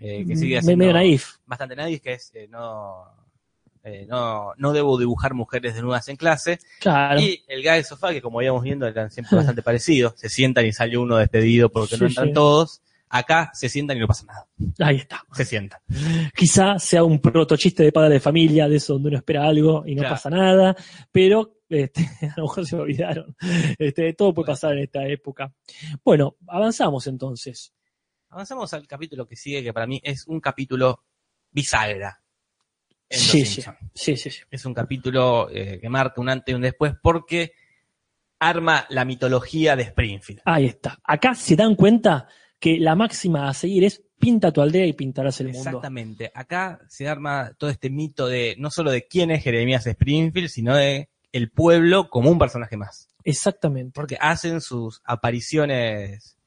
sí. 0.00 0.04
eh, 0.06 0.24
que 0.26 0.36
sigue 0.36 0.60
siendo 0.62 0.78
medio 0.78 0.92
naif. 0.94 1.36
bastante 1.46 1.76
nadie, 1.76 2.00
que 2.00 2.14
es 2.14 2.32
eh, 2.34 2.48
no, 2.50 3.04
eh, 3.84 4.04
no, 4.08 4.52
no 4.56 4.72
debo 4.72 4.98
dibujar 4.98 5.34
mujeres 5.34 5.74
desnudas 5.74 6.08
en 6.08 6.16
clase. 6.16 6.58
Claro. 6.80 7.20
Y 7.20 7.44
el 7.46 7.62
gag 7.62 7.76
de 7.76 7.84
sofá, 7.84 8.12
que 8.12 8.20
como 8.20 8.42
íbamos 8.42 8.64
viendo, 8.64 8.84
eran 8.88 9.12
siempre 9.12 9.36
bastante 9.36 9.62
parecidos. 9.62 10.14
Se 10.16 10.28
sientan 10.28 10.66
y 10.66 10.72
sale 10.72 10.98
uno 10.98 11.18
despedido 11.18 11.68
porque 11.70 11.94
Sí, 11.94 12.00
no 12.00 12.06
entran 12.08 12.32
todos. 12.32 12.82
Acá 13.14 13.50
se 13.52 13.68
sientan 13.68 13.98
y 13.98 14.00
no 14.00 14.06
pasa 14.06 14.24
nada. 14.24 14.48
Ahí 14.78 14.96
está. 14.96 15.22
Se 15.34 15.44
sientan. 15.44 15.80
Quizá 16.34 16.78
sea 16.78 17.04
un 17.04 17.20
protochiste 17.20 17.82
de 17.82 17.92
padre 17.92 18.14
de 18.14 18.20
familia, 18.20 18.66
de 18.68 18.76
eso 18.76 18.94
donde 18.94 19.10
uno 19.10 19.18
espera 19.18 19.44
algo 19.44 19.84
y 19.86 19.94
no 19.94 20.00
Claro. 20.00 20.14
pasa 20.14 20.30
nada, 20.30 20.74
pero 21.12 21.58
este, 21.68 22.00
a 22.22 22.34
lo 22.38 22.44
mejor 22.44 22.66
se 22.66 22.74
olvidaron. 22.76 23.36
Este, 23.78 24.14
todo 24.14 24.32
puede 24.32 24.46
pasar 24.46 24.72
en 24.72 24.84
esta 24.84 25.06
época. 25.06 25.52
Bueno, 26.02 26.36
avanzamos 26.48 27.06
entonces. 27.06 27.74
Avanzamos 28.30 28.72
al 28.72 28.86
capítulo 28.86 29.26
que 29.28 29.36
sigue, 29.36 29.62
que 29.62 29.74
para 29.74 29.86
mí 29.86 30.00
es 30.02 30.26
un 30.26 30.40
capítulo 30.40 31.04
bisagra. 31.50 32.18
Sí, 33.10 33.44
sí, 33.44 33.62
sí, 33.94 34.16
sí. 34.16 34.30
Es 34.50 34.64
un 34.64 34.72
capítulo 34.72 35.50
eh, 35.50 35.78
que 35.78 35.88
marca 35.90 36.18
un 36.18 36.30
antes 36.30 36.50
y 36.50 36.56
un 36.56 36.62
después 36.62 36.94
porque 37.02 37.52
arma 38.38 38.86
la 38.88 39.04
mitología 39.04 39.76
de 39.76 39.82
Springfield. 39.82 40.40
Ahí 40.46 40.64
está. 40.64 40.98
Acá 41.04 41.34
se 41.34 41.54
dan 41.56 41.74
cuenta 41.74 42.26
que 42.62 42.78
la 42.78 42.94
máxima 42.94 43.48
a 43.48 43.54
seguir 43.54 43.82
es 43.82 44.04
pinta 44.20 44.52
tu 44.52 44.60
aldea 44.60 44.86
y 44.86 44.92
pintarás 44.92 45.40
el 45.40 45.48
mundo. 45.48 45.68
Exactamente. 45.68 46.30
Acá 46.32 46.78
se 46.88 47.08
arma 47.08 47.50
todo 47.58 47.70
este 47.70 47.90
mito 47.90 48.28
de 48.28 48.54
no 48.56 48.70
solo 48.70 48.92
de 48.92 49.08
quién 49.08 49.32
es 49.32 49.42
Jeremías 49.42 49.84
Springfield, 49.84 50.48
sino 50.48 50.76
de 50.76 51.08
el 51.32 51.50
pueblo 51.50 52.08
como 52.08 52.30
un 52.30 52.38
personaje 52.38 52.76
más. 52.76 53.08
Exactamente. 53.24 53.90
Porque 53.92 54.16
hacen 54.20 54.60
sus 54.60 55.02
apariciones, 55.04 56.38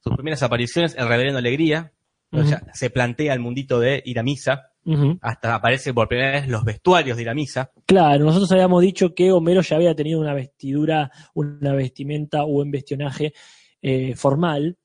sus 0.00 0.12
primeras 0.16 0.42
apariciones 0.42 0.96
en 0.98 1.06
Reverendo 1.06 1.38
Alegría. 1.38 1.92
se 2.74 2.90
plantea 2.90 3.32
el 3.32 3.38
mundito 3.38 3.78
de 3.78 4.02
ir 4.04 4.18
a 4.18 4.24
misa. 4.24 4.72
Ujú. 4.84 5.18
Hasta 5.22 5.54
aparece 5.54 5.94
por 5.94 6.08
primera 6.08 6.32
vez 6.32 6.48
los 6.48 6.64
vestuarios 6.64 7.16
de 7.16 7.22
ir 7.22 7.28
a 7.28 7.34
misa. 7.34 7.70
Claro, 7.86 8.24
nosotros 8.24 8.50
habíamos 8.50 8.82
dicho 8.82 9.14
que 9.14 9.30
Homero 9.30 9.60
ya 9.60 9.76
había 9.76 9.94
tenido 9.94 10.18
una 10.18 10.34
vestidura, 10.34 11.12
una 11.34 11.74
vestimenta 11.74 12.42
o 12.42 12.60
un 12.60 12.72
vestionaje 12.72 13.34
eh, 13.80 14.16
formal. 14.16 14.76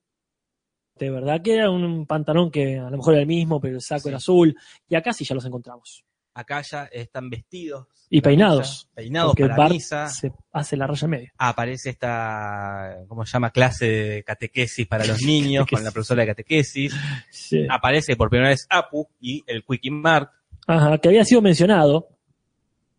De 0.97 1.09
verdad 1.09 1.41
que 1.41 1.55
era 1.55 1.69
un 1.71 2.05
pantalón 2.05 2.51
que 2.51 2.77
a 2.77 2.89
lo 2.89 2.97
mejor 2.97 3.13
era 3.15 3.21
el 3.21 3.27
mismo, 3.27 3.59
pero 3.59 3.75
el 3.75 3.81
saco 3.81 4.03
Sí. 4.03 4.07
era 4.09 4.17
azul. 4.17 4.55
Y 4.87 4.95
acá 4.95 5.11
sí 5.13 5.25
ya 5.25 5.33
los 5.35 5.45
encontramos. 5.45 6.03
Acá 6.35 6.61
ya 6.61 6.85
están 6.85 7.29
vestidos. 7.29 7.87
Y 8.09 8.21
peinados. 8.21 8.85
misa, 8.85 8.91
peinados 8.95 9.31
Porque 9.31 9.43
para 9.45 9.55
Bart 9.57 9.71
misa. 9.73 10.07
se 10.07 10.31
hace 10.51 10.77
la 10.77 10.85
raya 10.87 11.07
media. 11.07 11.33
Aparece 11.37 11.89
esta, 11.91 12.97
¿cómo 13.07 13.25
se 13.25 13.33
llama? 13.33 13.49
Clase 13.51 13.85
de 13.87 14.23
catequesis 14.23 14.85
para 14.87 15.05
los 15.05 15.21
niños 15.23 15.65
con 15.69 15.83
la 15.83 15.91
profesora 15.91 16.21
de 16.21 16.27
catequesis. 16.27 16.93
Sí. 17.31 17.65
Aparece 17.69 18.15
por 18.15 18.29
primera 18.29 18.49
vez 18.49 18.67
Apu 18.69 19.07
y 19.19 19.43
el 19.47 19.63
Quickie 19.63 19.89
Mart. 19.91 20.31
Ajá, 20.67 20.97
que 20.99 21.07
había 21.09 21.25
sido 21.25 21.41
mencionado, 21.41 22.07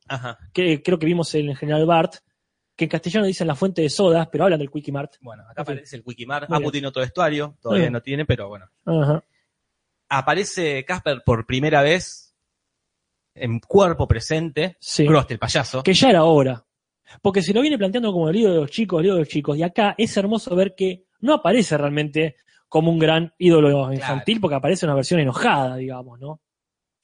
Ajá. 0.09 0.39
que 0.53 0.83
creo 0.83 0.99
que 0.99 1.07
vimos 1.07 1.35
en 1.35 1.49
el 1.51 1.57
General 1.57 1.87
Bart, 1.87 2.17
que 2.77 2.85
en 2.85 2.91
castellano 2.91 3.27
dicen 3.27 3.47
la 3.47 3.55
fuente 3.55 3.83
de 3.83 3.91
sodas, 3.91 4.29
pero 4.31 4.45
hablan 4.45 4.59
del 4.59 4.71
Quickie 4.71 4.93
Mart. 4.93 5.15
Bueno, 5.21 5.45
acá 5.49 5.63
aparece 5.63 5.97
el 5.97 6.05
Quickie 6.05 6.27
Mart. 6.27 6.49
Muy 6.49 6.59
Apu 6.59 6.71
tiene 6.71 6.89
otro 6.89 7.03
vestuario, 7.03 7.57
todavía 7.61 7.91
no 7.91 8.03
tiene, 8.03 8.25
pero 8.25 8.49
bueno. 8.49 8.67
Ajá. 8.85 9.25
Aparece 10.09 10.85
Casper 10.85 11.23
por 11.25 11.47
primera 11.47 11.83
vez 11.83 12.35
en 13.35 13.61
cuerpo 13.61 14.07
presente. 14.07 14.77
Sí. 14.81 15.07
Krusty, 15.07 15.35
el 15.35 15.39
payaso. 15.39 15.83
que 15.83 15.95
ya 15.95 16.11
era 16.11 16.25
hora. 16.25 16.65
Porque 17.23 17.43
se 17.43 17.53
lo 17.53 17.61
viene 17.61 17.79
planteando 17.79 18.13
como 18.13 18.29
el 18.29 18.37
ídolo 18.37 18.55
de 18.55 18.61
los 18.63 18.71
chicos, 18.71 19.01
el 19.01 19.07
ídolo 19.07 19.17
de 19.19 19.25
los 19.25 19.29
chicos. 19.29 19.57
Y 19.57 19.63
acá 19.63 19.95
es 19.97 20.17
hermoso 20.17 20.55
ver 20.57 20.75
que 20.75 21.07
no 21.21 21.35
aparece 21.35 21.77
realmente 21.77 22.37
como 22.69 22.91
un 22.91 22.99
gran 22.99 23.33
ídolo 23.39 23.93
infantil, 23.93 24.41
porque 24.41 24.57
aparece 24.57 24.85
una 24.85 24.97
versión 24.97 25.21
enojada, 25.21 25.77
digamos, 25.77 26.19
¿no? 26.19 26.41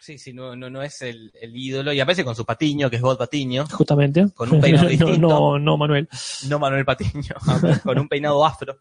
Sí, 0.02 0.16
sí, 0.16 0.32
no, 0.32 0.56
no, 0.56 0.70
no 0.70 0.82
es 0.82 1.02
el, 1.02 1.30
el 1.42 1.54
ídolo. 1.54 1.92
Y 1.92 2.00
aparece 2.00 2.24
con 2.24 2.34
su 2.34 2.46
patiño, 2.46 2.88
que 2.88 2.96
es 2.96 3.02
God 3.02 3.18
Patiño. 3.18 3.66
Justamente. 3.66 4.30
Con 4.34 4.50
un 4.50 4.58
peinado 4.60 4.84
no, 4.84 4.88
distinto. 4.90 5.16
no, 5.28 5.58
no, 5.58 5.76
Manuel. 5.76 6.08
No 6.48 6.58
Manuel 6.58 6.86
Patiño. 6.86 7.34
con 7.84 7.98
un 7.98 8.08
peinado 8.08 8.44
afro. 8.44 8.78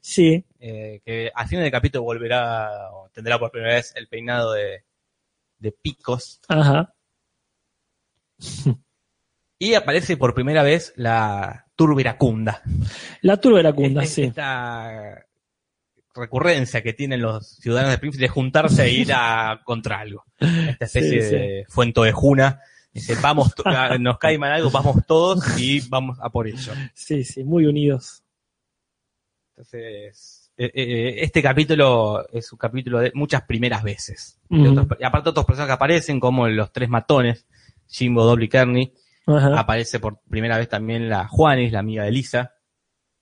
Sí, 0.00 0.44
eh, 0.58 1.00
que 1.04 1.30
al 1.32 1.46
final 1.46 1.62
del 1.62 1.70
capítulo 1.72 2.02
volverá, 2.02 2.90
o 2.92 3.08
tendrá 3.10 3.38
por 3.38 3.52
primera 3.52 3.74
vez 3.74 3.92
el 3.94 4.08
peinado 4.08 4.52
de, 4.54 4.84
de 5.60 5.70
picos. 5.72 6.40
ajá. 6.48 6.92
Y 9.58 9.74
aparece 9.74 10.16
por 10.16 10.34
primera 10.34 10.62
vez 10.62 10.92
la 10.96 11.66
Turberacunda. 11.76 12.60
La 13.22 13.38
turba 13.38 13.60
iracunda, 13.60 14.02
Es- 14.02 14.12
sí. 14.12 14.22
Esta 14.24 15.24
recurrencia 16.20 16.82
que 16.82 16.92
tienen 16.92 17.22
los 17.22 17.46
ciudadanos 17.58 17.90
de 17.90 17.94
Springfield 17.96 18.22
de 18.22 18.28
juntarse 18.28 18.84
e 18.84 18.90
ir 18.92 19.12
a 19.12 19.60
contra 19.64 20.00
algo. 20.00 20.24
Esta 20.38 20.84
especie 20.86 21.22
Sí, 21.22 21.28
sí. 21.28 21.34
de 21.36 21.64
fuento 21.68 22.02
de 22.02 22.12
juna. 22.12 22.60
Dice, 22.92 23.14
vamos, 23.20 23.52
ah, 23.66 23.96
nos 24.00 24.18
cae 24.18 24.38
mal 24.38 24.52
algo, 24.52 24.70
vamos 24.70 25.04
todos 25.06 25.58
y 25.58 25.80
vamos 25.88 26.18
a 26.20 26.30
por 26.30 26.46
ello. 26.48 26.72
Sí, 26.94 27.24
sí, 27.24 27.44
muy 27.44 27.66
unidos. 27.66 28.22
Entonces, 29.50 30.50
eh, 30.56 30.70
eh, 30.74 31.14
este 31.18 31.42
capítulo 31.42 32.26
es 32.32 32.50
un 32.52 32.58
capítulo 32.58 32.98
de 33.00 33.10
muchas 33.14 33.42
primeras 33.42 33.82
veces. 33.82 34.38
De 34.48 34.68
Ujú. 34.68 34.80
otros- 34.80 34.98
y 35.00 35.04
aparte 35.04 35.30
otros 35.30 35.46
personajes 35.46 35.70
que 35.70 35.74
aparecen, 35.74 36.20
como 36.20 36.48
los 36.48 36.72
tres 36.72 36.88
matones, 36.88 37.46
Jimbo, 37.88 38.24
Doble 38.24 38.46
y 38.46 38.48
Kearney. 38.48 38.92
Aparece 39.26 39.98
por 39.98 40.20
primera 40.28 40.56
vez 40.56 40.68
también 40.68 41.08
la 41.08 41.26
Juanis, 41.26 41.72
la 41.72 41.80
amiga 41.80 42.04
de 42.04 42.10
Lisa. 42.12 42.52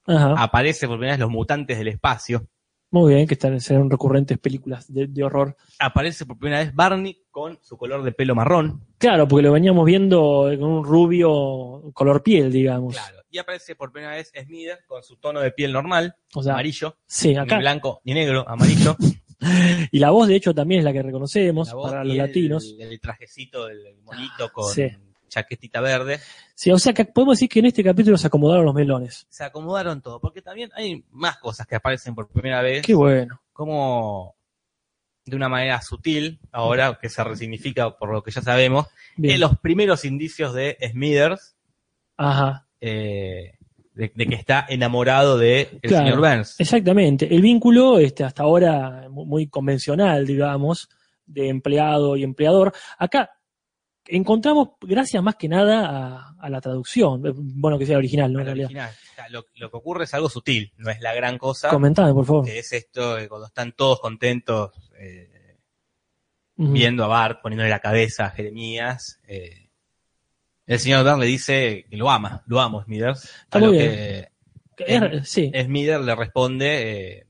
ajá. 0.07 0.35
Aparece 0.37 0.87
por 0.87 0.99
primera 0.99 1.15
vez 1.15 1.21
los 1.21 1.31
mutantes 1.31 1.79
del 1.79 1.89
espacio. 1.89 2.47
Muy 2.95 3.13
bien, 3.15 3.27
que 3.27 3.35
están, 3.35 3.61
serán 3.61 3.91
recurrentes 3.91 4.39
películas 4.39 4.87
de, 4.93 5.09
de 5.09 5.25
horror. 5.25 5.57
Aparece 5.81 6.25
por 6.27 6.39
primera 6.39 6.61
vez 6.63 6.73
Barney 6.73 7.25
con 7.29 7.59
su 7.61 7.77
color 7.77 8.05
de 8.05 8.13
pelo 8.13 8.37
marrón. 8.37 8.85
Claro, 8.99 9.27
porque 9.27 9.43
lo 9.43 9.51
veníamos 9.51 9.85
viendo 9.85 10.49
con 10.61 10.63
un 10.71 10.85
rubio 10.85 11.91
color 11.93 12.23
piel, 12.23 12.53
digamos. 12.53 12.95
Claro. 12.95 13.17
Y 13.33 13.39
aparece 13.39 13.75
por 13.75 13.91
primera 13.91 14.15
vez 14.15 14.31
Smither 14.41 14.79
con 14.87 15.03
su 15.03 15.17
tono 15.17 15.41
de 15.41 15.51
piel 15.51 15.73
normal, 15.73 16.15
O 16.37 16.43
sea, 16.45 16.53
amarillo, 16.53 16.97
sí, 17.05 17.35
acá. 17.35 17.57
ni 17.57 17.63
blanco 17.63 18.01
ni 18.05 18.15
negro, 18.15 18.49
amarillo. 18.49 18.97
Y 19.91 19.99
la 19.99 20.11
voz, 20.11 20.29
de 20.29 20.37
hecho, 20.37 20.55
también 20.55 20.79
es 20.79 20.85
la 20.85 20.93
que 20.93 21.03
reconocemos 21.03 21.69
La 21.69 21.75
voz 21.75 21.91
para 21.91 22.05
y 22.05 22.07
los 22.09 22.13
el- 22.15 22.19
latinos. 22.19 22.75
El, 22.79 23.01
trajecito 23.01 23.67
del 23.67 23.97
monito 24.03 24.51
con 24.53 24.73
Sí. 24.73 24.87
Chaquetita 25.35 25.81
verde. 25.81 26.21
Sí, 26.55 26.71
o 26.71 26.79
sea 26.79 26.93
que 26.93 27.05
podemos 27.05 27.37
decir 27.37 27.49
que 27.49 27.59
en 27.61 27.67
este 27.67 27.83
capítulo 27.83 28.17
se 28.17 28.27
acomodaron 28.29 28.65
los 28.65 28.75
melones. 28.75 29.27
Se 29.29 29.45
acomodaron 29.45 30.01
todo, 30.01 30.21
porque 30.21 30.41
también 30.43 30.71
hay 30.75 31.05
más 31.11 31.39
cosas 31.39 31.67
que 31.67 31.75
aparecen 31.77 32.15
por 32.15 32.29
primera 32.29 32.63
vez. 32.63 32.83
Qué 32.87 32.95
bueno. 32.95 33.41
como 33.53 34.35
de 35.27 35.37
una 35.37 35.49
manera 35.49 35.81
sutil, 35.81 36.39
ahora 36.53 36.99
que 37.01 37.09
se 37.09 37.25
resignifica 37.25 37.97
por 37.97 38.13
lo 38.13 38.23
que 38.23 38.31
ya 38.31 38.43
sabemos, 38.43 38.89
Bien. 39.17 39.35
en 39.37 39.41
los 39.41 39.59
primeros 39.59 40.05
indicios 40.05 40.53
de 40.53 40.77
Smithers, 40.91 41.57
Ajá. 42.19 42.67
eh, 42.81 43.55
de, 43.95 44.13
de 44.15 44.27
que 44.27 44.35
está 44.35 44.67
enamorado 44.69 45.39
de 45.39 45.79
el 45.83 45.89
Claro. 45.89 46.05
señor 46.07 46.19
Burns. 46.21 46.61
Exactamente. 46.61 47.35
El 47.35 47.41
vínculo, 47.41 47.99
este, 48.01 48.23
hasta 48.25 48.43
ahora 48.43 49.07
mu- 49.09 49.25
muy 49.25 49.47
convencional, 49.47 50.27
digamos, 50.27 50.91
de 51.27 51.49
empleado 51.49 52.17
y 52.17 52.23
empleador. 52.25 52.75
Acá 52.99 53.31
encontramos, 54.07 54.71
gracias 54.81 55.23
más 55.23 55.37
que 55.37 55.49
nada 55.49 55.87
a, 55.89 56.35
a 56.39 56.49
la 56.51 56.61
traducción. 56.61 57.27
Eh, 57.27 57.33
Bueno, 57.35 57.79
que 57.79 57.87
sea 57.87 57.97
original, 57.99 58.33
¿no? 58.33 58.41
En 58.41 58.49
Al 58.49 58.57
realidad. 58.57 58.67
original. 58.67 59.31
Lo, 59.31 59.45
lo 59.57 59.71
que 59.71 59.77
ocurre 59.77 60.05
es 60.05 60.15
algo 60.15 60.29
sutil, 60.29 60.73
no 60.77 60.91
es 60.91 61.01
la 61.01 61.15
gran 61.15 61.39
cosa, 61.39 61.71
Comentame, 61.71 62.13
por 62.13 62.27
favor. 62.27 62.45
que 62.45 62.59
es 62.59 62.73
esto 62.73 63.17
cuando 63.29 63.47
están 63.47 63.73
todos 63.73 64.01
contentos 64.01 64.73
eh, 64.99 65.57
viendo 66.57 67.05
a 67.05 67.09
Bart, 67.09 67.41
poniéndole 67.43 67.71
la 67.71 67.81
cabeza 67.81 68.27
a 68.27 68.31
Jeremías. 68.31 69.21
eh, 69.27 69.61
el 70.67 70.79
señor 70.79 71.05
Burns 71.05 71.21
le 71.21 71.27
dice 71.27 71.85
que 71.91 71.97
lo 71.97 72.11
ama, 72.11 72.43
lo 72.47 72.59
amo, 72.61 72.83
Smithers. 72.85 73.25
Está 73.25 73.59
a 73.59 73.61
lo 73.61 73.67
muy 73.69 73.79
que 73.79 74.29
Es- 74.79 75.29
sí, 75.29 75.53
Smither 75.55 76.01
le 76.01 76.15
responde, 76.17 77.19
eh, 77.19 77.27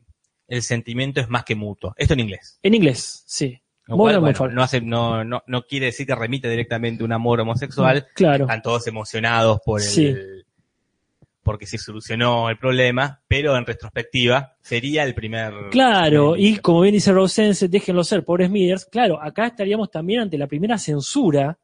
el 0.47 0.63
sentimiento 0.63 1.21
es 1.21 1.29
más 1.29 1.45
que 1.45 1.55
mutuo. 1.57 1.95
Esto 1.97 2.15
en 2.15 2.21
inglés. 2.21 2.59
en 2.63 2.75
inglés, 2.75 3.25
sí. 3.27 3.61
Lo 3.87 3.97
cual, 3.99 4.19
bueno, 4.21 4.49
no, 4.51 4.63
hace, 4.63 4.81
no, 4.81 5.25
no, 5.25 5.43
no 5.47 5.63
quiere 5.67 5.87
decir 5.87 6.07
que 6.07 6.15
remite 6.15 6.49
directamente 6.49 7.03
a 7.03 7.07
un 7.07 7.13
amor 7.13 7.41
homosexual. 7.41 8.07
Claro. 8.15 8.45
Están 8.45 8.63
todos 8.63 8.87
emocionados 8.87 9.61
por 9.65 9.81
el, 9.81 9.87
Sí. 9.87 10.15
porque 11.43 11.67
se 11.67 11.77
solucionó 11.77 12.49
el 12.49 12.57
problema, 12.57 13.21
pero 13.29 13.55
en 13.57 13.67
retrospectiva 13.67 14.57
sería 14.63 15.05
el 15.05 15.15
primer. 15.15 15.53
Claro, 15.71 16.35
y 16.37 16.57
como 16.59 16.81
bien 16.81 16.95
dice 16.95 17.13
Rosense, 17.13 17.69
déjenlo 17.69 18.03
ser, 18.05 18.25
pobres 18.25 18.49
Smithers. 18.49 18.87
Claro, 18.87 19.21
acá 19.21 19.49
estaríamos 19.49 19.91
también 19.91 20.21
ante 20.21 20.39
la 20.39 20.47
primera 20.47 20.79
censura 20.79 21.59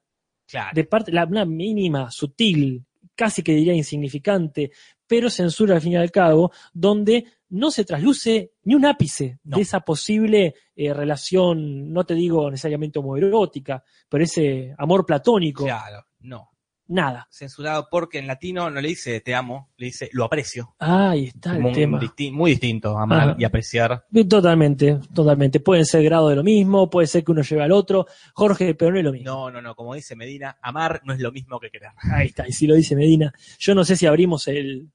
Claro. 0.47 0.71
de 0.75 0.85
parte, 0.85 1.13
la, 1.13 1.25
una 1.25 1.47
mínima, 1.47 2.11
sutil, 2.11 2.85
casi 3.15 3.43
que 3.43 3.55
diría 3.55 3.73
insignificante, 3.73 4.71
pero 5.11 5.29
censura 5.29 5.75
al 5.75 5.81
fin 5.81 5.95
y 5.95 5.97
al 5.97 6.13
cabo, 6.13 6.53
donde 6.73 7.25
no 7.49 7.73
se 7.73 7.85
trasluce 7.85 8.53
ni 8.63 8.77
un 8.77 8.87
ápice 8.87 9.41
No. 9.43 9.57
de 9.57 9.63
esa 9.65 9.81
posible 9.81 10.55
eh, 10.77 10.95
relación, 10.95 11.93
no 11.93 12.05
te 12.05 12.15
digo 12.15 12.49
necesariamente 12.49 13.01
homoerótica, 13.01 13.83
pero 14.09 14.23
ese 14.23 14.73
amor 14.79 15.05
platónico, 15.05 15.65
Claro, 15.65 16.05
no. 16.21 16.47
nada. 16.87 17.27
Censurado 17.31 17.89
porque 17.91 18.19
en 18.19 18.27
latino 18.29 18.69
no 18.71 18.81
le 18.81 18.89
dice 18.89 19.21
te 19.21 19.35
amo, 19.35 19.71
le 19.77 19.87
dice 19.87 20.09
lo 20.13 20.25
aprecio. 20.25 20.75
Ahí 20.79 21.27
está 21.27 21.55
el 21.57 21.63
Muy, 21.63 21.73
tema. 21.73 22.01
disti- 22.01 22.33
muy 22.33 22.51
distinto, 22.53 22.97
amar 22.99 23.21
Ajá. 23.31 23.37
y 23.39 23.45
apreciar. 23.45 24.05
Totalmente, 24.29 24.99
totalmente. 25.15 25.59
Pueden 25.61 25.87
ser 25.87 26.03
grado 26.05 26.29
de 26.29 26.37
lo 26.37 26.43
mismo, 26.45 26.89
puede 26.89 27.07
ser 27.09 27.23
que 27.25 27.33
uno 27.33 27.43
lleve 27.43 27.63
al 27.65 27.73
otro. 27.73 28.07
Jorge, 28.35 28.75
pero 28.75 28.93
no 28.93 28.99
es 28.99 29.05
lo 29.05 29.13
mismo. 29.13 29.31
No, 29.31 29.51
no, 29.51 29.61
no, 29.63 29.75
como 29.75 29.95
dice 29.95 30.15
Medina, 30.17 30.57
amar 30.63 31.01
no 31.05 31.13
es 31.15 31.21
lo 31.21 31.31
mismo 31.33 31.59
que 31.61 31.71
querer. 31.71 31.91
Ahí 32.13 32.29
está, 32.29 32.47
y 32.49 32.53
si 32.53 32.67
lo 32.69 32.75
dice 32.77 32.95
Medina. 32.97 33.33
Yo 33.59 33.75
no 33.75 33.85
sé 33.85 33.97
si 33.97 34.07
abrimos 34.07 34.47
el, 34.49 34.89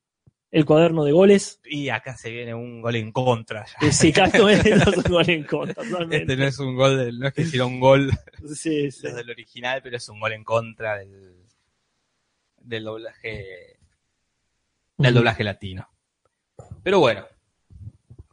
el 0.56 0.64
cuaderno 0.66 1.04
de 1.04 1.12
goles. 1.12 1.60
Y 1.66 1.90
acá 1.90 2.16
se 2.16 2.32
viene 2.32 2.54
un 2.54 2.82
gol 2.82 2.96
en 2.96 3.12
contra. 3.12 3.66
ya. 3.66 3.88
Eh, 3.88 3.92
sí, 3.92 4.14
Castro 4.14 4.48
es 4.50 4.66
un 4.66 5.04
gol 5.12 5.30
en 5.30 5.44
contra, 5.44 5.84
Este 5.84 5.92
totalmente. 5.92 6.38
no 6.38 6.46
es 6.46 6.60
un 6.60 6.76
gol, 6.76 6.98
del- 6.98 7.20
no 7.20 7.28
es 7.28 7.34
que 7.34 7.42
hiciera 7.42 7.66
un 7.66 7.80
gol 7.80 8.10
Sí, 8.56 8.90
sí. 8.92 9.02
desde 9.04 9.22
el 9.22 9.30
original, 9.30 9.82
pero 9.84 9.98
es 9.98 10.08
un 10.08 10.20
gol 10.20 10.32
en 10.32 10.44
contra 10.46 10.98
del, 11.00 11.36
del 12.62 12.84
doblaje 12.86 13.78
del 14.98 15.14
doblaje 15.14 15.44
latino. 15.44 15.90
Pero 16.84 17.00
bueno, 17.02 17.26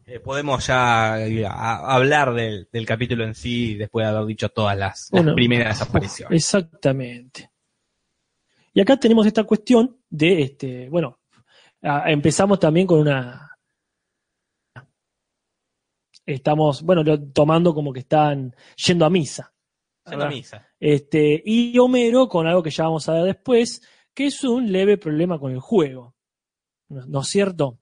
eh, 0.06 0.20
podemos 0.20 0.64
ya 0.64 1.18
eh, 1.26 1.44
a- 1.44 1.92
hablar 1.94 2.34
del, 2.34 2.68
del 2.72 2.86
capítulo 2.86 3.24
en 3.24 3.34
sí 3.34 3.74
después 3.74 4.06
de 4.06 4.10
haber 4.12 4.26
dicho 4.26 4.48
todas 4.50 4.78
las, 4.78 5.08
las 5.10 5.34
primeras 5.34 5.82
apariciones. 5.82 6.36
Exactamente. 6.36 7.50
Y 8.74 8.80
acá 8.80 8.96
tenemos 8.96 9.26
esta 9.26 9.42
cuestión 9.42 9.98
de, 10.08 10.42
este, 10.42 10.88
bueno, 10.88 11.18
a- 11.82 12.10
empezamos 12.10 12.58
también 12.60 12.86
con 12.86 13.00
una... 13.00 13.48
Estamos, 16.24 16.82
bueno, 16.82 17.02
lo- 17.02 17.20
tomando 17.32 17.74
como 17.74 17.92
que 17.92 18.00
están 18.00 18.54
yendo 18.86 19.04
a 19.04 19.10
misa. 19.10 19.52
Yendo 20.08 20.24
a 20.24 20.28
misa. 20.28 20.68
Este, 20.78 21.42
y 21.44 21.76
Homero 21.78 22.28
con 22.28 22.46
algo 22.46 22.62
que 22.62 22.70
ya 22.70 22.84
vamos 22.84 23.08
a 23.08 23.14
ver 23.14 23.24
después, 23.24 23.82
que 24.14 24.26
es 24.26 24.44
un 24.44 24.70
leve 24.70 24.98
problema 24.98 25.38
con 25.38 25.52
el 25.52 25.60
juego. 25.60 26.14
¿No, 26.88 27.06
no 27.06 27.20
es 27.22 27.28
cierto? 27.28 27.80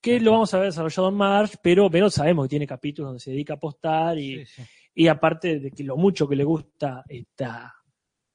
Que 0.00 0.20
lo 0.20 0.32
vamos 0.32 0.52
a 0.52 0.58
ver 0.58 0.66
desarrollado 0.66 1.08
en 1.08 1.14
March, 1.14 1.52
pero 1.62 1.86
Homero 1.86 2.10
sabemos 2.10 2.44
que 2.44 2.50
tiene 2.50 2.66
capítulos 2.66 3.08
donde 3.10 3.20
se 3.20 3.30
dedica 3.30 3.54
a 3.54 3.56
apostar 3.56 4.18
y, 4.18 4.44
Sí, 4.44 4.62
sí. 4.62 4.62
y 4.94 5.08
aparte 5.08 5.58
de 5.58 5.70
que 5.70 5.84
lo 5.84 5.96
mucho 5.96 6.28
que 6.28 6.36
le 6.36 6.44
gusta 6.44 7.02
esta, 7.08 7.74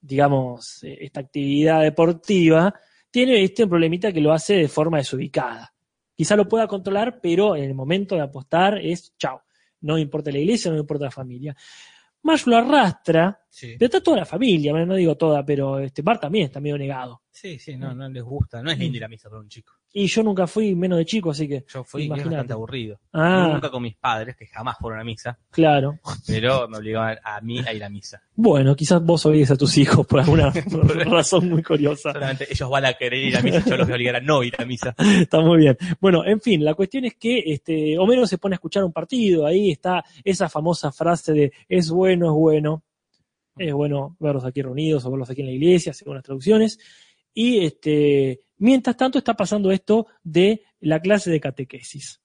digamos, 0.02 0.84
eh, 0.84 0.98
esta 1.02 1.20
actividad 1.20 1.82
deportiva, 1.82 2.74
tiene 3.14 3.44
este 3.44 3.68
problemita 3.68 4.12
que 4.12 4.20
lo 4.20 4.34
hace 4.34 4.56
de 4.56 4.68
forma 4.68 4.98
desubicada. 4.98 5.72
Quizá 6.16 6.36
lo 6.36 6.48
pueda 6.48 6.66
controlar, 6.66 7.20
pero 7.22 7.56
en 7.56 7.66
el 7.66 7.76
momento 7.76 8.16
de 8.16 8.22
apostar 8.22 8.80
es 8.80 9.16
chao. 9.20 9.44
No 9.82 10.00
importa 10.00 10.32
la 10.32 10.40
iglesia, 10.40 10.72
no 10.72 10.80
importa 10.80 11.06
la 11.06 11.12
familia. 11.12 11.56
Marsh 12.24 12.48
lo 12.48 12.58
arrastra, 12.58 13.40
Sí. 13.50 13.76
pero 13.78 13.86
está 13.86 14.02
toda 14.02 14.18
la 14.18 14.26
familia, 14.26 14.72
bueno, 14.72 14.88
no 14.88 14.96
digo 14.96 15.16
toda, 15.16 15.46
pero 15.46 15.78
este 15.78 16.02
Bart 16.02 16.22
también 16.22 16.46
está 16.46 16.60
medio 16.60 16.76
negado. 16.76 17.22
Sí, 17.30 17.60
sí, 17.60 17.78
no, 17.78 17.94
no 17.94 18.10
les 18.10 18.24
gusta. 18.24 18.64
No 18.64 18.72
es 18.72 18.80
lindo 18.80 18.98
ir 18.98 19.04
a 19.04 19.08
misa 19.08 19.30
para 19.30 19.42
un 19.42 19.48
chico. 19.50 19.74
Y 19.96 20.08
yo 20.08 20.24
nunca 20.24 20.48
fui 20.48 20.74
menos 20.74 20.98
de 20.98 21.06
chico, 21.06 21.30
así 21.30 21.48
que. 21.48 21.66
Yo 21.72 21.84
fui 21.84 22.04
es 22.04 22.10
bastante 22.10 22.52
aburrido. 22.52 23.00
Ah, 23.14 23.52
Nunca 23.54 23.70
con 23.70 23.84
mis 23.84 23.96
padres, 23.96 24.36
que 24.36 24.48
jamás 24.48 24.76
fueron 24.80 25.00
a 25.00 25.04
misa, 25.04 25.38
claro. 25.52 26.00
pero 26.26 26.68
me 26.68 26.80
obligaban 26.80 27.20
a 27.24 27.40
mí 27.42 27.60
a 27.60 27.72
ir 27.72 27.84
a 27.84 27.90
misa. 27.90 28.24
Bueno, 28.36 28.76
quizás 28.76 29.04
vos 29.04 29.24
obligues 29.28 29.52
a 29.52 29.56
tus 29.56 29.78
hijos 29.78 30.08
por 30.08 30.22
alguna 30.22 30.52
razón 31.06 31.48
muy 31.48 31.62
curiosa. 31.62 32.12
Solamente 32.12 32.48
ellos 32.50 32.68
van 32.72 32.86
a 32.86 32.94
querer 32.94 33.20
ir 33.20 33.38
a 33.38 33.42
misa, 33.44 33.64
yo 33.64 33.78
los 33.78 33.86
voy 33.86 33.92
a 33.92 33.96
obligar 33.96 34.16
a 34.16 34.20
no 34.20 34.42
ir 34.42 34.56
a 34.58 34.66
misa. 34.66 34.96
Está 35.22 35.42
muy 35.42 35.60
bien. 35.60 35.78
Bueno, 36.02 36.26
en 36.26 36.42
fin, 36.42 36.66
la 36.66 36.74
cuestión 36.74 37.06
es 37.06 37.14
que 37.14 37.44
este, 37.46 37.96
Homero 38.00 38.26
se 38.26 38.40
pone 38.40 38.56
a 38.56 38.58
escuchar 38.58 38.84
un 38.84 38.92
partido, 38.92 39.46
ahí 39.46 39.70
está 39.72 40.04
esa 40.24 40.50
famosa 40.50 40.92
frase 40.92 41.34
de 41.34 41.54
es 41.70 41.92
bueno, 41.92 42.28
es 42.28 42.32
bueno, 42.32 42.84
es 43.58 43.74
bueno 43.74 44.18
verlos 44.20 44.44
aquí 44.44 44.64
reunidos 44.64 45.06
o 45.06 45.12
verlos 45.12 45.30
aquí 45.30 45.42
en 45.42 45.48
la 45.48 45.54
iglesia, 45.54 45.94
según 45.94 46.16
las 46.16 46.24
traducciones. 46.24 46.80
Y 47.36 47.66
este, 47.66 48.43
mientras 48.58 48.96
tanto 48.98 49.18
está 49.18 49.34
pasando 49.34 49.72
esto 49.72 50.08
de 50.24 50.64
la 50.80 51.00
clase 51.00 51.32
de 51.32 51.40
catequesis. 51.40 52.20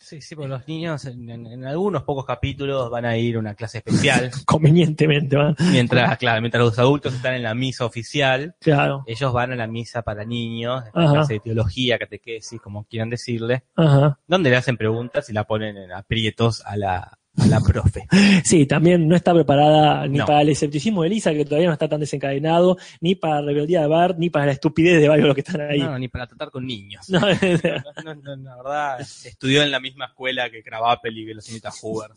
Sí, 0.00 0.22
sí, 0.22 0.36
porque 0.36 0.48
los 0.48 0.66
niños 0.68 1.04
en, 1.06 1.28
en- 1.28 1.46
en 1.48 1.64
algunos 1.66 2.04
pocos 2.04 2.24
capítulos 2.24 2.88
van 2.88 3.04
a 3.04 3.16
ir 3.18 3.34
a 3.36 3.40
una 3.40 3.54
clase 3.54 3.78
especial, 3.78 4.30
Convenientemente, 4.46 5.36
¿va? 5.36 5.54
mientras, 5.72 6.16
claro, 6.18 6.40
mientras 6.40 6.64
los 6.64 6.78
adultos 6.78 7.12
están 7.14 7.34
en 7.34 7.42
la 7.42 7.54
misa 7.54 7.84
oficial, 7.84 8.54
Claro. 8.60 9.02
ellos 9.06 9.32
van 9.32 9.52
a 9.52 9.56
la 9.56 9.66
misa 9.66 10.02
para 10.02 10.24
niños, 10.24 10.84
Ajá. 10.94 11.12
clase 11.12 11.34
de 11.34 11.40
teología, 11.40 11.98
catequesis, 11.98 12.60
como 12.60 12.84
quieran 12.84 13.10
decirle, 13.10 13.64
Ajá. 13.74 14.18
donde 14.26 14.50
le 14.50 14.56
hacen 14.56 14.76
preguntas 14.76 15.28
y 15.28 15.32
la 15.32 15.44
ponen 15.44 15.76
en 15.76 15.92
aprietos 15.92 16.62
a 16.64 16.76
la, 16.76 17.18
la 17.46 17.60
profe. 17.60 18.06
Sí, 18.44 18.66
también 18.66 19.06
no 19.06 19.14
está 19.14 19.32
preparada 19.34 20.06
ni 20.08 20.18
No. 20.18 20.26
para 20.26 20.40
el 20.42 20.48
escepticismo 20.50 21.02
de 21.02 21.10
Lisa, 21.10 21.32
que 21.32 21.44
todavía 21.44 21.68
no 21.68 21.72
está 21.74 21.88
tan 21.88 22.00
desencadenado, 22.00 22.76
ni 23.00 23.14
para 23.14 23.40
la 23.40 23.48
rebeldía 23.48 23.82
de 23.82 23.86
Bart, 23.86 24.16
ni 24.18 24.30
para 24.30 24.46
la 24.46 24.52
estupidez 24.52 25.00
de 25.00 25.08
varios 25.08 25.24
de 25.24 25.28
los 25.28 25.34
que 25.34 25.40
están 25.42 25.60
ahí. 25.60 25.78
No, 25.80 25.98
ni 25.98 26.08
para 26.08 26.26
tratar 26.26 26.50
con 26.50 26.66
niños. 26.66 27.08
No, 27.08 27.20
No, 28.04 28.14
no, 28.14 28.36
la 28.36 28.56
verdad, 28.56 29.00
estudió 29.00 29.62
en 29.62 29.70
la 29.70 29.80
misma 29.80 30.06
escuela 30.06 30.50
que 30.50 30.62
Krabappel 30.62 31.18
y 31.18 31.26
que 31.26 31.34
los 31.34 31.44
señorita 31.44 31.70
Hoover. 31.70 32.10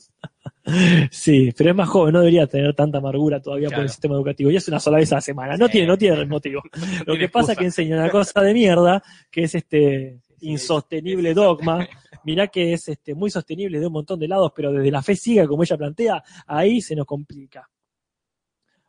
sí, 1.12 1.52
pero 1.58 1.72
es 1.72 1.76
más 1.76 1.90
joven, 1.90 2.14
no 2.14 2.20
debería 2.20 2.48
tener 2.48 2.74
tanta 2.76 3.00
amargura 3.00 3.42
todavía 3.42 3.70
por 3.70 3.80
el 3.80 3.90
sistema 3.90 4.16
educativo. 4.16 4.52
Y 4.52 4.56
es 4.56 4.68
una 4.68 4.80
sola 4.80 4.98
vez 4.98 5.12
a 5.12 5.16
la 5.16 5.22
semana. 5.22 5.58
No 5.58 5.66
Sí. 5.68 5.74
tiene, 5.74 5.88
no 5.88 5.98
tiene 5.98 6.26
motivo. 6.26 6.62
Lo 7.06 7.18
que 7.18 7.30
pasa 7.30 7.54
es 7.54 7.58
que 7.58 7.66
enseña 7.66 7.96
una 7.98 8.10
cosa 8.10 8.42
de 8.42 8.54
mierda, 8.54 9.04
que 9.30 9.44
es 9.44 9.56
este 9.56 10.20
insostenible 10.42 11.34
dogma. 11.34 11.88
Mirá 12.24 12.48
que 12.48 12.74
es 12.74 12.88
este 12.90 13.16
muy 13.16 13.32
sostenible 13.32 13.80
de 13.80 13.88
un 13.88 13.94
montón 13.94 14.20
de 14.20 14.28
lados, 14.28 14.52
pero 14.56 14.72
desde 14.72 14.92
la 14.92 15.02
fe 15.02 15.16
ciega, 15.16 15.48
como 15.48 15.64
ella 15.64 15.78
plantea, 15.78 16.24
ahí 16.46 16.82
se 16.82 16.96
nos 16.96 17.06
complica. 17.06 17.70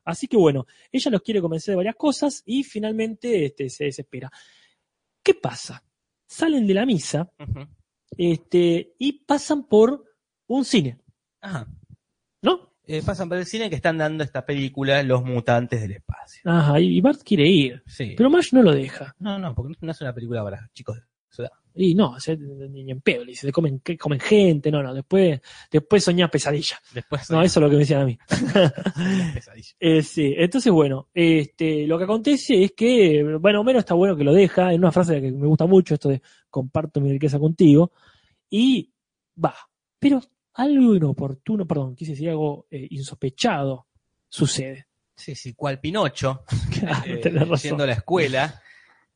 Así 0.04 0.26
que 0.26 0.36
bueno, 0.36 0.66
ella 0.90 1.10
los 1.12 1.22
quiere 1.22 1.40
convencer 1.40 1.72
de 1.72 1.76
varias 1.76 1.94
cosas 1.96 2.42
y 2.44 2.64
finalmente 2.64 3.46
este, 3.46 3.70
se 3.70 3.84
desespera. 3.84 4.30
¿Qué 5.22 5.34
pasa? 5.34 5.82
Salen 6.26 6.66
de 6.66 6.74
la 6.74 6.84
misa 6.84 7.30
este, 8.16 8.94
y 8.98 9.12
pasan 9.24 9.64
por 9.68 10.04
un 10.48 10.64
cine, 10.64 10.98
Ajá. 11.40 11.66
¿no? 12.42 12.72
Eh, 12.84 13.00
pasan 13.02 13.28
por 13.28 13.38
el 13.38 13.46
cine 13.46 13.70
que 13.70 13.76
están 13.76 13.96
dando 13.96 14.24
esta 14.24 14.44
película 14.44 15.02
Los 15.04 15.22
Mutantes 15.24 15.80
del 15.80 15.92
Espacio. 15.92 16.42
Ajá, 16.44 16.80
y 16.80 17.00
Bart 17.00 17.20
quiere 17.24 17.46
ir, 17.46 17.82
Sí. 17.86 18.14
pero 18.16 18.28
Marge 18.28 18.56
no 18.56 18.62
lo 18.62 18.72
deja. 18.72 19.14
No, 19.20 19.38
no, 19.38 19.54
porque 19.54 19.74
no 19.80 19.92
es 19.92 20.00
una 20.00 20.12
película 20.12 20.42
para 20.42 20.68
chicos. 20.74 20.98
Y 21.74 21.94
no, 21.94 22.18
se, 22.20 22.36
ni 22.36 22.90
en 22.90 23.00
pedo, 23.00 23.24
le 23.24 23.30
dice, 23.32 23.46
"Te 23.46 23.52
comen, 23.52 23.80
comen 23.98 24.20
gente, 24.20 24.70
no, 24.70 24.82
no, 24.82 24.92
después, 24.92 25.40
después 25.70 26.04
soñás 26.04 26.30
pesadilla. 26.30 26.78
Después 26.92 27.30
No, 27.30 27.42
eso 27.42 27.60
es 27.60 27.62
lo 27.62 27.70
que 27.70 27.76
me 27.76 27.80
decían 27.80 28.02
a 28.02 28.06
mí. 28.06 28.18
Eh, 29.80 30.02
sí, 30.02 30.34
entonces 30.36 30.72
bueno, 30.72 31.08
este, 31.12 31.86
lo 31.86 31.98
que 31.98 32.04
acontece 32.04 32.62
es 32.62 32.72
que, 32.72 33.22
bueno, 33.40 33.60
Homero 33.60 33.78
está 33.78 33.94
bueno 33.94 34.16
que 34.16 34.24
lo 34.24 34.32
deja, 34.32 34.72
en 34.72 34.80
una 34.80 34.92
frase 34.92 35.20
que 35.20 35.32
me 35.32 35.46
gusta 35.46 35.66
mucho, 35.66 35.94
esto 35.94 36.08
de 36.08 36.22
comparto 36.50 37.00
mi 37.00 37.10
riqueza 37.10 37.38
contigo, 37.38 37.92
y 38.50 38.92
va, 39.42 39.54
pero 39.98 40.20
algo 40.54 40.94
inoportuno, 40.94 41.66
perdón, 41.66 41.96
quise 41.96 42.12
decir 42.12 42.30
algo 42.30 42.66
eh, 42.70 42.86
insospechado, 42.90 43.86
sucede. 44.28 44.86
Sí, 45.14 45.34
sí, 45.34 45.54
cual 45.54 45.80
Pinocho, 45.80 46.44
Claro, 46.80 47.02
eh, 47.06 47.56
yendo 47.62 47.84
a 47.84 47.86
la 47.86 47.92
escuela, 47.94 48.62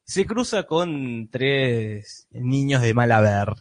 se 0.06 0.24
cruza 0.24 0.62
con 0.62 1.28
tres 1.30 2.28
niños 2.30 2.80
de 2.80 2.94
mal 2.94 3.12
haber. 3.12 3.54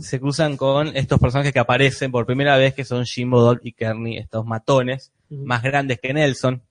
Se 0.00 0.20
cruzan 0.20 0.56
con 0.56 0.96
estos 0.96 1.18
personajes 1.18 1.52
que 1.52 1.58
aparecen 1.58 2.12
por 2.12 2.24
primera 2.24 2.56
vez, 2.56 2.72
que 2.72 2.84
son 2.84 3.04
Jimbo, 3.04 3.40
Dolph 3.40 3.62
y 3.64 3.72
Kearney, 3.72 4.16
estos 4.16 4.46
matones, 4.46 5.12
más 5.28 5.60
grandes 5.60 5.98
que 6.00 6.14
Nelson, 6.14 6.62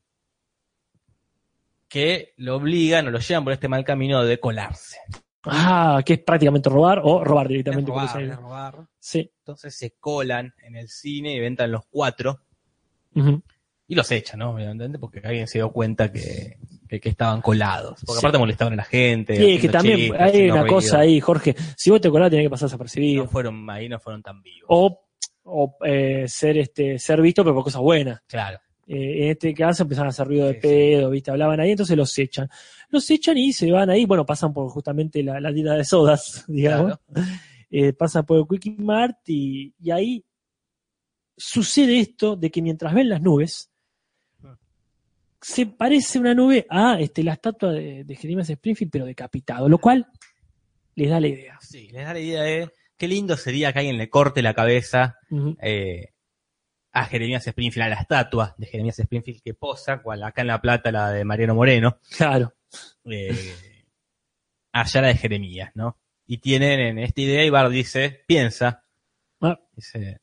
que 1.90 2.34
lo 2.38 2.56
obligan 2.56 3.06
o 3.08 3.12
lo 3.12 3.20
llevan 3.20 3.44
por 3.44 3.52
este 3.52 3.68
mal 3.68 3.84
camino 3.84 4.24
de 4.24 4.40
colarse. 4.40 4.98
Ah, 5.44 6.02
que 6.06 6.14
es 6.14 6.20
prácticamente 6.20 6.70
robar 6.70 7.02
o 7.04 7.22
robar 7.22 7.50
directamente. 7.50 7.92
Es 7.92 7.94
como 7.94 8.00
robar, 8.00 8.18
dice 8.18 8.26
ahí. 8.26 8.32
es 8.32 8.38
robar. 8.38 8.88
Sí. 8.98 9.30
Entonces 9.40 9.76
se 9.76 9.92
colan 10.00 10.54
en 10.64 10.78
el 10.78 10.88
cine 10.88 11.36
y 11.36 11.40
ventan 11.42 11.72
los 11.72 11.86
cuatro 11.90 12.40
y 13.88 13.94
los 13.94 14.10
echan, 14.10 14.40
¿no? 14.40 14.52
Obviamente, 14.52 15.00
porque 15.00 15.20
alguien 15.22 15.48
se 15.48 15.58
dio 15.58 15.70
cuenta 15.74 16.14
que, 16.14 16.60
que, 16.96 17.02
que 17.02 17.10
estaban 17.10 17.42
colados. 17.42 18.00
Porque 18.06 18.20
Sí. 18.20 18.26
aparte 18.26 18.38
molestaban 18.38 18.74
a 18.74 18.78
la 18.78 18.84
gente. 18.84 19.36
Sí, 19.36 19.54
es 19.56 19.62
que 19.62 19.70
también 19.70 19.98
chistes, 19.98 20.20
hay 20.22 20.50
una 20.50 20.66
cosa 20.68 21.00
ahí, 21.00 21.20
Jorge. 21.20 21.56
Si 21.78 21.90
vos 21.90 22.02
te 22.02 22.10
colás, 22.10 22.30
tenés 22.30 22.46
que 22.46 22.50
pasar 22.50 22.68
desapercibido. 22.68 23.24
No 23.26 23.30
fueron, 23.30 23.70
ahí 23.70 23.88
no 23.90 24.00
fueron 24.00 24.22
tan 24.24 24.42
vivos. 24.42 24.66
O, 24.70 25.02
o 25.44 25.78
eh, 25.86 26.26
ser 26.28 26.58
este 26.58 26.98
ser 27.00 27.22
visto, 27.22 27.44
pero 27.44 27.54
por 27.56 27.64
cosas 27.64 27.82
buenas. 27.82 28.22
Claro. 28.28 28.60
Eh, 28.88 29.24
en 29.26 29.30
este 29.32 29.54
caso 29.54 29.84
empezaron 29.84 30.08
a 30.08 30.10
hacer 30.10 30.28
ruido 30.28 30.46
de 30.48 30.54
Sí, 30.54 30.60
sí. 30.62 30.68
pedo, 30.68 31.10
¿viste? 31.10 31.32
Hablaban 31.32 31.60
ahí, 31.60 31.72
entonces 31.72 31.98
los 31.98 32.18
echan. 32.20 32.50
Los 32.90 33.10
echan 33.10 33.38
y 33.38 33.52
se 33.52 33.72
van 33.72 33.90
ahí, 33.90 34.06
bueno, 34.06 34.26
pasan 34.26 34.54
por 34.54 34.70
justamente 34.70 35.24
la, 35.24 35.40
la 35.40 35.52
tienda 35.54 35.76
de 35.76 35.84
sodas, 35.84 36.46
digamos. 36.48 36.98
claro. 37.12 37.28
Eh, 37.72 37.94
pasan 37.94 38.26
por 38.26 38.38
el 38.38 38.46
Quickie 38.48 38.76
Mart 38.78 39.18
y, 39.28 39.74
y 39.82 39.92
ahí 39.92 40.24
sucede 41.38 42.00
esto 42.00 42.36
de 42.36 42.50
que 42.52 42.62
mientras 42.62 42.94
ven 42.94 43.10
las 43.10 43.22
nubes, 43.22 43.70
se 45.48 45.68
parece 45.68 46.18
una 46.18 46.34
nube 46.34 46.66
a 46.72 46.98
este, 47.00 47.22
la 47.24 47.34
estatua 47.34 47.72
de, 47.72 48.04
de 48.04 48.16
Jeremías 48.16 48.50
Springfield, 48.50 48.92
pero 48.92 49.06
decapitado, 49.06 49.70
lo 49.70 49.78
cual 49.78 50.08
les 50.96 51.08
da 51.10 51.20
la 51.20 51.28
idea. 51.28 51.60
Sí, 51.62 51.90
les 51.90 52.04
da 52.04 52.14
la 52.14 52.20
idea 52.20 52.42
de 52.42 52.72
qué 52.98 53.08
lindo 53.08 53.38
sería 53.38 53.72
que 53.72 53.78
alguien 53.80 54.00
le 54.00 54.10
corte 54.10 54.42
la 54.42 54.56
cabeza 54.56 55.20
eh, 55.62 56.14
a 56.94 57.06
Jeremías 57.06 57.46
Springfield, 57.46 57.86
a 57.86 57.90
la 57.90 58.02
estatua 58.02 58.56
de 58.58 58.66
Jeremías 58.66 58.98
Springfield 58.98 59.44
que 59.44 59.54
posa, 59.54 60.02
cual 60.02 60.24
acá 60.24 60.42
en 60.42 60.48
La 60.48 60.60
Plata 60.62 60.92
la 60.92 61.12
de 61.12 61.24
Mariano 61.26 61.54
Moreno, 61.54 62.00
Claro. 62.18 62.54
eh, 63.04 63.86
allá 64.72 65.02
la 65.02 65.08
de 65.10 65.16
Jeremías, 65.18 65.72
¿no? 65.76 66.00
Y 66.26 66.40
tienen 66.40 66.80
en 66.80 66.98
esta 66.98 67.22
idea 67.22 67.46
y 67.46 67.52
Bart 67.52 67.70
dice, 67.72 68.24
piensa, 68.26 68.84
Ah, 69.42 69.60
dice, 69.76 70.22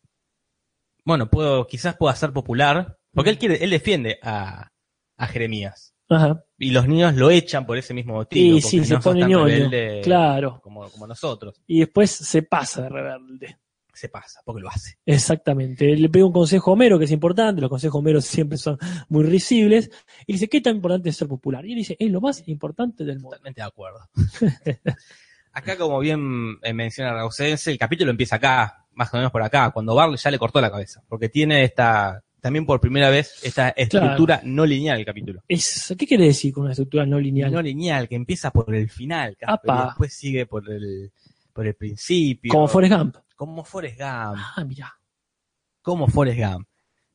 bueno, 1.05 1.31
puedo, 1.31 1.65
quizás 1.69 1.97
pueda 1.97 2.17
ser 2.17 2.33
popular, 2.33 2.99
porque 3.15 3.31
él 3.31 3.39
quiere, 3.39 3.63
él 3.63 3.71
defiende 3.71 4.19
a, 4.21 4.73
a 5.17 5.27
Jeremías. 5.27 5.95
Ajá. 6.09 6.45
Y 6.59 6.71
los 6.71 6.87
niños 6.87 7.15
lo 7.15 7.31
echan 7.31 7.65
por 7.65 7.79
ese 7.79 7.95
mismo 7.95 8.15
motivo. 8.15 8.57
Y 8.57 8.61
sí, 8.61 8.85
se 8.85 8.95
no 8.95 9.01
pone 9.01 9.27
ñoño. 9.27 9.71
Claro. 10.03 10.61
como, 10.63 10.89
como 10.91 11.07
nosotros. 11.07 11.61
Y 11.67 11.81
después 11.81 12.11
se 12.11 12.43
pasa 12.43 12.83
de 12.83 12.89
rebelde. 12.89 13.59
Se 13.95 14.09
pasa, 14.09 14.41
porque 14.45 14.63
lo 14.63 14.69
hace. 14.69 14.97
Exactamente. 15.05 15.95
Le 15.97 16.09
pega 16.09 16.25
un 16.25 16.33
consejo 16.33 16.71
a 16.71 16.75
Homero 16.75 16.99
que 16.99 17.05
es 17.05 17.11
importante, 17.11 17.61
los 17.61 17.69
consejos 17.69 17.99
Homero 17.99 18.23
siempre 18.23 18.57
son 18.57 18.79
muy 19.11 19.23
risibles, 19.25 19.91
y 20.27 20.33
dice, 20.33 20.49
¿qué 20.49 20.63
tan 20.63 20.77
importante 20.77 21.11
es 21.11 21.17
ser 21.17 21.29
popular? 21.29 21.65
Y 21.67 21.73
él 21.73 21.79
dice, 21.79 21.97
es 21.99 22.11
lo 22.11 22.21
más 22.21 22.43
importante 22.49 23.05
del 23.05 23.17
mundo. 23.17 23.37
Totalmente 23.37 23.61
de 23.61 23.67
acuerdo. 23.67 24.01
acá, 25.53 25.77
como 25.77 26.01
bien 26.01 26.59
eh, 26.63 26.73
menciona 26.73 27.13
Rausense, 27.13 27.71
el 27.71 27.79
capítulo 27.79 28.11
empieza 28.11 28.37
acá, 28.37 28.87
más 28.95 29.13
o 29.13 29.19
menos 29.19 29.31
por 29.31 29.43
acá, 29.43 29.71
cuando 29.71 29.95
Bart 29.95 30.17
ya 30.17 30.31
le 30.31 30.39
cortó 30.39 30.61
la 30.61 30.71
cabeza. 30.71 31.03
Porque 31.07 31.29
tiene 31.29 31.63
esta, 31.63 32.25
también 32.43 32.67
por 32.67 32.81
primera 32.81 33.09
vez, 33.09 33.39
esta 33.45 33.69
estructura 33.71 34.41
no 34.43 34.67
lineal 34.67 34.99
el 34.99 35.05
capítulo. 35.05 35.45
Es, 35.47 35.95
¿Qué 35.97 36.09
quiere 36.09 36.25
decir 36.25 36.53
con 36.53 36.65
una 36.65 36.73
estructura 36.73 37.07
no 37.07 37.21
lineal? 37.21 37.53
No 37.53 37.63
lineal, 37.63 38.09
que 38.09 38.17
empieza 38.17 38.51
por 38.51 38.75
el 38.75 38.91
final, 38.91 39.37
Casper, 39.37 39.71
y 39.73 39.87
después 39.87 40.13
sigue 40.13 40.47
por 40.47 40.69
el, 40.69 41.13
por 41.53 41.69
el 41.69 41.75
principio. 41.75 42.53
Como 42.53 42.67
Forrest 42.67 42.95
Gump. 42.95 43.17
Como 43.37 43.65
Forrest 43.65 43.97
Gump. 43.97 44.37
Ah, 44.57 44.65
mira. 44.67 44.93
Como 45.83 46.09
Forrest 46.09 46.41
Gump. 46.41 46.67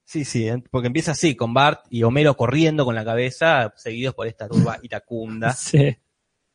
Sí, 0.05 0.23
sí, 0.23 0.47
porque 0.71 0.88
empieza 0.88 1.11
así, 1.11 1.36
con 1.36 1.53
Bart 1.53 1.86
y 1.89 2.03
Homero 2.03 2.38
corriendo 2.38 2.86
con 2.86 2.95
la 2.95 3.03
cabeza, 3.03 3.73
seguidos 3.75 4.15
por 4.15 4.28
esta 4.28 4.47
turba 4.47 4.80
iracunda, 4.82 5.51
Sí. 5.51 5.97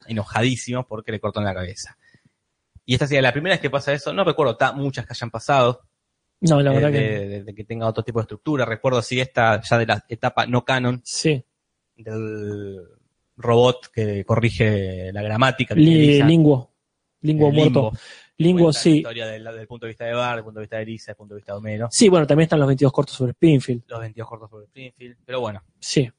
enojadísimos 0.06 0.86
porque 0.86 1.12
le 1.12 1.20
cortan 1.20 1.44
la 1.44 1.52
cabeza. 1.52 1.98
Y 2.86 2.94
esta 2.94 3.06
sería 3.06 3.20
la 3.20 3.32
primera 3.32 3.52
vez 3.54 3.60
que 3.60 3.68
pasa 3.68 3.92
eso. 3.92 4.14
No 4.14 4.24
recuerdo 4.24 4.56
muchas 4.74 5.04
que 5.04 5.12
hayan 5.12 5.30
pasado, 5.30 5.82
No, 6.42 6.60
la 6.60 6.72
eh, 6.72 6.74
verdad 6.74 6.92
de, 6.92 6.98
que 6.98 7.08
de- 7.28 7.44
de 7.44 7.54
que 7.54 7.64
tenga 7.64 7.86
otro 7.86 8.02
tipo 8.04 8.18
de 8.18 8.22
estructura. 8.24 8.64
Recuerdo 8.64 9.00
si 9.02 9.20
esta 9.20 9.60
ya 9.62 9.78
de 9.78 9.86
la 9.86 10.04
etapa 10.08 10.46
no 10.46 10.64
canon 10.64 11.00
sí. 11.04 11.44
del 11.96 12.78
robot 13.36 13.88
que 13.92 14.24
corrige 14.24 15.12
la 15.12 15.22
gramática. 15.22 15.74
que 15.74 15.80
Li- 15.80 15.96
utiliza, 15.96 16.26
linguo. 16.26 16.70
Linguo 17.20 17.48
eh, 17.48 17.52
muerto. 17.52 17.80
Limbo. 17.80 17.92
Linguo, 18.38 18.64
Cuenta 18.66 18.78
la 18.78 18.82
sí. 18.82 18.96
historia 18.96 19.26
del, 19.26 19.44
del 19.44 19.66
punto 19.68 19.86
de 19.86 19.90
vista 19.90 20.04
de 20.04 20.14
Bart, 20.14 20.34
del 20.36 20.44
punto 20.44 20.58
de 20.58 20.64
vista 20.64 20.78
de 20.78 20.86
Lisa, 20.86 21.06
del 21.12 21.16
punto 21.16 21.34
de 21.34 21.38
vista 21.38 21.52
de 21.52 21.58
Homero. 21.58 21.88
Sí, 21.92 22.08
bueno, 22.08 22.26
también 22.26 22.44
están 22.46 22.58
los 22.58 22.66
22 22.66 22.92
cortos 22.92 23.14
sobre 23.14 23.30
Springfield. 23.32 23.84
Los 23.86 24.00
22 24.00 24.28
cortos 24.28 24.50
sobre 24.50 24.64
Springfield. 24.66 25.16
Pero 25.24 25.40
bueno, 25.40 25.62
Sí. 25.78 26.10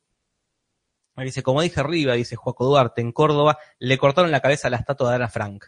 Dice, 1.17 1.43
como 1.43 1.61
dije 1.61 1.79
arriba, 1.79 2.13
dice 2.13 2.35
Joaco 2.35 2.65
Duarte, 2.65 3.01
en 3.01 3.11
Córdoba, 3.11 3.57
le 3.79 3.97
cortaron 3.99 4.31
la 4.31 4.39
cabeza 4.41 4.67
a 4.67 4.71
la 4.71 4.77
estatua 4.77 5.09
de 5.09 5.15
Ana 5.17 5.29
Frank. 5.29 5.65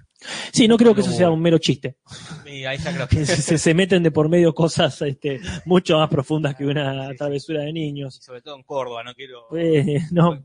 Sí, 0.52 0.68
no 0.68 0.76
creo 0.78 0.96
que 0.96 1.02
eso 1.02 1.12
sea 1.12 1.30
un 1.30 1.40
mero 1.42 1.60
chiste. 1.60 1.98
Y 2.46 2.66
ahí 2.66 2.78
ya 2.80 2.94
creo 2.94 3.08
que 3.08 3.26
se, 3.26 3.74
meten 3.76 4.02
de 4.02 4.10
por 4.12 4.28
medio 4.28 4.54
cosas 4.56 5.00
este, 5.04 5.40
mucho 5.66 5.98
más 6.00 6.10
profundas 6.10 6.56
que 6.56 6.66
una 6.66 7.06
Sí, 7.06 7.12
sí. 7.12 7.18
travesura 7.18 7.62
de 7.62 7.74
niños. 7.74 8.18
Y 8.20 8.24
sobre 8.24 8.42
todo 8.42 8.56
en 8.56 8.64
Córdoba, 8.64 9.04
no 9.04 9.14
quiero, 9.14 9.46
Eh, 9.56 10.00
no. 10.12 10.44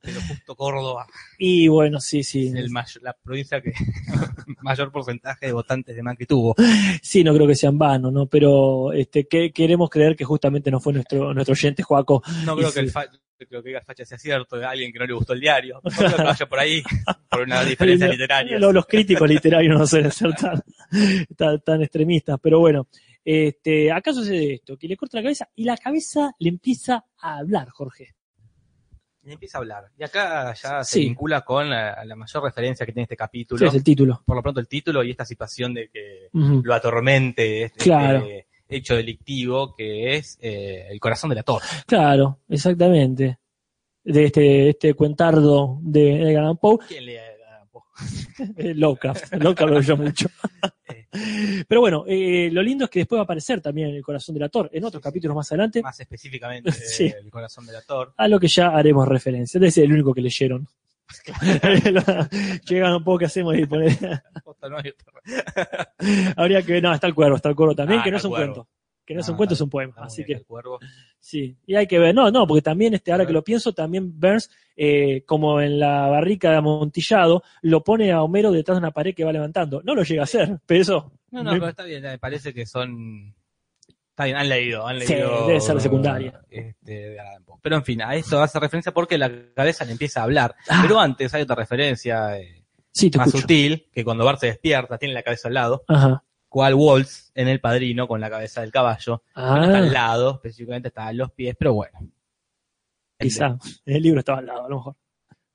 Pero 0.00 0.20
justo 0.20 0.54
Córdoba 0.54 1.06
Y 1.38 1.68
bueno, 1.68 2.00
sí, 2.00 2.22
sí. 2.22 2.52
el 2.54 2.70
mayor- 2.70 3.02
la 3.02 3.12
provincia 3.14 3.60
que 3.60 3.72
mayor 4.62 4.90
porcentaje 4.92 5.46
de 5.46 5.52
votantes 5.52 5.94
de 5.96 6.02
Macri 6.02 6.26
tuvo. 6.26 6.54
Sí, 7.02 7.24
no 7.24 7.34
creo 7.34 7.46
que 7.46 7.54
sea 7.54 7.70
en 7.70 7.78
vano, 7.78 8.10
¿no? 8.10 8.26
Pero 8.26 8.92
este, 8.92 9.26
que, 9.26 9.50
queremos 9.52 9.90
creer 9.90 10.16
que 10.16 10.24
justamente 10.24 10.70
no 10.70 10.80
fue 10.80 10.92
nuestro, 10.92 11.32
nuestro 11.34 11.52
oyente, 11.52 11.82
Joaco. 11.82 12.22
No 12.44 12.56
creo 12.56 12.68
sí. 12.68 12.74
que 12.74 12.80
el 12.80 12.90
fa- 12.90 13.06
creo 13.48 13.62
que 13.62 13.80
facha 13.86 14.04
sea 14.04 14.18
cierto, 14.18 14.56
de 14.56 14.64
alguien 14.66 14.92
que 14.92 14.98
no 14.98 15.06
le 15.06 15.12
gustó 15.14 15.32
el 15.32 15.40
diario. 15.40 15.80
No 15.82 15.90
creo 15.90 16.16
que 16.16 16.22
vaya 16.22 16.46
por 16.46 16.58
ahí, 16.58 16.82
por 17.30 17.42
una 17.42 17.64
diferencia 17.64 18.08
literaria. 18.08 18.58
Lo- 18.58 18.72
Los 18.72 18.86
críticos 18.86 19.28
literarios 19.28 19.78
no 19.78 19.86
suelen 19.86 20.10
ser 20.12 20.32
tan, 20.34 20.62
tan, 21.36 21.60
tan 21.60 21.82
extremistas, 21.82 22.38
pero 22.42 22.60
bueno. 22.60 22.88
Este, 23.24 23.92
acá 23.92 24.12
sucede 24.14 24.54
esto, 24.54 24.78
que 24.78 24.88
le 24.88 24.96
corta 24.96 25.18
la 25.18 25.22
cabeza 25.24 25.48
y 25.54 25.64
la 25.64 25.76
cabeza 25.76 26.30
le 26.38 26.48
empieza 26.48 27.04
a 27.20 27.36
hablar, 27.38 27.68
Jorge. 27.68 28.14
Y 29.28 29.32
empieza 29.32 29.58
a 29.58 29.60
hablar. 29.60 29.84
Y 29.98 30.02
acá 30.04 30.54
ya 30.54 30.82
Sí. 30.82 30.92
se 30.92 31.00
vincula 31.00 31.42
con 31.42 31.68
la, 31.68 32.04
la 32.04 32.16
mayor 32.16 32.42
referencia 32.42 32.86
que 32.86 32.92
tiene 32.92 33.02
este 33.04 33.16
capítulo. 33.16 33.58
Sí, 33.58 33.66
es 33.66 33.74
el 33.74 33.84
título. 33.84 34.22
Por 34.24 34.36
lo 34.36 34.42
pronto 34.42 34.60
el 34.60 34.68
título 34.68 35.02
y 35.04 35.10
esta 35.10 35.24
situación 35.24 35.74
de 35.74 35.88
que 35.90 36.28
lo 36.32 36.74
atormente 36.74 37.64
este, 37.64 37.84
Claro. 37.84 38.18
este 38.26 38.46
hecho 38.68 38.96
delictivo 38.96 39.74
que 39.76 40.16
es 40.16 40.38
eh, 40.40 40.86
el 40.90 40.98
corazón 41.00 41.30
de 41.30 41.36
la 41.36 41.42
torre. 41.42 41.66
Claro, 41.86 42.40
exactamente. 42.48 43.38
De 44.04 44.24
este, 44.24 44.70
este 44.70 44.94
cuentardo 44.94 45.78
de 45.82 46.22
Edgar 46.22 46.44
Allan 46.44 46.56
Poe, 46.56 46.78
¿Quién 46.88 47.04
le 47.06 47.16
eh, 48.56 48.74
Lovecraft. 48.74 49.34
Lovecraft 49.34 49.70
lo 49.72 49.78
oyó 49.78 49.96
mucho. 49.96 50.28
Pero 51.66 51.80
bueno, 51.80 52.04
eh, 52.06 52.50
lo 52.52 52.62
lindo 52.62 52.84
es 52.84 52.90
que 52.90 52.98
después 53.00 53.16
va 53.18 53.22
a 53.22 53.24
aparecer 53.24 53.60
también 53.60 53.88
el 53.88 54.02
corazón 54.02 54.34
de 54.34 54.40
la 54.40 54.48
Thor 54.48 54.68
en 54.72 54.84
otros 54.84 55.00
Sí, 55.02 55.04
capítulos 55.08 55.34
más 55.36 55.50
adelante, 55.52 55.80
más 55.82 55.98
específicamente 56.00 56.70
Sí. 56.72 57.06
el 57.06 57.30
corazón 57.30 57.64
de 57.66 57.72
la 57.72 57.82
torre? 57.82 58.12
a 58.16 58.28
lo 58.28 58.38
que 58.38 58.48
ya 58.48 58.68
haremos 58.68 59.08
referencia. 59.08 59.58
Ese 59.58 59.66
es 59.68 59.78
el 59.78 59.92
único 59.92 60.12
que 60.12 60.20
leyeron. 60.20 60.66
Llegan 62.68 62.94
un 62.94 63.02
poco 63.04 63.18
que 63.18 63.24
hacemos 63.24 63.56
y 63.56 63.64
poner. 63.66 63.96
Habría 66.36 66.62
que. 66.62 66.80
No, 66.80 66.92
está 66.92 67.06
el 67.06 67.14
cuervo, 67.14 67.36
está 67.36 67.48
el 67.48 67.56
cuervo 67.56 67.74
también, 67.74 68.00
Ah, 68.00 68.04
que 68.04 68.10
no 68.10 68.16
es 68.18 68.24
un 68.24 68.30
cuervo. 68.30 68.54
cuento. 68.54 68.68
Que 69.08 69.14
no 69.14 69.20
es 69.20 69.28
Ah, 69.28 69.30
un 69.32 69.38
cuento, 69.38 69.54
está 69.54 69.62
es 69.62 69.64
un 69.64 69.70
poema. 69.70 69.94
Así 69.96 70.22
que 70.22 70.44
sí. 71.18 71.56
Y 71.66 71.74
hay 71.76 71.86
que 71.86 71.98
ver. 71.98 72.14
No, 72.14 72.30
no, 72.30 72.46
porque 72.46 72.60
también, 72.60 72.92
este, 72.92 73.10
ahora 73.10 73.24
que 73.24 73.32
lo 73.32 73.42
pienso, 73.42 73.72
también 73.72 74.20
Burns, 74.20 74.50
eh, 74.76 75.22
como 75.24 75.62
en 75.62 75.80
la 75.80 76.08
barrica 76.08 76.50
de 76.50 76.56
amontillado, 76.58 77.42
lo 77.62 77.82
pone 77.82 78.12
a 78.12 78.22
Homero 78.22 78.52
detrás 78.52 78.76
de 78.76 78.80
una 78.80 78.90
pared 78.90 79.14
que 79.14 79.24
va 79.24 79.32
levantando. 79.32 79.80
No 79.82 79.94
lo 79.94 80.02
llega 80.02 80.20
a 80.20 80.24
hacer, 80.24 80.58
pero 80.66 80.82
eso. 80.82 81.12
No, 81.30 81.42
no, 81.42 81.52
me- 81.52 81.58
pero 81.58 81.70
está 81.70 81.84
bien, 81.84 82.02
me 82.02 82.18
parece 82.18 82.52
que 82.52 82.66
son. 82.66 83.34
Está 84.10 84.24
bien, 84.26 84.36
han 84.36 84.48
leído, 84.50 84.86
han 84.86 85.00
Sí, 85.00 85.14
leído. 85.14 85.46
debe 85.46 85.60
ser 85.62 85.76
de 85.76 85.80
secundaria. 85.80 86.40
este. 86.50 87.16
Pero 87.62 87.76
en 87.76 87.84
fin, 87.84 88.02
a 88.02 88.14
esto 88.14 88.42
hace 88.42 88.60
referencia 88.60 88.92
porque 88.92 89.16
la 89.16 89.32
cabeza 89.54 89.86
le 89.86 89.92
empieza 89.92 90.20
a 90.20 90.24
hablar. 90.24 90.54
Ah. 90.68 90.80
Pero 90.82 91.00
antes 91.00 91.32
hay 91.32 91.42
otra 91.42 91.56
referencia 91.56 92.38
eh, 92.38 92.62
Sí, 92.92 93.10
te 93.10 93.16
más 93.16 93.28
escucho. 93.28 93.42
sutil, 93.42 93.88
que 93.90 94.04
cuando 94.04 94.26
Bart 94.26 94.38
se 94.40 94.48
despierta, 94.48 94.98
tiene 94.98 95.14
la 95.14 95.22
cabeza 95.22 95.48
al 95.48 95.54
lado, 95.54 95.84
Ajá. 95.88 96.24
Cual 96.48 96.74
Waltz 96.74 97.30
en 97.34 97.48
El 97.48 97.60
Padrino 97.60 98.08
con 98.08 98.20
la 98.20 98.30
cabeza 98.30 98.60
del 98.62 98.70
caballo. 98.72 99.22
No 99.36 99.62
está 99.64 99.78
al 99.78 99.88
Ah, 99.88 99.92
lado, 99.92 100.34
específicamente 100.36 100.88
está 100.88 101.06
a 101.06 101.12
los 101.12 101.30
pies, 101.32 101.54
pero 101.58 101.74
bueno. 101.74 101.98
quizá. 103.18 103.58
El 103.84 104.02
libro 104.02 104.20
estaba 104.20 104.38
al 104.38 104.46
lado, 104.46 104.64
a 104.66 104.68
lo 104.68 104.76
mejor. 104.76 104.96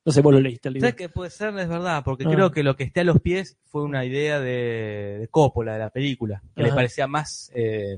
No 0.05 0.11
sé, 0.11 0.21
vos 0.21 0.33
lo 0.33 0.39
leíste 0.41 0.67
el 0.67 0.73
libro. 0.75 0.89
¿Sabes 0.89 0.95
que 0.97 1.09
puede 1.09 1.29
ser? 1.29 1.57
Es 1.57 1.69
verdad, 1.69 2.03
porque 2.03 2.25
Ah. 2.27 2.31
creo 2.31 2.51
que 2.51 2.61
lo 2.61 2.75
que 2.75 2.83
esté 2.83 2.99
a 3.01 3.03
los 3.05 3.21
pies 3.21 3.57
fue 3.63 3.83
una 3.83 4.03
idea 4.03 4.39
de, 4.39 5.17
de 5.21 5.27
Coppola, 5.29 5.73
de 5.73 5.79
la 5.79 5.89
película, 5.89 6.43
que 6.55 6.61
le 6.61 6.67
Ajá. 6.69 6.75
parecía 6.75 7.07
más, 7.07 7.49
eh, 7.55 7.97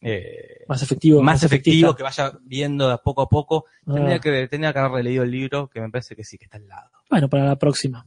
eh, 0.00 0.64
Más 0.68 0.80
efectivo. 0.82 1.20
más 1.22 1.42
efectivo, 1.42 1.90
efectista. 1.90 1.96
que 1.96 2.02
vaya 2.04 2.38
viendo 2.44 2.86
de 2.86 2.94
a 2.94 2.98
poco 2.98 3.22
a 3.22 3.28
poco. 3.28 3.64
Ah. 3.84 3.94
Tendría 3.94 4.18
que, 4.20 4.46
tendría 4.48 4.72
que 4.72 4.78
haber 4.78 4.92
releído 4.92 5.24
el 5.24 5.30
libro, 5.32 5.68
que 5.68 5.80
me 5.80 5.90
parece 5.90 6.14
que 6.14 6.22
sí, 6.24 6.38
que 6.38 6.44
está 6.44 6.58
al 6.58 6.68
lado. 6.68 6.90
Bueno, 7.10 7.28
para 7.28 7.44
la 7.44 7.56
próxima. 7.56 8.06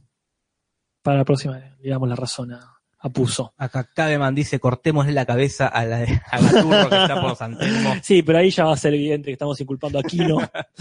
Para 1.02 1.18
la 1.18 1.24
próxima, 1.26 1.58
le 1.80 1.90
damos 1.90 2.08
la 2.08 2.16
razón 2.16 2.52
a, 2.52 2.73
a 3.04 3.10
Puso. 3.10 3.52
Acá 3.58 3.84
Cademan 3.94 4.34
dice, 4.34 4.58
cortémosle 4.58 5.12
la 5.12 5.26
cabeza 5.26 5.66
a 5.68 5.84
la, 5.84 5.98
a 6.30 6.40
la 6.40 6.88
que 6.88 6.96
está 7.02 7.20
por 7.20 7.36
San 7.36 7.58
Telmo. 7.58 7.94
Sí, 8.02 8.22
pero 8.22 8.38
ahí 8.38 8.50
ya 8.50 8.64
va 8.64 8.72
a 8.72 8.76
ser 8.76 8.94
evidente 8.94 9.26
que 9.26 9.32
estamos 9.32 9.60
inculpando 9.60 9.98
a 9.98 10.02
Quino. 10.02 10.38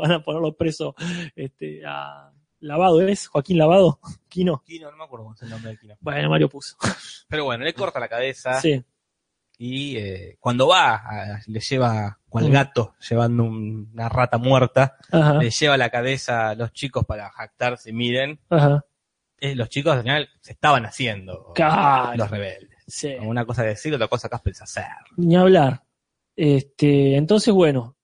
Van 0.00 0.12
a 0.12 0.22
ponerlo 0.22 0.54
preso 0.56 0.94
este, 1.34 1.82
a 1.86 2.30
Lavado, 2.60 3.00
¿es? 3.06 3.26
Joaquín 3.28 3.58
Lavado. 3.58 4.00
Quino. 4.28 4.62
Kino, 4.66 4.90
no 4.90 4.96
me 4.96 5.04
acuerdo 5.04 5.24
cómo 5.24 5.34
es 5.34 5.42
el 5.42 5.50
nombre 5.50 5.70
del 5.70 5.78
Kino. 5.80 5.94
Bueno, 6.00 6.28
Mario 6.30 6.48
Puso. 6.48 6.76
Pero 7.28 7.44
bueno, 7.44 7.64
le 7.64 7.74
corta 7.74 8.00
la 8.00 8.08
cabeza 8.08 8.60
Sí. 8.60 8.82
y 9.58 9.96
eh, 9.96 10.36
cuando 10.40 10.68
va, 10.68 10.94
a- 10.96 11.40
le 11.46 11.60
lleva, 11.60 12.18
cual 12.28 12.48
Mm. 12.48 12.52
gato, 12.52 12.94
llevando 13.08 13.44
un- 13.44 13.90
una 13.94 14.08
rata 14.08 14.36
muerta, 14.38 14.96
Ajá. 15.10 15.34
le 15.38 15.50
lleva 15.50 15.76
la 15.76 15.88
cabeza 15.90 16.50
a 16.50 16.54
los 16.54 16.72
chicos 16.72 17.04
para 17.06 17.30
jactarse, 17.30 17.92
miren, 17.92 18.40
Ajá. 18.50 18.84
Eh, 19.38 19.54
los 19.54 19.68
chicos 19.68 19.94
al 19.94 20.02
final 20.02 20.28
se 20.40 20.52
estaban 20.52 20.86
haciendo 20.86 21.52
Claro. 21.54 22.16
los 22.16 22.30
rebeldes. 22.30 22.70
Sí. 22.86 23.14
Una 23.20 23.44
cosa 23.44 23.62
es 23.62 23.74
decir, 23.76 23.94
otra 23.94 24.08
cosa 24.08 24.28
acá 24.28 24.40
es 24.44 24.62
hacer. 24.62 24.84
Ni 25.16 25.36
hablar. 25.36 25.82
Este, 26.36 27.16
entonces, 27.16 27.52
bueno, 27.52 27.96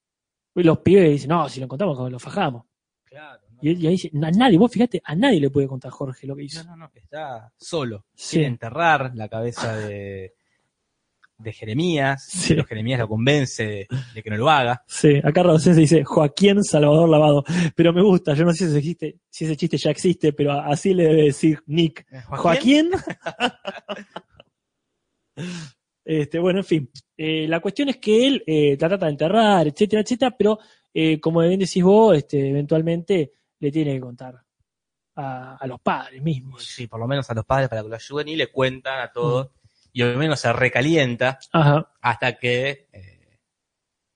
los 0.54 0.78
pibes 0.78 1.10
dicen, 1.10 1.28
no, 1.30 1.48
si 1.48 1.60
lo 1.60 1.68
contamos, 1.68 2.10
lo 2.10 2.18
fajamos. 2.18 2.64
Claro. 3.04 3.40
Y, 3.60 3.72
y 3.74 3.86
ahí 3.86 3.92
dice, 3.92 4.10
a 4.20 4.30
nadie, 4.32 4.58
vos 4.58 4.72
fíjate, 4.72 5.00
a 5.04 5.14
nadie 5.14 5.40
le 5.40 5.50
puede 5.50 5.68
contar 5.68 5.90
Jorge 5.92 6.26
lo 6.26 6.34
que 6.34 6.42
hizo. 6.44 6.64
No, 6.64 6.70
no, 6.70 6.88
no, 6.88 6.90
está 6.94 7.52
solo. 7.56 8.06
Sí. 8.14 8.36
Quiere 8.36 8.48
enterrar 8.48 9.12
la 9.14 9.28
cabeza 9.28 9.76
de, 9.76 10.34
de 11.38 11.52
Jeremías, 11.52 12.24
Sí. 12.28 12.54
pero 12.54 12.64
Jeremías 12.64 13.00
lo 13.00 13.08
convence 13.08 13.66
de, 13.66 13.88
de 14.14 14.22
que 14.22 14.30
no 14.30 14.36
lo 14.36 14.48
haga. 14.48 14.82
Sí, 14.86 15.20
acá 15.22 15.42
Raúl 15.42 15.60
se 15.60 15.74
dice 15.74 16.04
Joaquín 16.04 16.62
Salvador 16.62 17.08
Lavado. 17.08 17.44
Pero 17.74 17.92
me 17.92 18.02
gusta, 18.02 18.34
yo 18.34 18.44
no 18.44 18.52
sé 18.52 18.70
si, 18.70 18.76
existe, 18.78 19.16
si 19.28 19.44
ese 19.44 19.56
chiste 19.56 19.76
ya 19.76 19.90
existe, 19.90 20.32
pero 20.32 20.52
así 20.52 20.94
le 20.94 21.04
debe 21.04 21.22
decir 21.24 21.62
Nick. 21.66 22.06
Joaquín. 22.26 22.90
este, 26.04 26.38
bueno, 26.38 26.60
en 26.60 26.64
fin. 26.64 26.90
Eh, 27.16 27.46
la 27.48 27.60
cuestión 27.60 27.88
es 27.88 27.96
que 27.98 28.26
él 28.26 28.42
eh, 28.46 28.76
trata 28.76 29.06
de 29.06 29.10
enterrar, 29.10 29.66
etcétera, 29.66 30.02
etcétera, 30.02 30.34
pero 30.36 30.58
eh, 30.94 31.20
como 31.20 31.40
bien 31.40 31.60
decís 31.60 31.82
vos, 31.82 32.16
este, 32.16 32.50
eventualmente 32.50 33.32
le 33.60 33.70
tiene 33.70 33.94
que 33.94 34.00
contar 34.00 34.34
a, 35.16 35.56
a 35.56 35.66
los 35.66 35.80
padres 35.80 36.22
mismos. 36.22 36.64
Sí, 36.64 36.86
por 36.86 37.00
lo 37.00 37.06
menos 37.06 37.28
a 37.30 37.34
los 37.34 37.44
padres 37.44 37.68
para 37.68 37.82
que 37.82 37.88
lo 37.88 37.94
ayuden 37.94 38.28
y 38.28 38.36
le 38.36 38.48
cuentan 38.48 39.00
a 39.00 39.12
todos. 39.12 39.50
Y 39.92 40.02
al 40.02 40.16
menos 40.16 40.40
se 40.40 40.52
recalienta 40.52 41.38
Ajá. 41.52 41.90
hasta 42.00 42.38
que 42.38 42.88
eh, 42.92 43.38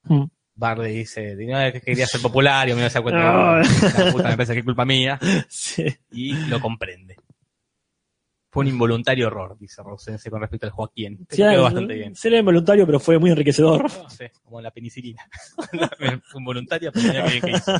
Mm. 0.09 0.25
Bart 0.55 0.79
le 0.81 0.89
dice, 0.89 1.35
"No, 1.37 1.73
que 1.73 1.81
quería 1.81 2.07
ser 2.07 2.23
popular 2.23 2.69
y 2.69 2.75
me 2.75 2.89
se 2.89 2.99
da 2.99 3.03
cuenta, 3.03 3.61
Ah. 3.61 4.13
puta 4.13 4.29
me 4.31 4.37
parece 4.37 4.53
que 4.55 4.61
es 4.61 4.65
culpa 4.65 4.85
mía, 4.85 5.19
Sí. 5.49 5.85
y 6.13 6.33
lo 6.47 6.61
comprende. 6.61 7.17
Fue 8.51 8.63
un 8.63 8.69
involuntario 8.69 9.27
error, 9.27 9.59
dice 9.59 9.83
Rosense 9.83 10.31
con 10.31 10.41
respecto 10.41 10.65
al 10.67 10.73
Joaquín. 10.73 11.19
Sí, 11.29 11.37
Pero 11.39 11.51
quedó 11.51 11.63
bastante 11.65 11.95
bien. 11.95 12.15
Sería 12.15 12.39
involuntario, 12.39 12.87
pero 12.87 12.99
fue 13.01 13.19
muy 13.19 13.31
enriquecedor. 13.31 13.83
No 13.83 14.09
sé, 14.09 14.33
como 14.45 14.61
la 14.63 14.71
penicilina. 14.71 15.29
Fue 16.25 16.41
involuntario, 16.41 16.91
pero 16.93 17.07
mira 17.09 17.25
qué 17.25 17.31
bien 17.33 17.43
que 17.43 17.51
hizo. 17.51 17.73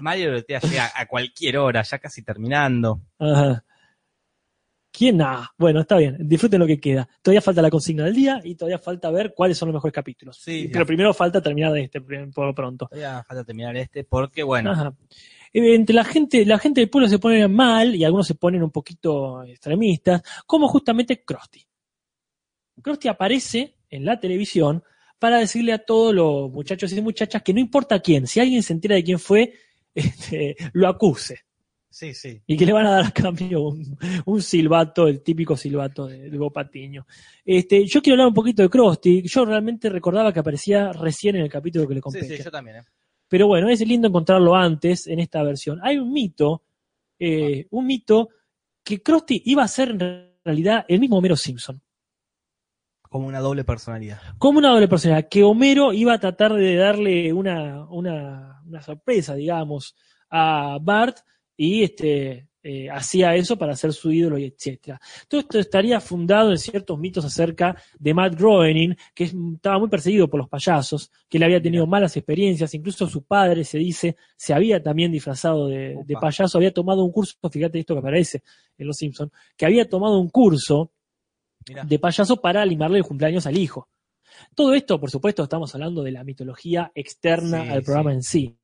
Mario 0.00 0.26
Dorotea 0.28 0.60
llega 0.60 0.90
a 0.94 1.04
cualquier 1.06 1.58
hora, 1.58 1.82
ya 1.82 1.98
casi 1.98 2.22
terminando. 2.22 3.02
Ajá. 3.18 3.62
¿Quién? 4.98 5.22
Ah, 5.22 5.48
bueno, 5.56 5.82
está 5.82 5.96
bien. 5.96 6.16
Disfruten 6.18 6.58
lo 6.58 6.66
que 6.66 6.80
queda. 6.80 7.08
Todavía 7.22 7.40
falta 7.40 7.62
la 7.62 7.70
consigna 7.70 8.04
del 8.04 8.16
día 8.16 8.40
y 8.42 8.56
todavía 8.56 8.80
falta 8.80 9.08
ver 9.12 9.32
cuáles 9.32 9.56
son 9.56 9.68
los 9.68 9.74
mejores 9.74 9.94
capítulos. 9.94 10.38
Sí, 10.42 10.68
Pero 10.72 10.84
ya. 10.84 10.86
primero 10.86 11.14
falta 11.14 11.40
terminar 11.40 11.78
este 11.78 12.00
por 12.00 12.46
lo 12.46 12.52
pronto. 12.52 12.86
Todavía 12.86 13.22
falta 13.22 13.44
terminar 13.44 13.76
este, 13.76 14.02
porque 14.02 14.42
bueno, 14.42 14.72
Ajá. 14.72 14.92
Entre 15.52 15.94
la 15.94 16.02
gente, 16.02 16.44
la 16.44 16.58
gente 16.58 16.80
del 16.80 16.90
pueblo 16.90 17.08
se 17.08 17.20
pone 17.20 17.46
mal 17.46 17.94
y 17.94 18.02
algunos 18.02 18.26
se 18.26 18.34
ponen 18.34 18.60
un 18.60 18.72
poquito 18.72 19.44
extremistas, 19.44 20.20
como 20.46 20.66
justamente 20.66 21.22
Krusty. 21.24 21.64
Krusty 22.82 23.06
aparece 23.06 23.76
en 23.88 24.04
la 24.04 24.18
televisión 24.18 24.82
para 25.20 25.38
decirle 25.38 25.74
a 25.74 25.78
todos 25.78 26.12
los 26.12 26.50
muchachos 26.50 26.92
y 26.92 27.00
muchachas 27.00 27.42
que 27.42 27.54
no 27.54 27.60
importa 27.60 28.00
quién, 28.00 28.26
si 28.26 28.40
alguien 28.40 28.64
se 28.64 28.72
entera 28.72 28.96
de 28.96 29.04
quién 29.04 29.20
fue, 29.20 29.52
este, 29.94 30.56
lo 30.72 30.88
acuse. 30.88 31.44
Sí, 31.90 32.14
sí. 32.14 32.42
Y 32.46 32.56
que 32.56 32.66
le 32.66 32.72
van 32.72 32.86
a 32.86 32.90
dar 32.90 33.06
a 33.06 33.10
cambio 33.10 33.62
un, 33.62 33.98
un 34.26 34.42
silbato, 34.42 35.08
el 35.08 35.22
típico 35.22 35.56
silbato 35.56 36.06
de, 36.06 36.30
de 36.30 36.38
Bo 36.38 36.50
Patiño. 36.50 37.06
Este, 37.44 37.84
yo 37.86 38.00
quiero 38.02 38.14
hablar 38.14 38.28
un 38.28 38.34
poquito 38.34 38.62
de 38.62 38.68
Krusty. 38.70 39.22
Yo 39.22 39.44
realmente 39.44 39.88
recordaba 39.88 40.32
que 40.32 40.40
aparecía 40.40 40.92
recién 40.92 41.36
en 41.36 41.42
el 41.42 41.50
capítulo 41.50 41.86
que 41.88 41.94
le 41.94 41.98
Sí, 42.00 42.02
compete. 42.02 42.36
sí, 42.36 42.42
yo 42.44 42.50
también. 42.50 42.78
¿eh? 42.78 42.82
Pero 43.28 43.46
bueno, 43.46 43.68
es 43.68 43.80
lindo 43.86 44.08
encontrarlo 44.08 44.54
antes 44.54 45.06
en 45.06 45.20
esta 45.20 45.42
versión. 45.42 45.80
Hay 45.82 45.98
un 45.98 46.12
mito, 46.12 46.62
eh, 47.18 47.66
un 47.70 47.86
mito 47.86 48.28
que 48.84 49.02
Krusty 49.02 49.42
iba 49.46 49.62
a 49.64 49.68
ser 49.68 49.90
en 49.90 50.32
realidad 50.44 50.84
el 50.88 51.00
mismo 51.00 51.18
Homero 51.18 51.36
Simpson. 51.36 51.80
Como 53.02 53.26
una 53.26 53.40
doble 53.40 53.64
personalidad. 53.64 54.18
Como 54.38 54.58
una 54.58 54.70
doble 54.70 54.86
personalidad, 54.88 55.28
que 55.30 55.42
Homero 55.42 55.92
iba 55.94 56.12
a 56.12 56.20
tratar 56.20 56.52
de 56.54 56.76
darle 56.76 57.32
una, 57.32 57.86
una, 57.90 58.60
una 58.66 58.82
sorpresa, 58.82 59.34
digamos, 59.34 59.94
a 60.30 60.78
Bart 60.80 61.18
y 61.58 61.82
este, 61.82 62.46
eh, 62.62 62.88
hacía 62.90 63.34
eso 63.34 63.56
para 63.58 63.74
ser 63.74 63.92
su 63.92 64.12
ídolo 64.12 64.38
y 64.38 64.44
etcétera. 64.44 65.00
Todo 65.26 65.40
esto 65.40 65.58
estaría 65.58 66.00
fundado 66.00 66.50
en 66.52 66.58
ciertos 66.58 66.98
mitos 66.98 67.24
acerca 67.24 67.76
de 67.98 68.14
Matt 68.14 68.34
Groening, 68.38 68.94
que 69.14 69.24
es- 69.24 69.34
estaba 69.54 69.78
muy 69.78 69.88
perseguido 69.88 70.28
por 70.28 70.38
los 70.38 70.48
payasos, 70.48 71.10
que 71.28 71.38
él 71.38 71.42
había 71.42 71.60
tenido 71.60 71.86
malas 71.86 72.16
experiencias, 72.16 72.72
incluso 72.74 73.08
su 73.08 73.22
padre 73.24 73.64
se 73.64 73.78
dice, 73.78 74.16
se 74.36 74.54
había 74.54 74.80
también 74.82 75.10
disfrazado 75.10 75.66
de, 75.66 75.98
payaso, 76.20 76.58
había 76.58 76.72
tomado 76.72 77.02
un 77.04 77.10
curso, 77.12 77.36
fíjate 77.50 77.80
esto 77.80 77.94
que 77.94 77.98
aparece 78.00 78.42
en 78.76 78.86
Los 78.86 78.96
Simpsons, 78.98 79.32
que 79.56 79.66
había 79.66 79.88
tomado 79.88 80.18
un 80.20 80.28
curso 80.28 80.92
Mirá. 81.68 81.84
de 81.84 81.98
payaso 81.98 82.40
para 82.40 82.62
animarle 82.62 82.98
el 82.98 83.04
cumpleaños 83.04 83.46
al 83.46 83.58
hijo. 83.58 83.88
Todo 84.54 84.74
esto, 84.74 85.00
por 85.00 85.10
supuesto, 85.10 85.42
estamos 85.42 85.74
hablando 85.74 86.02
de 86.02 86.12
la 86.12 86.22
mitología 86.22 86.92
externa 86.94 87.64
Sí, 87.64 87.68
al 87.70 87.82
programa 87.82 88.10
sí. 88.10 88.14
en 88.16 88.22
sí. 88.22 88.56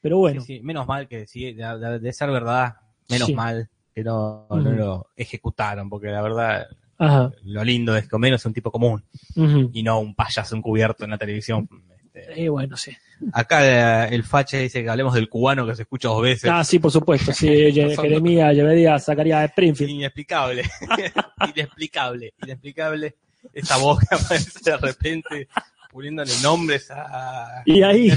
Pero 0.00 0.18
bueno, 0.18 0.40
Sí, 0.42 0.58
sí, 0.58 0.62
Menos 0.62 0.86
mal 0.86 1.08
que 1.08 1.26
sí, 1.26 1.52
de, 1.52 1.64
de- 1.78 1.98
de 1.98 2.12
ser 2.12 2.30
verdad, 2.30 2.74
menos 3.08 3.26
Sí. 3.26 3.34
mal 3.34 3.68
que 3.94 4.04
no, 4.04 4.46
no 4.50 4.56
Ujú. 4.56 4.70
lo 4.70 5.06
ejecutaron, 5.16 5.88
porque 5.90 6.08
la 6.08 6.22
verdad, 6.22 6.66
ajá, 6.98 7.32
lo 7.42 7.64
lindo 7.64 7.96
es 7.96 8.08
que 8.08 8.14
Homero 8.16 8.36
es 8.36 8.46
un 8.46 8.52
tipo 8.54 8.70
común 8.70 9.04
ujú. 9.34 9.70
y 9.72 9.82
no 9.82 9.98
un 10.00 10.14
payaso 10.14 10.54
encubierto 10.56 11.04
en 11.04 11.10
la 11.10 11.18
televisión. 11.18 11.68
Este, 12.14 12.44
Eh, 12.44 12.48
bueno, 12.48 12.76
sí. 12.76 12.96
acá 13.32 14.06
eh, 14.06 14.14
el 14.14 14.22
fache 14.24 14.58
dice 14.58 14.82
que 14.82 14.88
hablemos 14.90 15.14
del 15.14 15.28
cubano 15.28 15.66
que 15.66 15.74
se 15.74 15.82
escucha 15.82 16.08
dos 16.08 16.22
veces. 16.22 16.48
Ah, 16.52 16.62
sí, 16.64 16.78
por 16.78 16.90
supuesto. 16.92 17.32
Sí, 17.32 17.46
Ye- 17.72 17.94
Son- 17.94 18.04
Jeremías, 18.04 18.54
Llevería, 18.54 18.98
Zacarías 18.98 19.44
Springfield. 19.50 19.90
Inexplicable. 19.90 20.62
inexplicable. 21.56 22.34
Inexplicable. 22.42 23.16
Esa 23.52 23.76
voz 23.78 24.00
que 24.00 24.14
aparece 24.14 24.70
de 24.70 24.76
repente 24.76 25.48
poniéndole 25.90 26.32
nombres 26.42 26.90
a. 26.90 27.62
Y 27.66 27.82
ahí, 27.82 28.10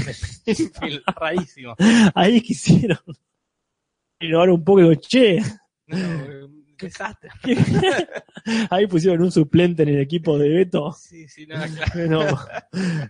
Rarísimo. 1.16 1.74
ahí 2.14 2.40
quisieron 2.40 2.98
innovar 4.20 4.50
un 4.50 4.64
poco 4.64 4.80
y 4.80 4.82
digo, 4.84 4.94
che, 5.00 5.42
No, 5.86 5.96
un 5.96 6.76
desastre. 6.78 7.30
ahí 8.70 8.86
pusieron 8.86 9.22
un 9.22 9.32
suplente 9.32 9.82
en 9.82 9.90
el 9.90 10.00
equipo 10.00 10.38
de 10.38 10.48
Beto. 10.48 10.92
Sí, 10.92 11.28
sí, 11.28 11.46
no, 11.46 11.56
claro. 11.56 12.38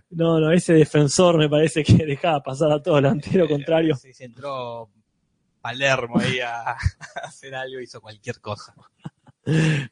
No, 0.09 0.39
no, 0.39 0.51
ese 0.51 0.73
defensor 0.73 1.37
me 1.37 1.49
parece 1.49 1.83
que 1.83 2.05
dejaba 2.05 2.41
pasar 2.41 2.71
a 2.71 2.81
todo 2.81 2.95
delantero 2.95 3.47
contrario. 3.47 3.95
Sí, 3.95 4.13
sí, 4.13 4.23
entró 4.23 4.89
Palermo 5.61 6.19
ahí 6.19 6.39
a 6.39 6.75
hacer 7.23 7.55
algo, 7.55 7.79
hizo 7.79 8.01
cualquier 8.01 8.39
cosa. 8.41 8.73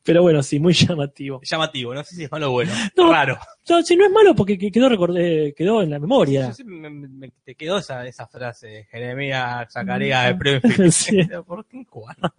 Pero 0.04 0.22
bueno, 0.22 0.42
sí, 0.44 0.60
muy 0.60 0.74
llamativo. 0.74 1.42
Llamativo, 1.44 1.94
no 1.94 2.04
sé 2.04 2.16
si 2.16 2.24
es 2.24 2.32
malo 2.32 2.50
o 2.50 2.52
bueno. 2.52 2.72
No. 2.96 3.12
Raro. 3.12 3.38
No, 3.70 3.82
si 3.84 3.96
no 3.96 4.06
es 4.06 4.12
malo 4.12 4.34
porque 4.36 4.58
que- 4.58 4.72
quedó, 4.72 4.88
recordé, 4.90 5.54
quedó 5.56 5.82
en 5.82 5.90
la 5.90 6.00
memoria. 6.00 6.48
Yo 6.48 6.54
siempre 6.54 6.90
me, 6.90 6.90
me- 7.08 7.32
te 7.44 7.56
quedó 7.56 7.78
esa, 7.80 8.06
esa 8.08 8.28
frase, 8.28 8.88
Jeremías 8.90 9.72
Zacarías 9.72 10.28
de 10.28 10.36
Prefield. 10.36 10.88
Mm. 10.88 10.90
Sí. 10.92 11.18
¿Por 11.46 11.66
qué 11.66 11.86
cubano? 11.86 12.34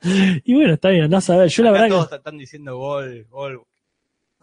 Y 0.44 0.54
bueno, 0.54 0.74
está 0.74 0.88
bien, 0.90 1.04
andás 1.04 1.28
a 1.30 1.36
ver. 1.36 1.48
Yo 1.48 1.62
la 1.62 1.70
verdad 1.70 1.88
todos 1.88 2.12
están 2.12 2.38
diciendo 2.38 2.76
gol, 2.78 3.26
gol. 3.30 3.62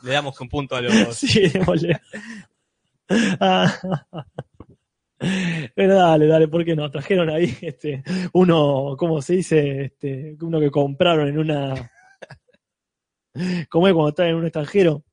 Le 0.04 0.12
damos 0.14 0.40
un 0.42 0.50
punto 0.50 0.76
a 0.76 0.82
los. 0.82 0.92
que. 0.94 1.14
Sí, 1.14 1.48
démosle. 1.50 2.00
Ah. 3.40 3.74
Pero 5.76 5.96
dale, 5.96 6.28
dale, 6.28 6.48
¿por 6.50 6.66
qué 6.66 6.76
no? 6.76 6.90
Trajeron 6.92 7.30
ahí 7.30 7.56
este, 7.62 8.04
uno, 8.34 8.96
¿cómo 8.98 9.22
se 9.22 9.36
dice? 9.36 9.86
Este, 9.86 10.36
uno 10.42 10.60
que 10.60 10.70
compraron 10.72 11.28
en 11.30 11.38
una. 11.38 11.92
¿Cómo 13.70 13.88
es 13.88 13.94
cuando 13.94 14.10
están 14.10 14.28
en 14.28 14.36
un 14.36 14.44
extranjero? 14.46 15.04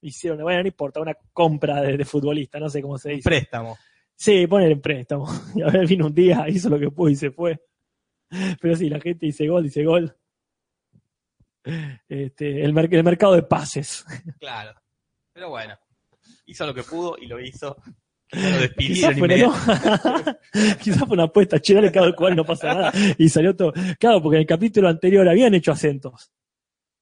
Hicieron, 0.00 0.38
bueno, 0.42 0.60
no 0.62 0.68
importa, 0.68 1.00
una 1.00 1.14
compra 1.32 1.80
de, 1.80 1.96
de 1.96 2.04
futbolista, 2.04 2.58
no 2.60 2.68
sé 2.68 2.82
cómo 2.82 2.98
se 2.98 3.10
dice. 3.10 3.28
préstamo. 3.28 3.76
Sí, 4.14 4.46
poner 4.46 4.70
en 4.72 4.80
préstamo. 4.80 5.26
Y 5.56 5.62
a 5.62 5.66
ver, 5.68 5.86
vino 5.86 6.06
un 6.06 6.14
día, 6.14 6.44
hizo 6.48 6.68
lo 6.68 6.78
que 6.78 6.90
pudo 6.90 7.08
y 7.10 7.16
se 7.16 7.30
fue. 7.30 7.60
Pero 8.60 8.74
sí, 8.76 8.88
la 8.88 9.00
gente 9.00 9.26
dice 9.26 9.46
gol, 9.48 9.62
dice 9.64 9.84
gol. 9.84 10.14
Este, 12.08 12.62
el, 12.62 12.72
mer- 12.72 12.92
el 12.94 13.04
mercado 13.04 13.34
de 13.34 13.42
pases. 13.42 14.04
Claro. 14.38 14.78
Pero 15.32 15.48
bueno, 15.48 15.74
hizo 16.46 16.66
lo 16.66 16.74
que 16.74 16.82
pudo 16.84 17.16
y 17.20 17.26
lo 17.26 17.40
hizo. 17.40 17.76
Lo 18.32 18.40
Quizás 18.40 18.60
despidieron 18.60 19.18
fue, 19.18 19.26
inmediato. 19.26 19.54
¿no? 20.54 20.76
Quizás 20.80 20.98
fue 21.00 21.14
una 21.14 21.24
apuesta, 21.24 21.58
che, 21.60 21.74
dale 21.74 21.90
cada 21.90 22.14
cual, 22.14 22.36
no 22.36 22.44
pasa 22.44 22.72
nada. 22.74 22.92
Y 23.18 23.28
salió 23.28 23.54
todo. 23.56 23.72
Claro, 23.98 24.22
porque 24.22 24.36
en 24.36 24.40
el 24.42 24.46
capítulo 24.46 24.88
anterior 24.88 25.28
habían 25.28 25.54
hecho 25.54 25.72
acentos. 25.72 26.30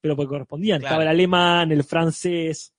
Pero 0.02 0.16
porque 0.16 0.28
correspondían. 0.28 0.80
Claro. 0.80 0.94
Estaba 0.96 1.02
el 1.04 1.08
alemán, 1.08 1.72
el 1.72 1.84
francés. 1.84 2.74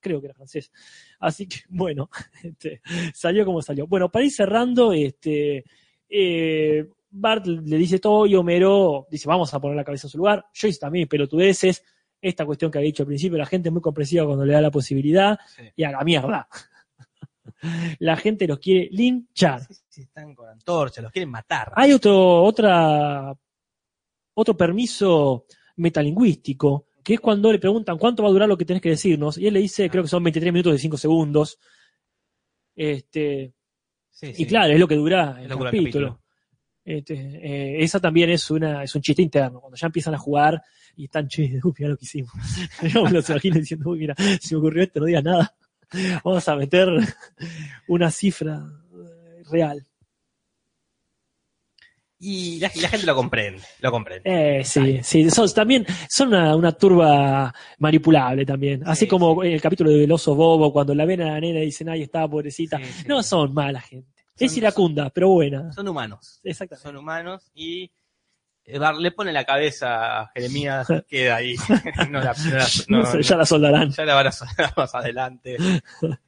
Creo 0.00 0.20
que 0.20 0.28
era 0.28 0.34
francés. 0.34 0.72
Así 1.18 1.46
que, 1.46 1.58
bueno, 1.68 2.08
este, 2.42 2.80
salió 3.12 3.44
como 3.44 3.60
salió. 3.60 3.86
Bueno, 3.86 4.08
para 4.10 4.24
ir 4.24 4.30
cerrando, 4.30 4.92
este, 4.94 5.64
eh, 6.08 6.88
Bart 7.10 7.44
le 7.46 7.76
dice 7.76 7.98
todo 7.98 8.24
y 8.24 8.34
Homero 8.36 9.06
dice, 9.10 9.28
vamos 9.28 9.52
a 9.52 9.60
poner 9.60 9.76
la 9.76 9.84
cabeza 9.84 10.06
en 10.06 10.10
su 10.12 10.18
lugar. 10.18 10.46
Joyce 10.58 10.78
también, 10.78 11.08
pelotudeces. 11.08 11.84
Esta 12.22 12.46
cuestión 12.46 12.70
que 12.70 12.78
había 12.78 12.86
dicho 12.88 13.02
al 13.02 13.08
principio, 13.08 13.36
la 13.36 13.46
gente 13.46 13.68
es 13.68 13.72
muy 13.72 13.82
comprensiva 13.82 14.24
cuando 14.26 14.44
le 14.44 14.52
da 14.52 14.60
la 14.60 14.70
posibilidad 14.70 15.38
Sí. 15.56 15.64
y 15.74 15.84
a 15.84 15.90
la 15.90 16.04
mierda. 16.04 16.48
La 17.98 18.16
gente 18.16 18.46
los 18.46 18.58
quiere 18.58 18.88
linchar. 18.90 19.60
Sí, 19.66 19.74
sí, 19.88 20.00
están 20.02 20.34
con 20.34 20.48
antorcha, 20.48 21.02
los 21.02 21.12
quieren 21.12 21.28
matar. 21.30 21.70
Hay 21.76 21.92
otro, 21.92 22.42
otra, 22.42 23.34
otro 24.32 24.56
permiso 24.56 25.44
metalingüístico, 25.80 26.86
que 27.02 27.14
es 27.14 27.20
cuando 27.20 27.52
le 27.52 27.58
preguntan 27.58 27.98
cuánto 27.98 28.22
va 28.22 28.28
a 28.28 28.32
durar 28.32 28.48
lo 28.48 28.56
que 28.56 28.64
tenés 28.64 28.82
que 28.82 28.90
decirnos, 28.90 29.38
y 29.38 29.46
él 29.46 29.54
le 29.54 29.60
dice, 29.60 29.88
creo 29.90 30.02
que 30.02 30.08
son 30.08 30.22
23 30.22 30.52
minutos 30.52 30.72
de 30.72 30.78
5 30.78 30.96
segundos. 30.96 31.58
Este, 32.74 33.54
Sí, 34.20 34.26
y 34.26 34.34
sí. 34.34 34.46
claro, 34.46 34.72
es 34.74 34.78
lo 34.78 34.86
que 34.86 34.96
dura 34.96 35.38
el 35.40 35.48
capítulo. 35.48 36.20
Este, 36.84 37.14
eh, 37.14 37.82
esa 37.82 38.00
también 38.00 38.30
es 38.30 38.50
una 38.50 38.82
es 38.82 38.94
un 38.94 39.02
chiste 39.02 39.22
interno, 39.22 39.60
cuando 39.60 39.76
ya 39.76 39.86
empiezan 39.86 40.14
a 40.14 40.18
jugar 40.18 40.62
y 40.96 41.04
están, 41.04 41.26
che, 41.26 41.42
uy, 41.64 41.72
mira 41.78 41.90
lo 41.90 41.96
que 41.96 42.04
hicimos. 42.04 42.32
Yo 42.82 43.04
me 43.04 43.12
los 43.12 43.30
imagino 43.30 43.56
diciendo, 43.56 43.88
uy, 43.88 44.00
mira, 44.00 44.14
se 44.40 44.54
me 44.54 44.58
ocurrió 44.58 44.82
esto, 44.82 45.00
no 45.00 45.06
digas 45.06 45.24
nada. 45.24 45.56
Vamos 46.24 46.46
a 46.48 46.56
meter 46.56 46.88
una 47.88 48.10
cifra 48.10 48.62
real. 49.50 49.86
Y 52.22 52.60
la, 52.60 52.68
gente 52.68 53.06
lo 53.06 53.14
comprende, 53.14 53.62
lo 53.80 53.90
comprende. 53.90 54.22
Eh, 54.58 54.62
sí, 54.62 55.00
sí, 55.02 55.30
son, 55.30 55.50
también 55.54 55.86
son 56.08 56.28
una, 56.28 56.54
una 56.54 56.72
turba 56.72 57.54
manipulable 57.78 58.44
también. 58.44 58.82
Así 58.86 59.06
Sí, 59.06 59.08
como 59.08 59.42
en 59.42 59.52
el 59.52 59.60
capítulo 59.62 59.90
del 59.90 60.12
oso 60.12 60.34
bobo, 60.34 60.70
cuando 60.70 60.94
la 60.94 61.06
ven 61.06 61.22
a 61.22 61.32
la 61.32 61.40
nena 61.40 61.60
y 61.60 61.66
dicen, 61.66 61.88
ay, 61.88 62.02
estaba 62.02 62.28
pobrecita. 62.28 62.76
Sí, 62.76 62.84
sí. 62.84 63.04
No 63.08 63.22
son 63.22 63.54
mala 63.54 63.80
gente. 63.80 64.22
Son- 64.36 64.46
es 64.46 64.56
iracunda, 64.56 65.08
pero 65.08 65.30
buena. 65.30 65.72
Son 65.72 65.88
humanos. 65.88 66.40
Exactamente. 66.44 66.86
Son 66.86 66.96
humanos 66.96 67.50
y 67.54 67.90
eh, 68.66 68.78
le 68.98 69.10
pone 69.12 69.32
la 69.32 69.44
cabeza 69.44 70.20
a 70.20 70.26
Jeremías 70.34 70.86
queda 71.08 71.36
ahí. 71.36 71.54
no 72.10 72.20
la, 72.20 72.34
no 72.34 72.56
la- 72.58 72.66
No 72.88 73.20
ya 73.20 73.36
la 73.36 73.46
soldarán. 73.46 73.90
ya 73.92 74.04
la 74.04 74.14
van 74.14 74.26
a 74.26 74.32
sonar 74.32 74.74
más 74.76 74.94
adelante. 74.94 75.56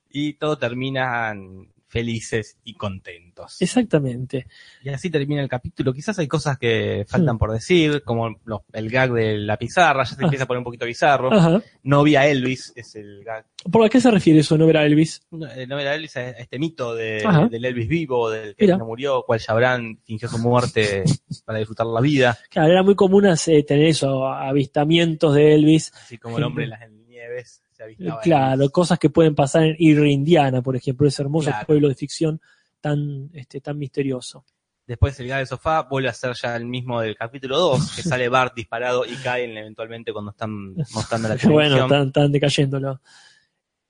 y 0.09 0.33
todos 0.35 0.59
terminan 0.59 1.69
felices 1.93 2.57
y 2.65 2.73
contentos. 2.73 3.61
Exactamente. 3.61 4.47
Y 4.83 4.89
así 4.89 5.11
termina 5.11 5.43
el 5.43 5.49
capítulo. 5.49 5.93
Quizás 5.93 6.19
hay 6.19 6.27
cosas 6.27 6.57
que 6.57 7.05
faltan 7.07 7.37
Hmm. 7.37 7.39
por 7.39 7.53
decir, 7.53 8.03
como 8.03 8.35
los- 8.47 8.63
el 8.73 8.89
gag 8.89 9.13
de 9.13 9.37
la 9.37 9.59
pizarra, 9.59 10.05
ya 10.05 10.15
se 10.17 10.23
Ah. 10.23 10.25
empieza 10.25 10.45
a 10.45 10.47
poner 10.47 10.59
un 10.59 10.65
poquito 10.65 10.87
bizarro. 10.87 11.31
Ajá. 11.31 11.63
No 11.83 12.03
vi 12.03 12.17
a 12.17 12.27
Elvis, 12.27 12.73
es 12.77 12.95
el 12.97 13.23
gag. 13.25 13.45
¿Por 13.71 13.89
qué 13.91 14.01
se 14.01 14.11
refiere 14.11 14.41
eso, 14.41 14.57
no 14.57 14.67
ver 14.67 14.79
a 14.79 14.87
Elvis? 14.87 15.21
No, 15.31 15.47
eh, 15.51 15.67
no 15.67 15.77
vi 15.77 15.83
a 15.83 15.95
Elvis, 15.95 16.17
a 16.17 16.31
este 16.31 16.59
mito 16.59 16.95
de, 16.95 17.23
Ajá. 17.27 17.47
del 17.49 17.63
Elvis 17.65 17.89
vivo, 17.89 18.31
del 18.31 18.57
que 18.57 18.65
Mira. 18.65 18.79
no 18.79 18.87
murió, 18.87 19.23
cual 19.27 19.39
Chabran 19.39 19.99
fingió 20.03 20.29
su 20.31 20.39
muerte 20.39 21.05
para 21.45 21.59
disfrutar 21.59 21.87
la 21.87 22.01
vida, 22.01 22.39
Claro, 22.49 22.73
era 22.73 22.83
muy 22.83 22.95
común 22.95 23.27
hacer- 23.27 23.65
tener 23.67 23.87
eso, 23.89 24.27
avistamientos 24.27 25.35
de 25.35 25.55
Elvis. 25.55 25.93
así 25.95 26.17
como 26.17 26.39
el 26.39 26.45
hombre 26.45 26.65
en 26.65 26.71
las 26.71 26.91
nieves 26.91 27.63
se 27.83 27.85
avistaba. 27.85 28.19
a 28.19 28.23
Claro, 28.23 28.71
cosas 28.71 28.99
que 28.99 29.11
pueden 29.11 29.35
pasar 29.35 29.65
en 29.65 29.77
Indiana, 30.07 30.63
por 30.63 30.77
ejemplo, 30.77 31.07
ese 31.09 31.23
hermoso 31.23 31.51
Claro. 31.51 31.67
pueblo 31.67 31.89
de 31.89 31.95
ficción 31.95 32.41
tan, 32.81 33.31
este, 33.33 33.61
tan 33.61 33.79
misterioso. 33.79 34.45
Después 34.87 35.19
el 35.21 35.29
gag 35.29 35.39
del 35.39 35.47
sofá 35.47 35.83
vuelve 35.83 36.09
a 36.09 36.13
ser 36.13 36.35
ya 36.35 36.57
el 36.57 36.67
mismo 36.67 37.01
del 37.01 37.17
capítulo 37.17 37.59
2, 37.59 37.97
que 37.97 38.03
sale 38.19 38.29
Bart 38.29 38.55
disparado 38.55 39.05
y 39.07 39.15
caen 39.17 39.57
eventualmente 39.57 40.13
cuando 40.13 40.33
están 40.33 40.75
mostrando 40.93 41.29
la 41.29 41.37
televisión. 41.37 41.53
bueno, 41.53 41.77
están, 41.85 42.07
están 42.09 42.33
decayéndolo. 42.33 43.01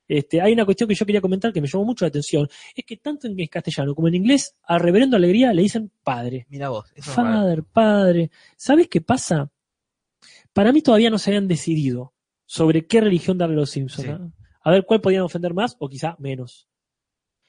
Este, 0.07 0.43
hay 0.43 0.53
una 0.53 0.66
cuestión 0.66 0.88
que 0.88 0.95
yo 0.95 1.07
quería 1.07 1.22
comentar 1.22 1.53
que 1.53 1.61
me 1.62 1.66
llamó 1.68 1.86
mucho 1.86 2.05
la 2.05 2.09
atención, 2.11 2.47
es 2.74 2.84
que 2.84 2.99
tanto 2.99 3.26
en 3.26 3.47
castellano 3.47 3.95
como 3.95 4.09
en 4.09 4.16
inglés, 4.16 4.55
a 4.64 4.78
Reverendo 4.78 5.16
Alegría 5.16 5.55
le 5.55 5.62
dicen 5.62 5.90
padre. 6.03 6.47
Mira 6.51 6.68
vos, 6.68 6.93
eso 6.95 7.11
es 7.12 7.16
raro. 7.16 7.30
Father, 7.40 7.64
padre. 7.64 8.30
¿Sabes 8.57 8.88
qué 8.88 9.01
pasa? 9.01 9.51
Para 10.53 10.72
mí 10.72 10.82
todavía 10.82 11.09
no 11.09 11.18
se 11.18 11.30
habían 11.30 11.49
decidido 11.49 12.12
sobre 12.53 12.86
qué 12.86 13.00
religión 13.00 13.38
darle 13.38 13.55
a 13.55 13.61
los 13.61 13.70
Simpsons. 13.70 14.07
Sí. 14.07 14.44
A 14.64 14.70
ver 14.70 14.84
cuál 14.84 15.00
podían 15.00 15.22
ofender 15.22 15.55
más 15.55 15.74
o 15.78 15.88
quizá 15.88 16.16
menos. 16.18 16.68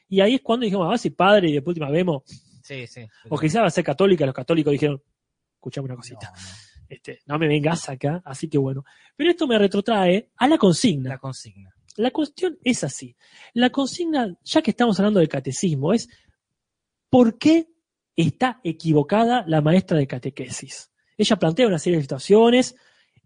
Y 0.07 0.21
ahí 0.21 0.35
es 0.35 0.41
cuando 0.41 0.63
dijimos, 0.63 0.87
ah, 0.89 0.97
si 0.97 1.09
padre 1.09 1.49
y 1.49 1.53
de 1.53 1.61
última 1.65 1.89
vemos, 1.89 2.23
Sí, 2.63 2.87
sí. 2.87 3.01
o 3.29 3.37
quizá 3.37 3.59
va 3.59 3.67
a 3.67 3.69
ser 3.69 3.83
católica, 3.83 4.25
los 4.25 4.33
católicos 4.33 4.71
dijeron, 4.71 5.03
escuchame 5.55 5.87
una 5.87 5.97
cosita, 5.97 6.31
No, 6.33 6.41
no. 6.41 6.85
este, 6.87 7.19
no 7.25 7.37
me 7.37 7.49
vengas 7.49 7.89
acá, 7.89 8.21
así 8.23 8.47
que 8.47 8.57
bueno. 8.57 8.85
Pero 9.17 9.31
esto 9.31 9.45
me 9.45 9.59
retrotrae 9.59 10.29
a 10.37 10.47
la 10.47 10.57
consigna. 10.57 11.09
La 11.09 11.17
consigna. 11.17 11.75
La 11.97 12.11
cuestión 12.11 12.57
es 12.63 12.85
así. 12.85 13.13
La 13.53 13.71
consigna, 13.71 14.37
ya 14.41 14.61
que 14.61 14.71
estamos 14.71 14.97
hablando 15.01 15.19
del 15.19 15.27
catecismo, 15.27 15.91
es 15.93 16.07
¿por 17.09 17.37
qué 17.37 17.67
está 18.15 18.61
equivocada 18.63 19.43
la 19.47 19.59
maestra 19.59 19.97
de 19.97 20.07
catequesis? 20.07 20.91
Ella 21.17 21.35
plantea 21.35 21.67
una 21.67 21.77
serie 21.77 21.97
de 21.97 22.03
situaciones 22.03 22.75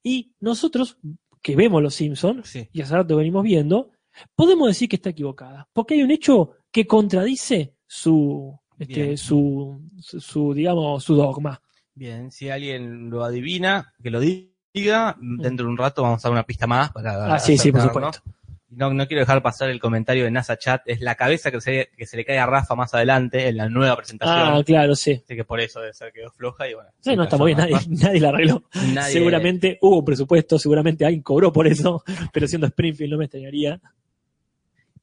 y 0.02 0.34
nosotros, 0.40 0.98
que 1.42 1.56
vemos 1.56 1.82
los 1.82 1.96
Simpsons, 1.96 2.48
Sí. 2.48 2.70
y 2.72 2.82
hace 2.82 2.94
rato 2.96 3.16
venimos 3.18 3.44
viendo, 3.44 3.92
podemos 4.36 4.68
decir 4.68 4.90
que 4.90 4.96
está 4.98 5.10
equivocada. 5.12 5.68
Porque 5.74 5.94
hay 5.96 6.04
un 6.04 6.12
hecho 6.12 6.52
que 6.72 6.86
contradice 6.88 7.74
su, 7.86 8.58
este, 8.80 9.18
su, 9.18 9.82
su, 10.00 10.20
su, 10.20 10.54
digamos, 10.54 11.04
su 11.04 11.16
dogma. 11.16 11.62
Bien, 11.94 12.32
si 12.32 12.50
alguien 12.50 13.10
lo 13.10 13.24
adivina, 13.24 13.94
que 14.02 14.10
lo 14.12 14.20
diga. 14.20 15.18
Dentro 15.20 15.66
de 15.66 15.72
un 15.72 15.78
rato 15.78 16.04
vamos 16.04 16.24
a 16.24 16.28
dar 16.28 16.34
una 16.34 16.44
pista 16.44 16.68
más 16.68 16.92
para 16.92 17.34
Ah, 17.34 17.40
sí, 17.40 17.58
sí, 17.58 17.72
por 17.72 17.82
supuesto. 17.82 18.22
No, 18.26 18.34
no 18.70 19.08
quiero 19.08 19.22
dejar 19.22 19.42
pasar 19.42 19.70
el 19.70 19.80
comentario 19.80 20.24
de 20.26 20.32
NASA 20.32 20.58
Chat. 20.58 20.82
Es 20.86 21.02
la 21.02 21.16
cabeza 21.16 21.52
que 21.52 21.62
se, 21.62 21.90
que 21.98 22.06
se 22.06 22.18
le 22.18 22.26
cae 22.26 22.38
a 22.38 22.46
Rafa 22.46 22.76
más 22.76 22.94
adelante 22.94 23.48
en 23.48 23.58
la 23.58 23.70
nueva 23.70 23.96
presentación. 23.96 24.38
Ah, 24.38 24.62
claro, 24.66 24.96
sí. 24.96 25.22
Así 25.24 25.36
que 25.36 25.44
por 25.46 25.60
eso 25.62 25.80
debe 25.80 25.94
ser 25.94 26.12
que 26.12 26.20
quedó 26.20 26.32
floja 26.32 26.68
y 26.70 26.74
bueno. 26.74 26.90
Sí, 27.00 27.16
no 27.16 27.24
está 27.24 27.38
muy 27.38 27.54
bien, 27.56 27.60
nadie, 27.70 27.78
nadie 27.90 28.20
la 28.20 28.30
arregló. 28.30 28.64
Nadie- 28.94 29.14
Seguramente 29.14 29.78
hubo 29.82 30.00
un 30.00 30.06
presupuesto, 30.06 30.60
seguramente 30.60 31.06
alguien 31.06 31.24
cobró 31.24 31.52
por 31.54 31.66
eso, 31.68 32.04
pero 32.34 32.48
siendo 32.48 32.68
Springfield 32.68 33.12
no 33.14 33.18
me 33.18 33.26
extrañaría. 33.26 33.80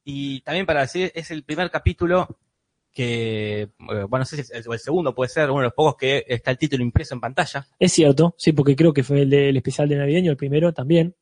Y 0.03 0.41
también 0.41 0.65
para 0.65 0.81
decir, 0.81 1.11
es 1.15 1.31
el 1.31 1.43
primer 1.43 1.71
capítulo 1.71 2.37
que, 2.93 3.61
eh, 3.63 3.69
bueno, 3.79 4.19
no 4.19 4.25
sé 4.25 4.35
si 4.37 4.41
es 4.43 4.51
el, 4.51 4.63
o 4.67 4.73
el 4.73 4.79
segundo 4.79 5.13
puede 5.15 5.29
ser, 5.29 5.49
uno 5.49 5.59
de 5.61 5.65
los 5.65 5.73
pocos 5.73 5.95
que 5.97 6.23
está 6.27 6.51
el 6.51 6.57
título 6.57 6.83
impreso 6.83 7.13
en 7.15 7.19
pantalla. 7.21 7.65
Es 7.79 7.91
cierto, 7.91 8.35
sí, 8.37 8.51
porque 8.53 8.75
creo 8.75 8.93
que 8.93 9.03
fue 9.03 9.23
el 9.23 9.29
del 9.29 9.57
especial 9.57 9.89
de 9.89 9.95
navideño, 9.97 10.31
el 10.31 10.37
primero 10.37 10.71
también. 10.73 11.15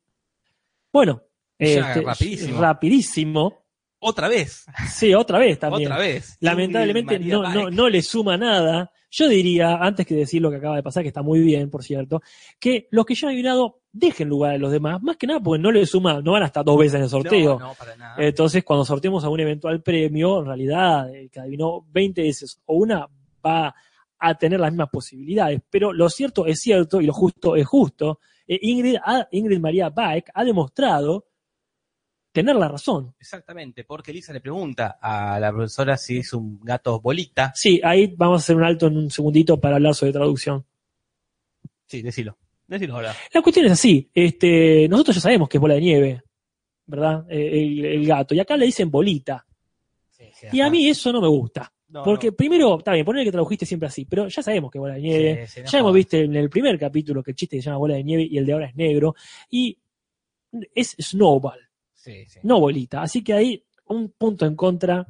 Bueno, 0.92 1.24
Ya, 1.60 1.66
este, 1.94 2.02
rapidísimo. 2.02 2.62
rapidísimo. 2.62 3.64
Otra 4.06 4.28
vez, 4.28 4.66
Sí, 4.92 5.14
otra 5.14 5.40
vez 5.40 5.58
también. 5.60 5.90
otra 5.90 5.98
vez. 6.02 6.38
Lamentablemente 6.42 7.18
no, 7.20 7.42
no, 7.54 7.70
no 7.70 7.90
le 7.90 8.02
suma 8.02 8.36
nada. 8.38 8.92
Yo 9.10 9.30
diría, 9.30 9.76
antes 9.78 10.06
que 10.06 10.16
decir 10.16 10.42
lo 10.42 10.50
que 10.50 10.58
acaba 10.58 10.76
de 10.76 10.84
pasar, 10.84 11.04
que 11.04 11.08
está 11.10 11.22
muy 11.22 11.40
bien, 11.40 11.70
por 11.70 11.84
cierto, 11.84 12.22
que 12.60 12.88
los 12.92 13.06
que 13.06 13.16
ya 13.16 13.28
han 13.28 13.34
adivinado 13.34 13.80
dejen 13.94 14.28
lugar 14.28 14.56
a 14.56 14.58
los 14.58 14.72
demás, 14.72 15.02
más 15.04 15.16
que 15.18 15.28
nada 15.28 15.40
porque 15.40 15.62
no 15.62 15.72
le 15.72 15.86
suma, 15.86 16.20
no 16.22 16.32
van 16.34 16.44
a 16.44 16.48
estar 16.48 16.66
dos 16.66 16.78
veces 16.78 16.96
en 16.96 17.04
el 17.04 17.10
sorteo. 17.10 17.60
No, 17.60 17.68
no, 17.68 17.74
para 17.76 17.96
nada. 17.96 18.16
Entonces, 18.18 18.64
cuando 18.66 18.84
sorteemos 18.84 19.24
a 19.24 19.30
un 19.30 19.40
eventual 19.40 19.82
premio, 19.82 20.40
en 20.40 20.46
realidad, 20.48 21.16
el 21.16 21.30
que 21.30 21.40
adivinó 21.40 21.86
20 21.92 22.24
veces 22.24 22.60
o 22.66 22.76
una 22.76 23.08
va 23.46 23.74
a 24.20 24.36
tener 24.36 24.60
las 24.60 24.72
mismas 24.72 24.90
posibilidades. 24.92 25.62
Pero 25.70 25.94
lo 25.94 26.10
cierto 26.10 26.46
es 26.46 26.60
cierto 26.60 27.00
y 27.00 27.06
lo 27.06 27.14
justo 27.14 27.56
es 27.56 27.66
justo. 27.68 28.20
Eh, 28.48 28.60
Ingrid, 28.64 28.96
ha- 29.06 29.28
Ingrid 29.32 29.60
María 29.60 29.90
Bike 29.90 30.32
ha 30.34 30.44
demostrado 30.44 31.28
tener 32.34 32.56
la 32.58 32.68
razón. 32.68 33.16
Exactamente, 33.20 33.86
porque 33.86 34.12
Lisa 34.12 34.34
le 34.34 34.42
pregunta 34.42 34.98
a 35.02 35.40
la 35.40 35.52
profesora 35.52 35.96
si 35.96 36.18
es 36.18 36.34
un 36.34 36.60
gato 36.62 37.00
bolita. 37.00 37.54
Sí, 37.56 37.80
ahí 37.84 38.14
vamos 38.18 38.42
a 38.42 38.44
hacer 38.44 38.56
un 38.58 38.64
alto 38.66 38.88
en 38.88 38.98
un 38.98 39.10
segundito 39.10 39.58
para 39.62 39.76
hablar 39.78 39.96
sobre 39.96 40.12
traducción. 40.12 40.66
Sí, 41.86 42.02
decilo. 42.02 42.38
Decilo 42.68 42.96
ahora. 42.96 43.14
La 43.34 43.42
cuestión 43.42 43.66
es 43.68 43.74
así. 43.74 44.10
Este, 44.14 44.88
nosotros 44.90 45.16
ya 45.16 45.22
sabemos 45.22 45.48
que 45.48 45.58
es 45.58 45.62
bola 45.62 45.76
de 45.76 45.82
nieve, 45.82 46.24
¿verdad? 46.88 47.26
Eh, 47.30 47.62
El, 47.64 47.86
el 47.86 48.08
gato. 48.08 48.34
Y 48.34 48.40
acá 48.40 48.58
le 48.58 48.66
dicen 48.66 48.90
bolita. 48.90 49.46
Y 50.52 50.60
a 50.60 50.70
mí 50.70 50.90
eso 50.90 51.12
no 51.14 51.22
me 51.22 51.28
gusta. 51.28 51.72
No, 51.90 52.04
Porque 52.04 52.28
no. 52.32 52.34
primero, 52.36 52.78
está 52.80 52.92
bien, 52.94 53.06
poner 53.06 53.24
que 53.24 53.32
tradujiste 53.32 53.68
siempre 53.68 53.88
así, 53.88 54.06
pero 54.06 54.28
ya 54.28 54.42
sabemos 54.42 54.72
que 54.72 54.80
bola 54.80 54.96
de 54.96 55.02
nieve. 55.02 55.48
Sí, 55.48 55.62
ya 55.64 55.78
hemos 55.80 55.94
visto 55.94 56.18
en 56.18 56.36
el 56.36 56.50
primer 56.50 56.78
capítulo 56.80 57.22
que 57.22 57.32
el 57.32 57.36
chiste 57.38 57.58
se 57.58 57.62
llama 57.66 57.78
bola 57.78 57.94
de 57.96 58.04
nieve 58.04 58.28
y 58.30 58.38
el 58.40 58.46
de 58.48 58.54
ahora 58.54 58.66
es 58.66 58.76
negro. 58.76 59.16
Y 59.52 59.78
es 60.74 60.96
Snowball, 61.00 61.60
Sí, 62.04 62.26
sí. 62.26 62.40
no 62.44 62.60
bolita. 62.60 63.02
Así 63.02 63.24
que 63.24 63.34
hay 63.34 63.66
un 63.88 64.10
punto 64.10 64.46
en 64.46 64.56
contra 64.56 65.08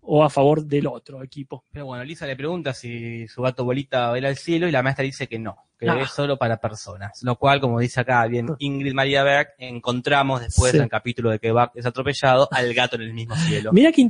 o 0.00 0.24
a 0.24 0.30
favor 0.30 0.64
del 0.64 0.86
otro 0.88 1.22
equipo. 1.22 1.64
Pero 1.70 1.86
bueno, 1.86 2.02
Lisa 2.04 2.26
le 2.26 2.36
pregunta 2.36 2.74
si 2.74 3.28
su 3.28 3.42
gato 3.42 3.64
bolita 3.64 4.08
va 4.08 4.14
a 4.14 4.18
ir 4.18 4.26
al 4.26 4.36
cielo 4.36 4.66
y 4.66 4.72
la 4.72 4.82
maestra 4.82 5.04
dice 5.04 5.28
que 5.28 5.38
no, 5.38 5.56
que 5.78 5.88
Ah. 5.88 6.00
es 6.00 6.10
solo 6.10 6.36
para 6.38 6.56
personas. 6.58 7.22
Lo 7.22 7.36
cual, 7.36 7.60
como 7.60 7.80
dice 7.80 8.00
acá 8.00 8.26
bien 8.26 8.46
Ingrid 8.58 8.94
María 8.94 9.22
Berg, 9.22 9.48
encontramos 9.58 10.40
después 10.40 10.72
Sí. 10.72 10.78
en 10.78 10.84
el 10.84 10.88
capítulo 10.88 11.30
de 11.30 11.38
que 11.38 11.52
Bart 11.52 11.72
es 11.76 11.86
atropellado 11.86 12.48
al 12.50 12.72
gato 12.74 12.96
en 12.96 13.02
el 13.02 13.12
mismo 13.14 13.34
cielo. 13.46 13.72
Mirá 13.72 13.92
qué, 13.92 14.06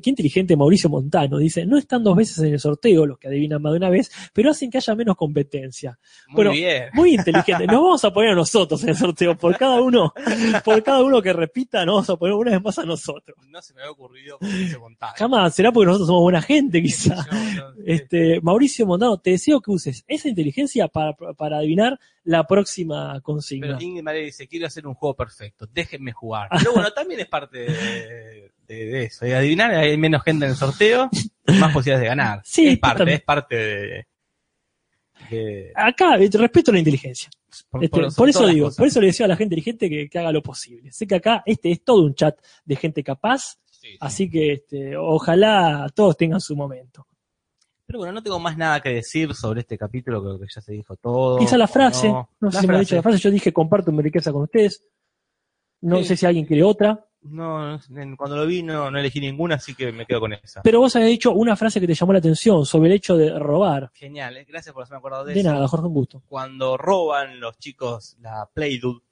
qué 0.00 0.10
inteligente 0.10 0.56
Mauricio 0.56 0.88
Montano. 0.90 1.38
Dice, 1.38 1.66
no 1.66 1.78
están 1.78 2.02
dos 2.02 2.16
veces 2.16 2.38
en 2.38 2.54
el 2.54 2.60
sorteo 2.60 3.06
los 3.06 3.18
que 3.18 3.28
adivinan 3.28 3.60
más 3.62 3.72
de 3.72 3.78
una 3.78 3.90
vez, 3.90 4.10
pero 4.32 4.50
hacen 4.50 4.70
que 4.70 4.78
haya 4.78 4.94
menos 4.94 5.16
competencia. 5.16 5.98
Muy 6.28 6.34
bueno, 6.36 6.50
bien. 6.52 6.84
Muy 6.94 7.14
inteligente. 7.14 7.66
Nos 7.66 7.76
vamos 7.76 8.04
a 8.04 8.12
poner 8.12 8.30
a 8.30 8.34
nosotros 8.34 8.82
en 8.82 8.90
el 8.90 8.96
sorteo. 8.96 9.36
Por 9.36 9.56
cada 9.56 9.80
uno, 9.80 10.12
por 10.64 10.82
cada 10.82 11.02
uno 11.02 11.20
que 11.22 11.32
repita, 11.32 11.84
nos 11.84 11.94
vamos 11.96 12.10
a 12.10 12.16
poner 12.16 12.34
una 12.34 12.50
vez 12.52 12.62
más 12.62 12.78
a 12.78 12.84
nosotros. 12.84 13.36
No 13.48 13.60
se 13.62 13.74
me 13.74 13.80
había 13.82 13.92
ocurrido 13.92 14.38
ese 14.40 14.78
montaje. 14.78 15.14
Jamás, 15.18 15.54
será 15.54 15.72
porque 15.72 15.86
nosotros 15.86 16.06
somos 16.08 16.22
buena 16.22 16.42
gente, 16.42 16.82
quizá. 16.82 17.14
Yo, 17.30 17.64
no, 17.64 17.72
Este, 17.86 18.40
Mauricio 18.40 18.86
Montano, 18.86 19.18
te 19.18 19.30
deseo 19.30 19.60
que 19.60 19.70
uses 19.70 20.04
esa 20.06 20.28
inteligencia 20.28 20.88
para, 20.88 21.09
para 21.14 21.58
adivinar 21.58 21.98
la 22.24 22.44
próxima 22.46 23.20
consigna. 23.22 23.68
Pero 23.68 23.80
Ingrid 23.80 24.02
María 24.02 24.22
dice, 24.22 24.46
quiero 24.48 24.66
hacer 24.66 24.86
un 24.86 24.94
juego 24.94 25.14
perfecto, 25.16 25.66
déjenme 25.72 26.12
jugar. 26.12 26.48
Pero 26.58 26.72
bueno, 26.74 26.90
también 26.92 27.20
es 27.20 27.26
parte 27.28 27.58
de, 27.58 28.52
de- 28.66 28.84
de 28.86 29.02
eso. 29.04 29.24
De 29.24 29.34
adivinar, 29.34 29.72
hay 29.74 29.96
menos 29.96 30.22
gente 30.22 30.44
en 30.44 30.52
el 30.52 30.56
sorteo, 30.56 31.08
más 31.58 31.72
posibilidades 31.72 32.02
de 32.02 32.08
ganar. 32.08 32.40
Sí, 32.44 32.68
es 32.68 32.78
parte, 32.78 32.98
también. 32.98 33.18
es 33.18 33.24
parte 33.24 33.56
de... 33.56 34.06
de- 35.30 35.72
Acá, 35.74 36.16
respeto 36.16 36.72
la 36.72 36.78
inteligencia. 36.78 37.28
por, 37.68 37.84
Este, 37.84 38.00
por- 38.00 38.14
por 38.14 38.28
eso 38.28 38.46
digo, 38.46 38.66
cosas. 38.66 38.78
por 38.78 38.86
eso 38.86 39.00
le 39.00 39.06
deseo 39.08 39.24
a 39.24 39.28
la 39.28 39.36
gente 39.36 39.54
inteligente 39.54 39.88
que, 39.90 40.08
que 40.08 40.18
haga 40.18 40.32
lo 40.32 40.42
posible. 40.42 40.90
Sé 40.92 41.06
que 41.06 41.16
acá 41.16 41.42
este 41.46 41.70
es 41.72 41.82
todo 41.84 42.02
un 42.04 42.14
chat 42.14 42.38
de 42.64 42.76
gente 42.76 43.02
capaz, 43.02 43.58
Sí, 43.70 43.88
sí. 43.92 43.96
así 44.00 44.30
que 44.30 44.52
este, 44.52 44.96
ojalá 44.96 45.86
todos 45.94 46.16
tengan 46.16 46.40
su 46.40 46.54
momento. 46.54 47.06
Pero 47.90 47.98
bueno, 47.98 48.12
no 48.12 48.22
tengo 48.22 48.38
más 48.38 48.56
nada 48.56 48.80
que 48.80 48.90
decir 48.90 49.34
sobre 49.34 49.60
este 49.60 49.76
capítulo, 49.76 50.22
creo 50.22 50.38
que 50.38 50.46
ya 50.54 50.60
se 50.60 50.72
dijo 50.72 50.96
todo. 50.96 51.38
Quizá 51.38 51.58
la 51.58 51.64
¿o 51.64 51.68
frase, 51.68 52.08
no, 52.08 52.30
no? 52.40 52.50
sé 52.50 52.56
La 52.56 52.60
si 52.60 52.66
me 52.68 52.76
ha 52.76 52.80
dicho 52.80 52.94
la 52.96 53.02
frase, 53.02 53.18
yo 53.18 53.30
dije 53.30 53.52
comparto 53.52 53.90
mi 53.92 54.02
riqueza 54.02 54.32
con 54.32 54.42
ustedes. 54.42 54.84
No 55.82 55.96
Sí. 55.98 56.04
sé 56.04 56.16
si 56.18 56.26
alguien 56.26 56.44
quiere 56.46 56.62
otra, 56.62 57.04
No, 57.22 57.78
cuando 58.16 58.36
lo 58.36 58.46
vi 58.46 58.62
no, 58.62 58.90
no 58.90 58.98
elegí 58.98 59.18
ninguna, 59.20 59.56
así 59.56 59.74
que 59.74 59.92
me 59.92 60.06
quedo 60.06 60.20
con 60.20 60.32
esa. 60.32 60.62
pero 60.62 60.78
vos 60.80 60.94
habías 60.96 61.10
dicho 61.10 61.32
una 61.32 61.56
frase 61.56 61.80
que 61.80 61.86
te 61.86 61.94
llamó 61.94 62.12
la 62.12 62.18
atención 62.20 62.64
sobre 62.64 62.88
el 62.90 62.94
hecho 62.96 63.16
de 63.16 63.38
robar. 63.38 63.90
Genial, 63.94 64.36
eh, 64.38 64.46
gracias 64.48 64.72
por 64.72 64.82
haberme 64.84 64.98
acordado 64.98 65.24
de, 65.24 65.34
De 65.34 65.40
eso. 65.40 65.52
nada, 65.52 65.66
Jorge, 65.68 65.86
un 65.86 65.94
gusto. 65.94 66.22
Cuando 66.28 66.76
roban 66.76 67.40
los 67.40 67.58
chicos 67.58 68.16
la 68.20 68.48
Play-Doh, 68.54 69.02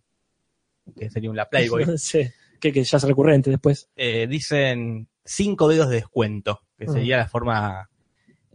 que 0.96 1.10
sería 1.10 1.30
una 1.30 1.44
Playboy, 1.46 1.84
Sí, 1.98 2.20
que, 2.60 2.72
que 2.72 2.84
ya 2.84 2.96
es 2.96 3.02
recurrente 3.02 3.50
después. 3.50 3.90
eh, 3.96 4.26
dicen 4.26 5.08
cinco 5.24 5.68
dedos 5.68 5.88
de 5.90 5.96
descuento, 5.96 6.60
que 6.78 6.86
Mm. 6.86 6.92
sería 6.92 7.16
la 7.18 7.28
forma, 7.28 7.90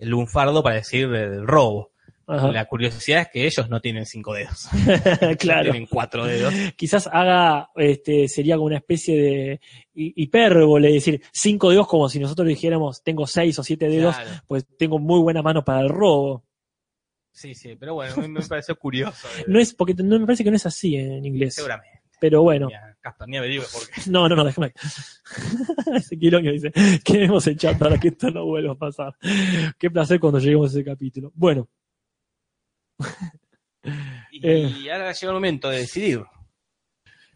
el 0.03 0.09
lunfardo 0.09 0.61
para 0.63 0.75
decir 0.75 1.09
del 1.09 1.47
robo. 1.47 1.91
Ajá. 2.25 2.51
La 2.53 2.65
curiosidad 2.65 3.21
es 3.23 3.27
que 3.33 3.45
ellos 3.45 3.69
no 3.69 3.81
tienen 3.81 4.05
cinco 4.05 4.33
dedos. 4.33 4.69
claro. 5.39 5.71
Tienen 5.71 5.87
cuatro 5.87 6.25
dedos. 6.25 6.53
Quizás 6.77 7.07
haga, 7.11 7.69
este, 7.75 8.29
sería 8.29 8.55
como 8.55 8.67
una 8.67 8.77
especie 8.77 9.21
de 9.21 9.61
hi- 9.93 10.13
hipérbole, 10.15 10.89
decir, 10.93 11.21
cinco 11.33 11.69
dedos 11.69 11.85
como 11.87 12.07
si 12.07 12.19
nosotros 12.19 12.47
dijéramos, 12.47 13.03
tengo 13.03 13.27
seis 13.27 13.59
o 13.59 13.63
siete 13.63 13.89
dedos, 13.89 14.15
Claro. 14.15 14.29
pues 14.47 14.65
tengo 14.77 14.99
muy 14.99 15.19
buena 15.19 15.41
mano 15.41 15.65
para 15.65 15.81
el 15.81 15.89
robo. 15.89 16.45
Sí, 17.33 17.55
sí, 17.55 17.75
pero 17.77 17.95
bueno, 17.95 18.15
me, 18.17 18.27
me 18.29 18.41
pareció 18.41 18.77
curioso. 18.77 19.27
No 19.47 19.59
es, 19.59 19.73
porque 19.73 19.93
no 19.95 20.17
me 20.19 20.25
parece 20.25 20.43
que 20.45 20.49
no 20.51 20.55
es 20.55 20.65
así 20.65 20.95
en 20.95 21.25
inglés. 21.25 21.55
Seguramente. 21.55 21.92
Pero 22.23 22.41
bueno, 22.41 22.67
Mira, 22.67 22.95
Casper, 23.01 23.27
ni 23.27 23.35
averigüe 23.35 23.65
por 23.65 23.85
qué. 23.85 24.01
no, 24.09 24.29
no, 24.29 24.35
no, 24.37 24.45
déjame. 24.45 24.73
Ese 25.93 26.17
Quiloño 26.17 26.53
dice, 26.53 26.71
¿qué 27.03 27.25
hemos 27.25 27.45
hecho 27.47 27.77
para 27.77 27.99
que 27.99 28.07
esto 28.07 28.31
no 28.31 28.45
vuelva 28.45 28.71
a 28.71 28.77
pasar? 28.77 29.13
Qué 29.77 29.91
placer 29.91 30.21
cuando 30.21 30.39
lleguemos 30.39 30.69
a 30.73 30.79
ese 30.79 30.85
capítulo. 30.85 31.33
Bueno, 31.35 31.67
Y, 34.31 34.39
Eh. 34.41 34.89
ahora 34.89 35.11
llega 35.11 35.31
el 35.31 35.33
momento 35.33 35.69
de 35.69 35.79
decidir. 35.79 36.23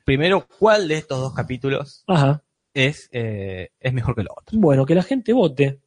Primero, 0.06 0.48
¿cuál 0.58 0.88
de 0.88 1.00
estos 1.00 1.20
dos 1.20 1.34
capítulos 1.34 2.06
ajá. 2.08 2.42
es, 2.74 3.10
eh, 3.12 3.72
es 3.78 3.92
mejor 3.92 4.16
que 4.16 4.22
el 4.22 4.30
otro? 4.32 4.58
Bueno, 4.58 4.86
que 4.86 4.96
la 4.96 5.04
gente 5.04 5.34
vote. 5.34 5.82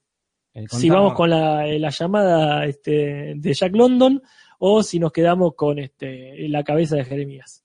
El 0.53 0.69
Si 0.69 0.91
vamos 0.91 1.15
con 1.15 1.31
la, 1.31 1.67
eh, 1.67 1.79
la 1.79 1.89
llamada 1.89 2.67
este, 2.67 3.33
de 3.35 3.55
Jack 3.55 3.75
London 3.75 4.23
o 4.59 4.83
si 4.83 4.99
nos 4.99 5.11
quedamos 5.11 5.55
con 5.55 5.79
este, 5.79 6.47
la 6.51 6.63
cabeza 6.63 6.97
de 6.97 7.07
Jeremías. 7.07 7.65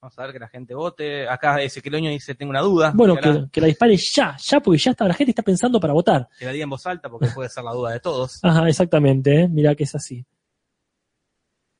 Vamos 0.00 0.16
a 0.18 0.22
ver 0.22 0.32
que 0.32 0.38
la 0.38 0.48
gente 0.48 0.74
vote. 0.74 1.28
Acá 1.28 1.60
Ezequielño 1.60 2.10
dice, 2.10 2.34
tengo 2.36 2.50
una 2.50 2.60
duda. 2.60 2.92
Bueno, 2.94 3.16
que, 3.16 3.28
la, 3.28 3.34
que, 3.46 3.50
que 3.50 3.60
la 3.60 3.66
dispare 3.66 3.96
ya, 3.96 4.36
ya, 4.38 4.60
porque 4.60 4.78
ya 4.78 4.92
está, 4.92 5.08
la 5.08 5.14
gente 5.14 5.32
está 5.32 5.42
pensando 5.42 5.80
para 5.80 5.92
votar. 5.92 6.28
que 6.38 6.44
la 6.44 6.52
diga 6.52 6.62
en 6.64 6.70
voz 6.70 6.86
alta 6.86 7.08
porque 7.08 7.26
puede 7.34 7.48
ser 7.48 7.64
la 7.64 7.72
duda 7.72 7.90
de 7.92 8.00
todos. 8.00 8.38
Ajá, 8.44 8.68
exactamente, 8.68 9.42
¿eh? 9.42 9.48
mirá 9.48 9.74
que 9.74 9.84
es 9.84 9.94
así. 9.94 10.24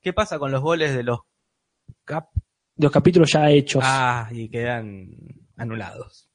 ¿Qué 0.00 0.12
pasa 0.12 0.38
con 0.38 0.50
los 0.50 0.60
goles 0.60 0.94
de 0.94 1.02
los 1.02 1.20
Cap? 2.04 2.28
De 2.74 2.84
los 2.84 2.92
capítulos 2.92 3.30
ya 3.32 3.48
hechos. 3.50 3.82
Ah, 3.86 4.26
Ah, 4.28 4.32
y 4.34 4.48
quedan 4.48 5.08
anulados. 5.56 6.28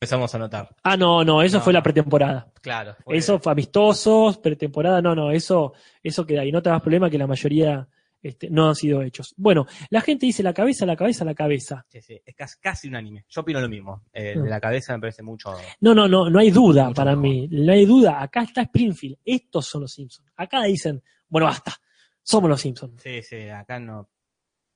Empezamos 0.00 0.34
a 0.34 0.38
notar. 0.38 0.68
no, 0.98 1.24
no, 1.24 1.42
eso 1.42 1.58
No. 1.58 1.62
fue 1.64 1.72
la 1.72 1.82
pretemporada. 1.82 2.50
Claro. 2.60 2.94
fue- 3.04 3.16
Eso 3.16 3.38
fue 3.38 3.52
amistosos, 3.52 4.36
pretemporada, 4.38 5.00
no, 5.00 5.14
no, 5.14 5.30
eso, 5.30 5.72
eso 6.02 6.26
queda 6.26 6.42
ahí. 6.42 6.52
No 6.52 6.60
te 6.62 6.68
das 6.70 6.80
problema 6.82 7.08
que 7.08 7.16
la 7.18 7.26
mayoría 7.26 7.86
este, 8.24 8.48
no 8.48 8.68
han 8.68 8.74
sido 8.74 9.02
hechos. 9.02 9.34
Bueno, 9.36 9.66
la 9.90 10.00
gente 10.00 10.24
dice 10.26 10.42
la 10.42 10.54
cabeza, 10.54 10.86
la 10.86 10.96
cabeza, 10.96 11.24
la 11.24 11.34
cabeza. 11.34 11.84
Sí, 11.90 12.00
sí, 12.00 12.20
es 12.24 12.34
casi, 12.34 12.58
casi 12.58 12.88
unánime. 12.88 13.26
Yo 13.28 13.42
opino 13.42 13.60
lo 13.60 13.68
mismo. 13.68 14.02
Eh, 14.12 14.34
de 14.36 14.48
la 14.48 14.58
cabeza 14.60 14.94
me 14.94 15.00
parece 15.00 15.22
mucho. 15.22 15.54
No, 15.80 15.94
no, 15.94 16.08
no, 16.08 16.30
no 16.30 16.38
hay 16.38 16.50
duda 16.50 16.90
para 16.92 17.10
mejor. 17.14 17.22
mí. 17.22 17.48
No 17.50 17.72
hay 17.72 17.84
duda. 17.84 18.22
Acá 18.22 18.42
está 18.42 18.62
Springfield. 18.62 19.18
Estos 19.24 19.66
son 19.66 19.82
los 19.82 19.92
Simpsons. 19.92 20.28
Acá 20.36 20.62
dicen, 20.64 21.02
bueno, 21.28 21.46
basta. 21.46 21.74
Somos 22.22 22.48
los 22.48 22.60
Simpsons. 22.60 23.02
Sí, 23.02 23.22
sí, 23.22 23.48
acá 23.50 23.78
no. 23.78 24.08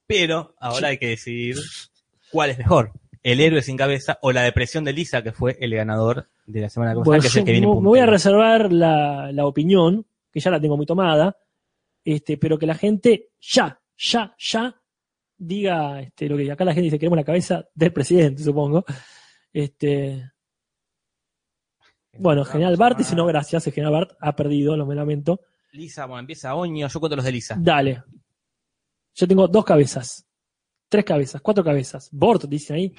Pero 0.06 0.54
ahora 0.58 0.88
hay 0.88 0.98
que 0.98 1.08
decidir 1.08 1.56
cuál 2.30 2.50
es 2.50 2.58
mejor. 2.58 2.92
El 3.22 3.40
héroe 3.40 3.62
sin 3.62 3.76
cabeza 3.76 4.18
o 4.22 4.30
la 4.32 4.42
depresión 4.42 4.84
de 4.84 4.92
Lisa, 4.92 5.22
que 5.22 5.32
fue 5.32 5.56
el 5.60 5.74
ganador 5.74 6.28
de 6.46 6.60
la 6.60 6.68
semana 6.68 6.92
pasada, 6.92 7.04
Bueno, 7.04 7.22
que 7.22 7.28
es 7.28 7.36
el 7.36 7.44
que 7.44 7.52
viene 7.52 7.66
me 7.66 7.72
voy 7.74 7.98
a 7.98 8.06
reservar 8.06 8.72
la, 8.72 9.32
la 9.32 9.46
opinión, 9.46 10.06
que 10.30 10.40
ya 10.40 10.50
la 10.50 10.60
tengo 10.60 10.76
muy 10.76 10.86
tomada, 10.86 11.36
este, 12.04 12.38
pero 12.38 12.58
que 12.58 12.66
la 12.66 12.74
gente 12.74 13.30
ya, 13.40 13.80
ya, 13.96 14.34
ya 14.38 14.80
diga 15.36 16.00
este, 16.00 16.28
lo 16.28 16.36
que 16.36 16.50
acá 16.50 16.64
la 16.64 16.72
gente 16.72 16.84
dice, 16.86 16.98
queremos 16.98 17.16
la 17.16 17.24
cabeza 17.24 17.64
del 17.74 17.92
presidente, 17.92 18.42
supongo. 18.42 18.84
Este, 19.52 20.30
bueno, 22.18 22.44
General 22.44 22.76
Bart 22.76 22.98
dice 22.98 23.14
no, 23.14 23.26
gracias, 23.26 23.66
el 23.66 23.72
General 23.72 23.92
Bart 23.92 24.10
ha 24.20 24.34
perdido, 24.34 24.76
lo 24.76 24.86
me 24.86 24.94
lamento. 24.94 25.40
Lisa, 25.72 26.06
bueno, 26.06 26.20
empieza 26.20 26.54
Oño, 26.54 26.88
yo 26.88 27.00
cuento 27.00 27.16
los 27.16 27.24
de 27.24 27.32
Lisa. 27.32 27.56
Dale. 27.58 28.02
Yo 29.14 29.26
tengo 29.28 29.46
dos 29.48 29.64
cabezas, 29.64 30.26
tres 30.88 31.04
cabezas, 31.04 31.40
cuatro 31.40 31.62
cabezas. 31.62 32.08
Bort, 32.12 32.44
dicen 32.44 32.76
ahí. 32.76 32.94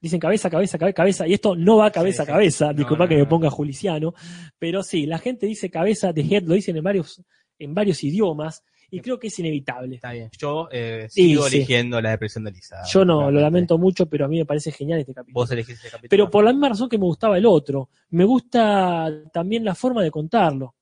Dicen 0.00 0.20
cabeza, 0.20 0.48
cabeza, 0.48 0.78
cabeza, 0.78 0.94
cabeza. 0.94 1.26
Y 1.26 1.34
esto 1.34 1.56
no 1.56 1.78
va 1.78 1.90
cabeza 1.90 2.22
a 2.22 2.26
Sí, 2.26 2.30
sí. 2.30 2.32
cabeza. 2.32 2.66
No, 2.66 2.74
Disculpa 2.74 3.04
no, 3.04 3.08
que 3.08 3.16
me 3.16 3.26
ponga 3.26 3.50
juliciano. 3.50 4.14
Pero 4.58 4.82
sí, 4.84 5.06
la 5.06 5.18
gente 5.18 5.46
dice 5.46 5.70
cabeza 5.70 6.12
de 6.12 6.22
head, 6.22 6.44
lo 6.44 6.54
dicen 6.54 6.76
en 6.76 6.84
varios, 6.84 7.20
en 7.58 7.74
varios 7.74 8.02
idiomas. 8.04 8.64
Y 8.90 9.00
creo 9.00 9.18
que 9.18 9.26
es 9.26 9.38
inevitable. 9.38 9.96
Está 9.96 10.12
bien. 10.12 10.30
Yo 10.38 10.68
eh, 10.72 11.08
sigo 11.10 11.46
sí. 11.48 11.56
eligiendo 11.56 12.00
la 12.00 12.10
depresión 12.10 12.44
de 12.44 12.52
Lisa. 12.52 12.82
Yo 12.90 13.04
no, 13.04 13.30
lo 13.30 13.38
lamento 13.38 13.76
mucho, 13.76 14.06
pero 14.06 14.24
a 14.24 14.28
mí 14.28 14.38
me 14.38 14.46
parece 14.46 14.72
genial 14.72 15.00
este 15.00 15.12
capítulo. 15.12 15.42
Vos 15.42 15.50
elegís 15.50 15.74
ese 15.78 15.90
capítulo. 15.90 16.08
Pero 16.08 16.30
por 16.30 16.44
la 16.44 16.52
misma 16.52 16.70
razón 16.70 16.88
que 16.88 16.96
me 16.96 17.04
gustaba 17.04 17.36
el 17.36 17.44
otro. 17.44 17.90
Me 18.10 18.24
gusta 18.24 19.10
también 19.30 19.62
la 19.62 19.74
forma 19.74 20.02
de 20.02 20.10
contarlo. 20.10 20.74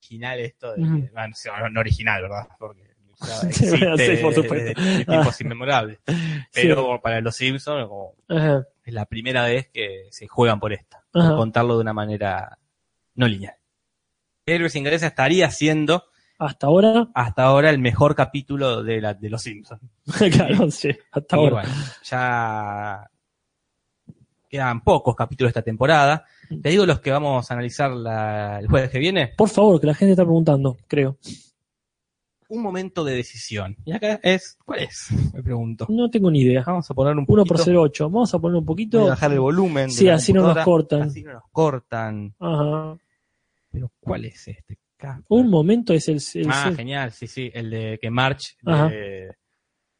original 0.00 0.40
esto 0.40 0.72
de, 0.72 0.82
Ujú. 0.82 1.08
bueno, 1.12 1.70
no, 1.70 1.80
original, 1.80 2.22
¿verdad? 2.22 2.48
Porque 2.58 2.88
Sí, 3.50 3.74
existe 3.74 4.16
sí, 4.16 4.22
por 4.22 4.32
supuesto. 4.34 4.80
tiempos 5.06 5.40
inmemorables. 5.40 5.98
Pero 6.54 7.00
para 7.02 7.20
los 7.20 7.34
Simpsons 7.34 7.86
como 7.88 8.14
es 8.28 8.94
la 8.94 9.04
primera 9.06 9.44
vez 9.44 9.68
que 9.68 10.06
se 10.10 10.26
juegan 10.26 10.60
por 10.60 10.72
esta, 10.72 11.04
por 11.10 11.36
contarlo 11.36 11.74
de 11.74 11.82
una 11.82 11.92
manera 11.92 12.58
no 13.14 13.26
lineal. 13.26 13.54
Héroes 14.54 14.72
cabeza 14.72 15.06
estaría 15.08 15.50
siendo 15.50 16.04
Hasta 16.38 16.66
ahora, 16.66 17.08
hasta 17.14 17.42
ahora 17.44 17.70
el 17.70 17.78
mejor 17.78 18.14
capítulo 18.14 18.82
de, 18.82 19.00
la, 19.00 19.14
de 19.14 19.28
los 19.30 19.42
Simpsons. 19.42 19.80
claro, 20.32 20.70
sí, 20.70 20.90
hasta 21.12 21.36
Y 21.36 21.40
ahora. 21.40 21.50
bueno, 21.62 21.68
ya 22.04 23.10
quedan 24.48 24.80
pocos 24.82 25.14
capítulos 25.14 25.48
de 25.48 25.58
esta 25.58 25.62
temporada. 25.62 26.24
Te 26.62 26.70
digo 26.70 26.86
los 26.86 27.00
que 27.00 27.10
vamos 27.10 27.50
a 27.50 27.54
analizar 27.54 27.90
la- 27.90 28.58
el 28.60 28.68
jueves 28.68 28.90
que 28.90 28.98
viene. 28.98 29.32
Por 29.36 29.48
favor, 29.50 29.78
que 29.80 29.86
la 29.86 29.94
gente 29.94 30.12
está 30.12 30.24
preguntando, 30.24 30.76
creo. 30.86 31.18
Un 32.50 32.62
momento 32.62 33.04
de 33.04 33.14
decisión. 33.14 33.76
Y 33.84 33.92
acá 33.92 34.18
es, 34.22 34.56
¿cuál 34.64 34.78
es? 34.80 35.08
Me 35.34 35.42
pregunto. 35.42 35.84
No 35.90 36.08
tengo 36.08 36.30
ni 36.30 36.40
idea. 36.40 36.64
Vamos 36.66 36.90
a 36.90 36.94
poner 36.94 37.12
un 37.12 37.26
1 37.28 37.44
poquito. 37.44 37.54
por 37.54 37.90
0,8. 37.90 38.04
Vamos 38.04 38.32
a 38.32 38.38
poner 38.38 38.56
un 38.56 38.64
Voy 38.64 38.72
a 38.72 38.74
poquito. 38.74 39.06
bajar 39.06 39.32
el 39.32 39.40
volumen. 39.40 39.88
de 39.88 39.92
Sí, 39.92 40.04
la 40.06 40.14
así 40.14 40.32
no 40.32 40.54
nos 40.54 40.64
cortan. 40.64 41.02
Así 41.02 41.22
no 41.22 41.34
nos 41.34 41.42
cortan. 41.52 42.34
Ajá. 42.40 42.96
Pero 43.70 43.92
¿cuál 44.00 44.24
es 44.24 44.48
este? 44.48 44.78
Un 45.28 45.48
momento 45.48 45.92
es 45.92 46.08
el. 46.08 46.20
el- 46.34 46.50
Ah, 46.50 46.66
el- 46.68 46.76
genial, 46.76 47.12
sí, 47.12 47.26
sí. 47.26 47.50
El 47.54 47.70
de 47.70 47.98
que 48.00 48.10
March 48.10 48.56
eh, 48.90 49.30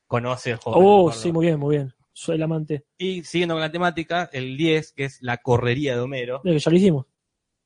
conoce 0.07 0.51
el 0.53 0.57
juego. 0.57 1.05
oh, 1.07 1.13
sí, 1.13 1.33
muy 1.33 1.47
bien, 1.47 1.59
muy 1.61 1.77
bien. 1.77 1.93
Soy 2.13 2.35
el 2.37 2.43
amante. 2.43 2.85
Y 2.99 3.23
siguiendo 3.23 3.55
con 3.55 3.61
la 3.61 3.71
temática, 3.71 4.29
el 4.33 4.57
10, 4.57 4.93
que 4.93 5.05
es 5.05 5.19
la 5.23 5.37
correría 5.37 5.95
de 5.95 6.01
Homero. 6.01 6.41
Eh, 6.45 6.59
Ya 6.59 6.71
lo 6.71 6.77
hicimos. 6.77 7.07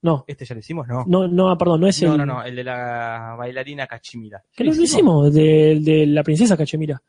No, 0.03 0.25
¿Este 0.27 0.45
ya 0.45 0.55
lo 0.55 0.59
hicimos? 0.59 0.87
No. 0.89 1.05
no, 1.07 1.29
no, 1.29 1.49
ah, 1.51 1.57
perdón, 1.57 1.81
no 1.83 1.87
es 1.87 2.03
No, 2.03 2.13
el. 2.13 2.19
no, 2.19 2.27
no, 2.27 2.43
el 2.43 2.57
de 2.57 2.65
la 2.65 3.37
bailarina 3.39 3.87
Cachimira. 3.87 4.43
Que 4.55 4.65
no 4.65 4.75
lo 4.75 4.83
hicimos, 4.83 5.33
de, 5.33 5.79
de 5.81 6.07
la 6.07 6.23
princesa 6.25 6.57
Cachemira. 6.57 7.01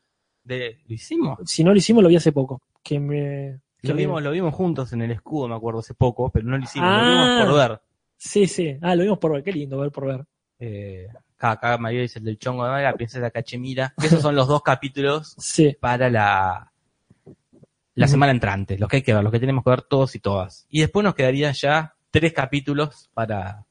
De- 0.44 0.78
¿Lo 0.86 0.94
hicimos? 0.94 1.38
Si 1.44 1.64
no 1.64 1.72
lo 1.72 1.76
hicimos, 1.76 2.02
lo 2.04 2.08
vi 2.08 2.16
hace 2.16 2.30
poco. 2.32 2.62
Que 2.82 3.00
me. 3.00 3.60
que 3.82 3.88
Lo 3.88 3.94
vimos, 3.94 4.22
lo 4.22 4.30
vimos 4.30 4.54
juntos 4.54 4.92
en 4.92 5.02
el 5.02 5.10
escudo, 5.10 5.48
me 5.48 5.56
acuerdo, 5.56 5.80
hace 5.80 5.94
poco, 5.94 6.30
pero 6.30 6.46
no 6.46 6.56
lo 6.56 6.62
hicimos, 6.64 6.88
Ah. 6.90 7.02
lo 7.02 7.10
vimos 7.10 7.46
por 7.46 7.68
ver. 7.70 7.80
Sí, 8.26 8.46
sí. 8.46 8.76
Ah, 8.80 8.94
lo 8.94 9.02
vimos 9.02 9.18
por 9.18 9.32
ver. 9.32 9.42
Qué 9.42 9.52
lindo 9.52 9.78
ver 9.78 9.90
por 9.90 10.06
ver. 10.06 10.24
Eh, 10.58 11.06
acá, 11.36 11.50
acá 11.52 11.78
María 11.78 12.00
dice 12.00 12.18
el 12.20 12.24
del 12.24 12.38
chongo 12.38 12.64
de 12.66 12.82
la 12.82 12.94
princesa 12.94 13.30
Cachemira. 13.30 13.92
que 14.00 14.06
Esos 14.06 14.22
son 14.22 14.34
los 14.34 14.48
dos 14.48 14.62
capítulos 14.62 15.34
Sí. 15.38 15.76
para 15.78 16.08
la, 16.08 16.72
la 17.94 18.08
semana 18.08 18.32
entrante, 18.32 18.78
los 18.78 18.88
que 18.88 18.96
hay 18.96 19.02
que 19.02 19.12
ver, 19.14 19.22
los 19.22 19.30
que 19.32 19.40
tenemos 19.40 19.62
que 19.62 19.70
ver 19.70 19.82
todos 19.82 20.14
y 20.14 20.20
todas. 20.20 20.66
Y 20.70 20.80
después 20.80 21.04
nos 21.04 21.14
quedarían 21.14 21.52
ya 21.52 21.94
tres 22.10 22.32
capítulos 22.32 23.10
para, 23.12 23.66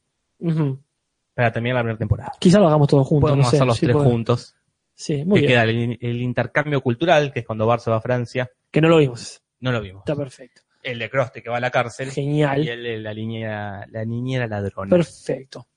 para 1.34 1.52
terminar 1.52 1.78
la 1.78 1.82
primera 1.82 1.98
temporada. 1.98 2.32
Quizá 2.40 2.60
lo 2.60 2.68
hagamos 2.68 2.88
todos 2.88 3.08
juntos. 3.08 3.30
Podemos 3.32 3.46
no 3.48 3.50
sé, 3.52 3.58
hacer 3.58 3.68
los 3.68 3.78
sí, 3.78 3.86
tres 3.88 3.96
puede- 3.96 4.10
juntos. 4.10 4.56
Sí, 4.96 5.26
muy 5.26 5.42
que 5.42 5.48
bien. 5.48 5.60
queda 5.60 5.64
el, 5.64 5.98
el 6.00 6.22
intercambio 6.22 6.80
cultural, 6.82 7.34
que 7.34 7.40
es 7.40 7.46
cuando 7.48 7.66
Bar 7.66 7.80
se 7.80 7.90
va 7.90 7.98
a 7.98 8.02
Francia. 8.02 8.52
Que 8.70 8.80
no 8.82 8.90
lo 8.90 8.98
vimos. 8.98 9.42
No 9.60 9.72
lo 9.72 9.82
vimos. 9.82 10.02
Está 10.02 10.16
perfecto. 10.16 10.62
El 10.84 11.00
de 11.00 11.10
Croste 11.10 11.42
que 11.42 11.50
va 11.50 11.58
a 11.58 11.62
la 11.62 11.72
cárcel. 11.72 12.10
Y 12.10 12.12
Genial. 12.12 12.68
el 12.68 12.84
de 12.84 12.98
la 13.00 13.14
niñera, 13.14 13.88
la 13.90 14.06
niñera 14.06 14.48
ladrona. 14.48 14.90
Perfecto. 14.90 15.68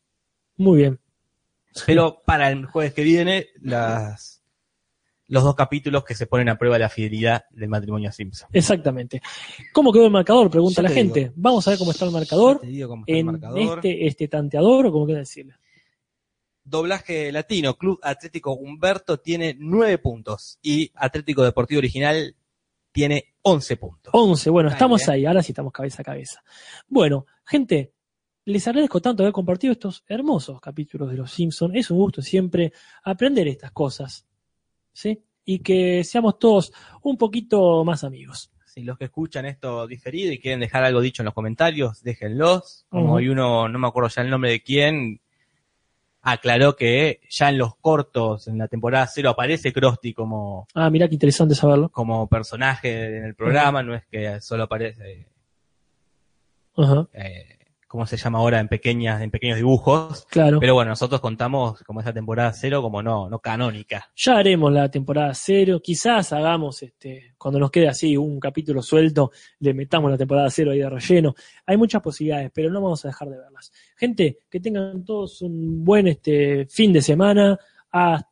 Muy 0.56 0.78
bien. 0.78 1.00
Pero 1.86 2.22
para 2.26 2.50
el 2.50 2.66
jueves 2.66 2.92
que 2.94 3.02
viene, 3.04 3.48
las, 3.60 4.42
los 5.28 5.44
dos 5.44 5.54
capítulos 5.54 6.04
que 6.04 6.14
se 6.14 6.26
ponen 6.26 6.48
a 6.48 6.56
prueba 6.58 6.78
la 6.78 6.88
fidelidad 6.88 7.44
del 7.50 7.68
matrimonio 7.68 8.10
Simpson. 8.10 8.48
Exactamente. 8.52 9.20
¿Cómo 9.72 9.92
quedó 9.92 10.06
el 10.06 10.10
marcador? 10.10 10.50
Pregunta 10.50 10.82
la 10.82 10.88
te 10.88 10.94
gente. 10.94 11.20
digo. 11.20 11.32
Vamos 11.36 11.66
a 11.66 11.70
ver 11.70 11.78
cómo 11.78 11.90
está 11.90 12.04
el 12.06 12.10
marcador 12.12 12.60
Te 12.60 12.66
digo 12.68 12.88
cómo 12.88 13.02
está 13.04 13.12
el 13.12 13.18
en 13.20 13.26
marcador. 13.26 13.78
este, 13.78 14.06
este 14.06 14.28
tanteador 14.28 14.86
o 14.86 14.92
como 14.92 15.04
quiera 15.04 15.20
decirle. 15.20 15.54
Doblaje 16.64 17.30
latino, 17.30 17.76
Club 17.76 18.00
Atlético 18.02 18.54
Humberto 18.54 19.20
tiene 19.20 19.54
9 19.56 19.98
puntos 19.98 20.58
y 20.62 20.90
Atlético 20.96 21.44
Deportivo 21.44 21.78
Original 21.78 22.34
tiene 22.90 23.35
11 23.48 23.76
puntos. 23.76 24.12
11, 24.12 24.50
bueno, 24.50 24.70
estamos 24.70 25.08
ahí, 25.08 25.24
ahora 25.24 25.40
sí 25.40 25.52
estamos 25.52 25.72
cabeza 25.72 26.02
a 26.02 26.04
cabeza. 26.04 26.42
Bueno, 26.88 27.26
gente, 27.44 27.92
les 28.44 28.66
agradezco 28.66 29.00
tanto 29.00 29.22
haber 29.22 29.32
compartido 29.32 29.72
estos 29.72 30.02
hermosos 30.08 30.60
capítulos 30.60 31.08
de 31.12 31.16
Los 31.16 31.30
Simpsons. 31.30 31.76
Es 31.76 31.88
un 31.92 31.98
gusto 31.98 32.22
siempre 32.22 32.72
aprender 33.04 33.46
estas 33.46 33.70
cosas, 33.70 34.26
¿sí? 34.92 35.22
Y 35.44 35.60
que 35.60 36.02
seamos 36.02 36.40
todos 36.40 36.72
un 37.02 37.16
poquito 37.16 37.84
más 37.84 38.02
amigos. 38.02 38.50
Si 38.64 38.82
los 38.82 38.98
que 38.98 39.04
escuchan 39.04 39.46
esto 39.46 39.86
diferido 39.86 40.32
y 40.32 40.40
quieren 40.40 40.58
dejar 40.58 40.82
algo 40.82 41.00
dicho 41.00 41.22
en 41.22 41.26
los 41.26 41.34
comentarios, 41.34 42.02
déjenlos. 42.02 42.84
Como 42.88 43.16
hay 43.16 43.28
uno, 43.28 43.68
no 43.68 43.78
me 43.78 43.86
acuerdo 43.86 44.08
ya 44.08 44.22
el 44.22 44.30
nombre 44.30 44.50
de 44.50 44.60
quién, 44.60 45.20
aclaró 46.28 46.74
que 46.74 47.20
ya 47.30 47.48
en 47.50 47.58
los 47.58 47.76
cortos, 47.76 48.48
en 48.48 48.58
la 48.58 48.66
temporada 48.66 49.06
cero, 49.06 49.30
aparece 49.30 49.72
Krusty 49.72 50.12
como, 50.12 50.66
Ah, 50.74 50.90
mira 50.90 51.06
qué 51.08 51.14
interesante 51.14 51.54
saberlo. 51.54 51.88
como 51.90 52.26
personaje 52.26 53.18
en 53.18 53.24
el 53.26 53.34
programa, 53.36 53.82
no 53.84 53.94
es 53.94 54.04
que 54.06 54.40
solo 54.40 54.64
aparece, 54.64 55.28
Ajá, 56.76 57.06
eh, 57.12 57.55
¿cómo 57.86 58.06
se 58.06 58.16
llama 58.16 58.38
ahora? 58.38 58.60
En 58.60 58.68
pequeñas, 58.68 59.22
en 59.22 59.30
pequeños 59.30 59.56
dibujos. 59.56 60.26
claro. 60.30 60.60
Pero 60.60 60.74
bueno, 60.74 60.90
nosotros 60.90 61.20
contamos 61.20 61.82
como 61.84 62.00
esa 62.00 62.12
temporada 62.12 62.52
cero 62.52 62.82
como 62.82 63.02
no, 63.02 63.28
no 63.28 63.38
canónica. 63.38 64.10
Ya 64.16 64.38
haremos 64.38 64.72
la 64.72 64.90
temporada 64.90 65.32
cero, 65.34 65.80
quizás 65.82 66.32
hagamos, 66.32 66.82
este, 66.82 67.34
cuando 67.38 67.58
nos 67.58 67.70
quede 67.70 67.88
así 67.88 68.16
un 68.16 68.40
capítulo 68.40 68.82
suelto, 68.82 69.30
le 69.60 69.74
metamos 69.74 70.10
la 70.10 70.18
temporada 70.18 70.50
cero 70.50 70.72
ahí 70.72 70.78
de 70.78 70.90
relleno. 70.90 71.34
Hay 71.66 71.76
muchas 71.76 72.02
posibilidades, 72.02 72.50
pero 72.54 72.70
no 72.70 72.80
vamos 72.80 73.04
a 73.04 73.08
dejar 73.08 73.28
de 73.28 73.38
verlas. 73.38 73.72
Gente, 73.96 74.38
que 74.50 74.60
tengan 74.60 75.04
todos 75.04 75.42
un 75.42 75.84
buen 75.84 76.08
este, 76.08 76.66
fin 76.66 76.92
de 76.92 77.02
semana. 77.02 77.58
Hasta 77.90 78.30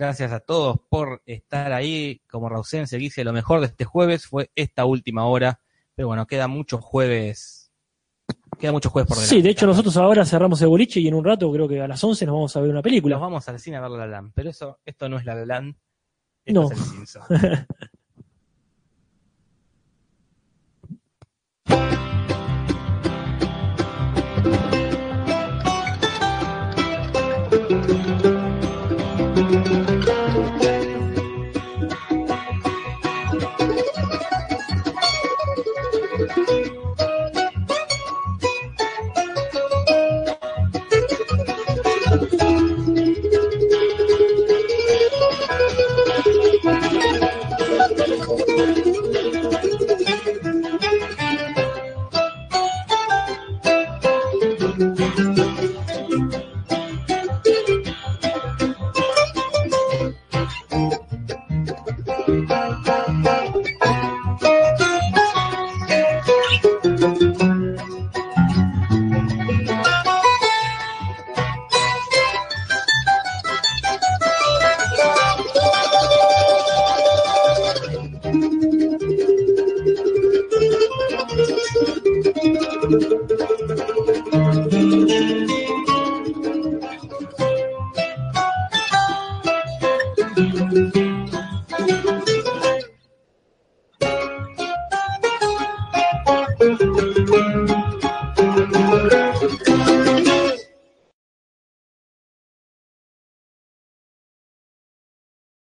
Gracias 0.00 0.32
a 0.32 0.40
todos 0.40 0.78
por 0.88 1.20
estar 1.26 1.74
ahí. 1.74 2.22
Como 2.26 2.48
Rausen 2.48 2.86
se 2.86 2.96
dice, 2.96 3.22
lo 3.22 3.34
mejor 3.34 3.60
de 3.60 3.66
este 3.66 3.84
jueves 3.84 4.24
fue 4.24 4.50
esta 4.54 4.86
última 4.86 5.26
hora. 5.26 5.60
Pero 5.94 6.08
bueno, 6.08 6.26
queda 6.26 6.48
muchos 6.48 6.80
jueves. 6.80 7.59
Queda 8.60 8.72
muchos 8.72 8.92
jueves 8.92 9.08
por 9.08 9.16
delante. 9.16 9.34
Sí, 9.36 9.40
de 9.42 9.50
hecho 9.50 9.66
nosotros 9.66 9.96
ahora 9.96 10.24
cerramos 10.26 10.60
el 10.62 10.68
boliche 10.68 11.00
y 11.00 11.08
en 11.08 11.14
un 11.14 11.24
rato, 11.24 11.50
creo 11.50 11.66
que 11.66 11.80
a 11.80 11.88
las 11.88 12.02
11 12.02 12.26
nos 12.26 12.34
vamos 12.34 12.56
a 12.56 12.60
ver 12.60 12.70
una 12.70 12.82
película. 12.82 13.14
Nos 13.16 13.22
vamos 13.22 13.48
al 13.48 13.58
cine 13.58 13.76
a 13.78 13.80
ver 13.80 13.90
La 13.90 13.98
La 13.98 14.06
Land. 14.06 14.32
Pero 14.34 14.50
eso, 14.50 14.78
esto 14.84 15.08
no 15.08 15.18
es 15.18 15.24
La 15.24 15.34
La 15.34 15.46
Land. 15.46 15.74
Esto 16.44 16.60
No. 16.60 16.66
es 16.70 16.78
el 16.78 16.84
Simpson. 16.84 17.22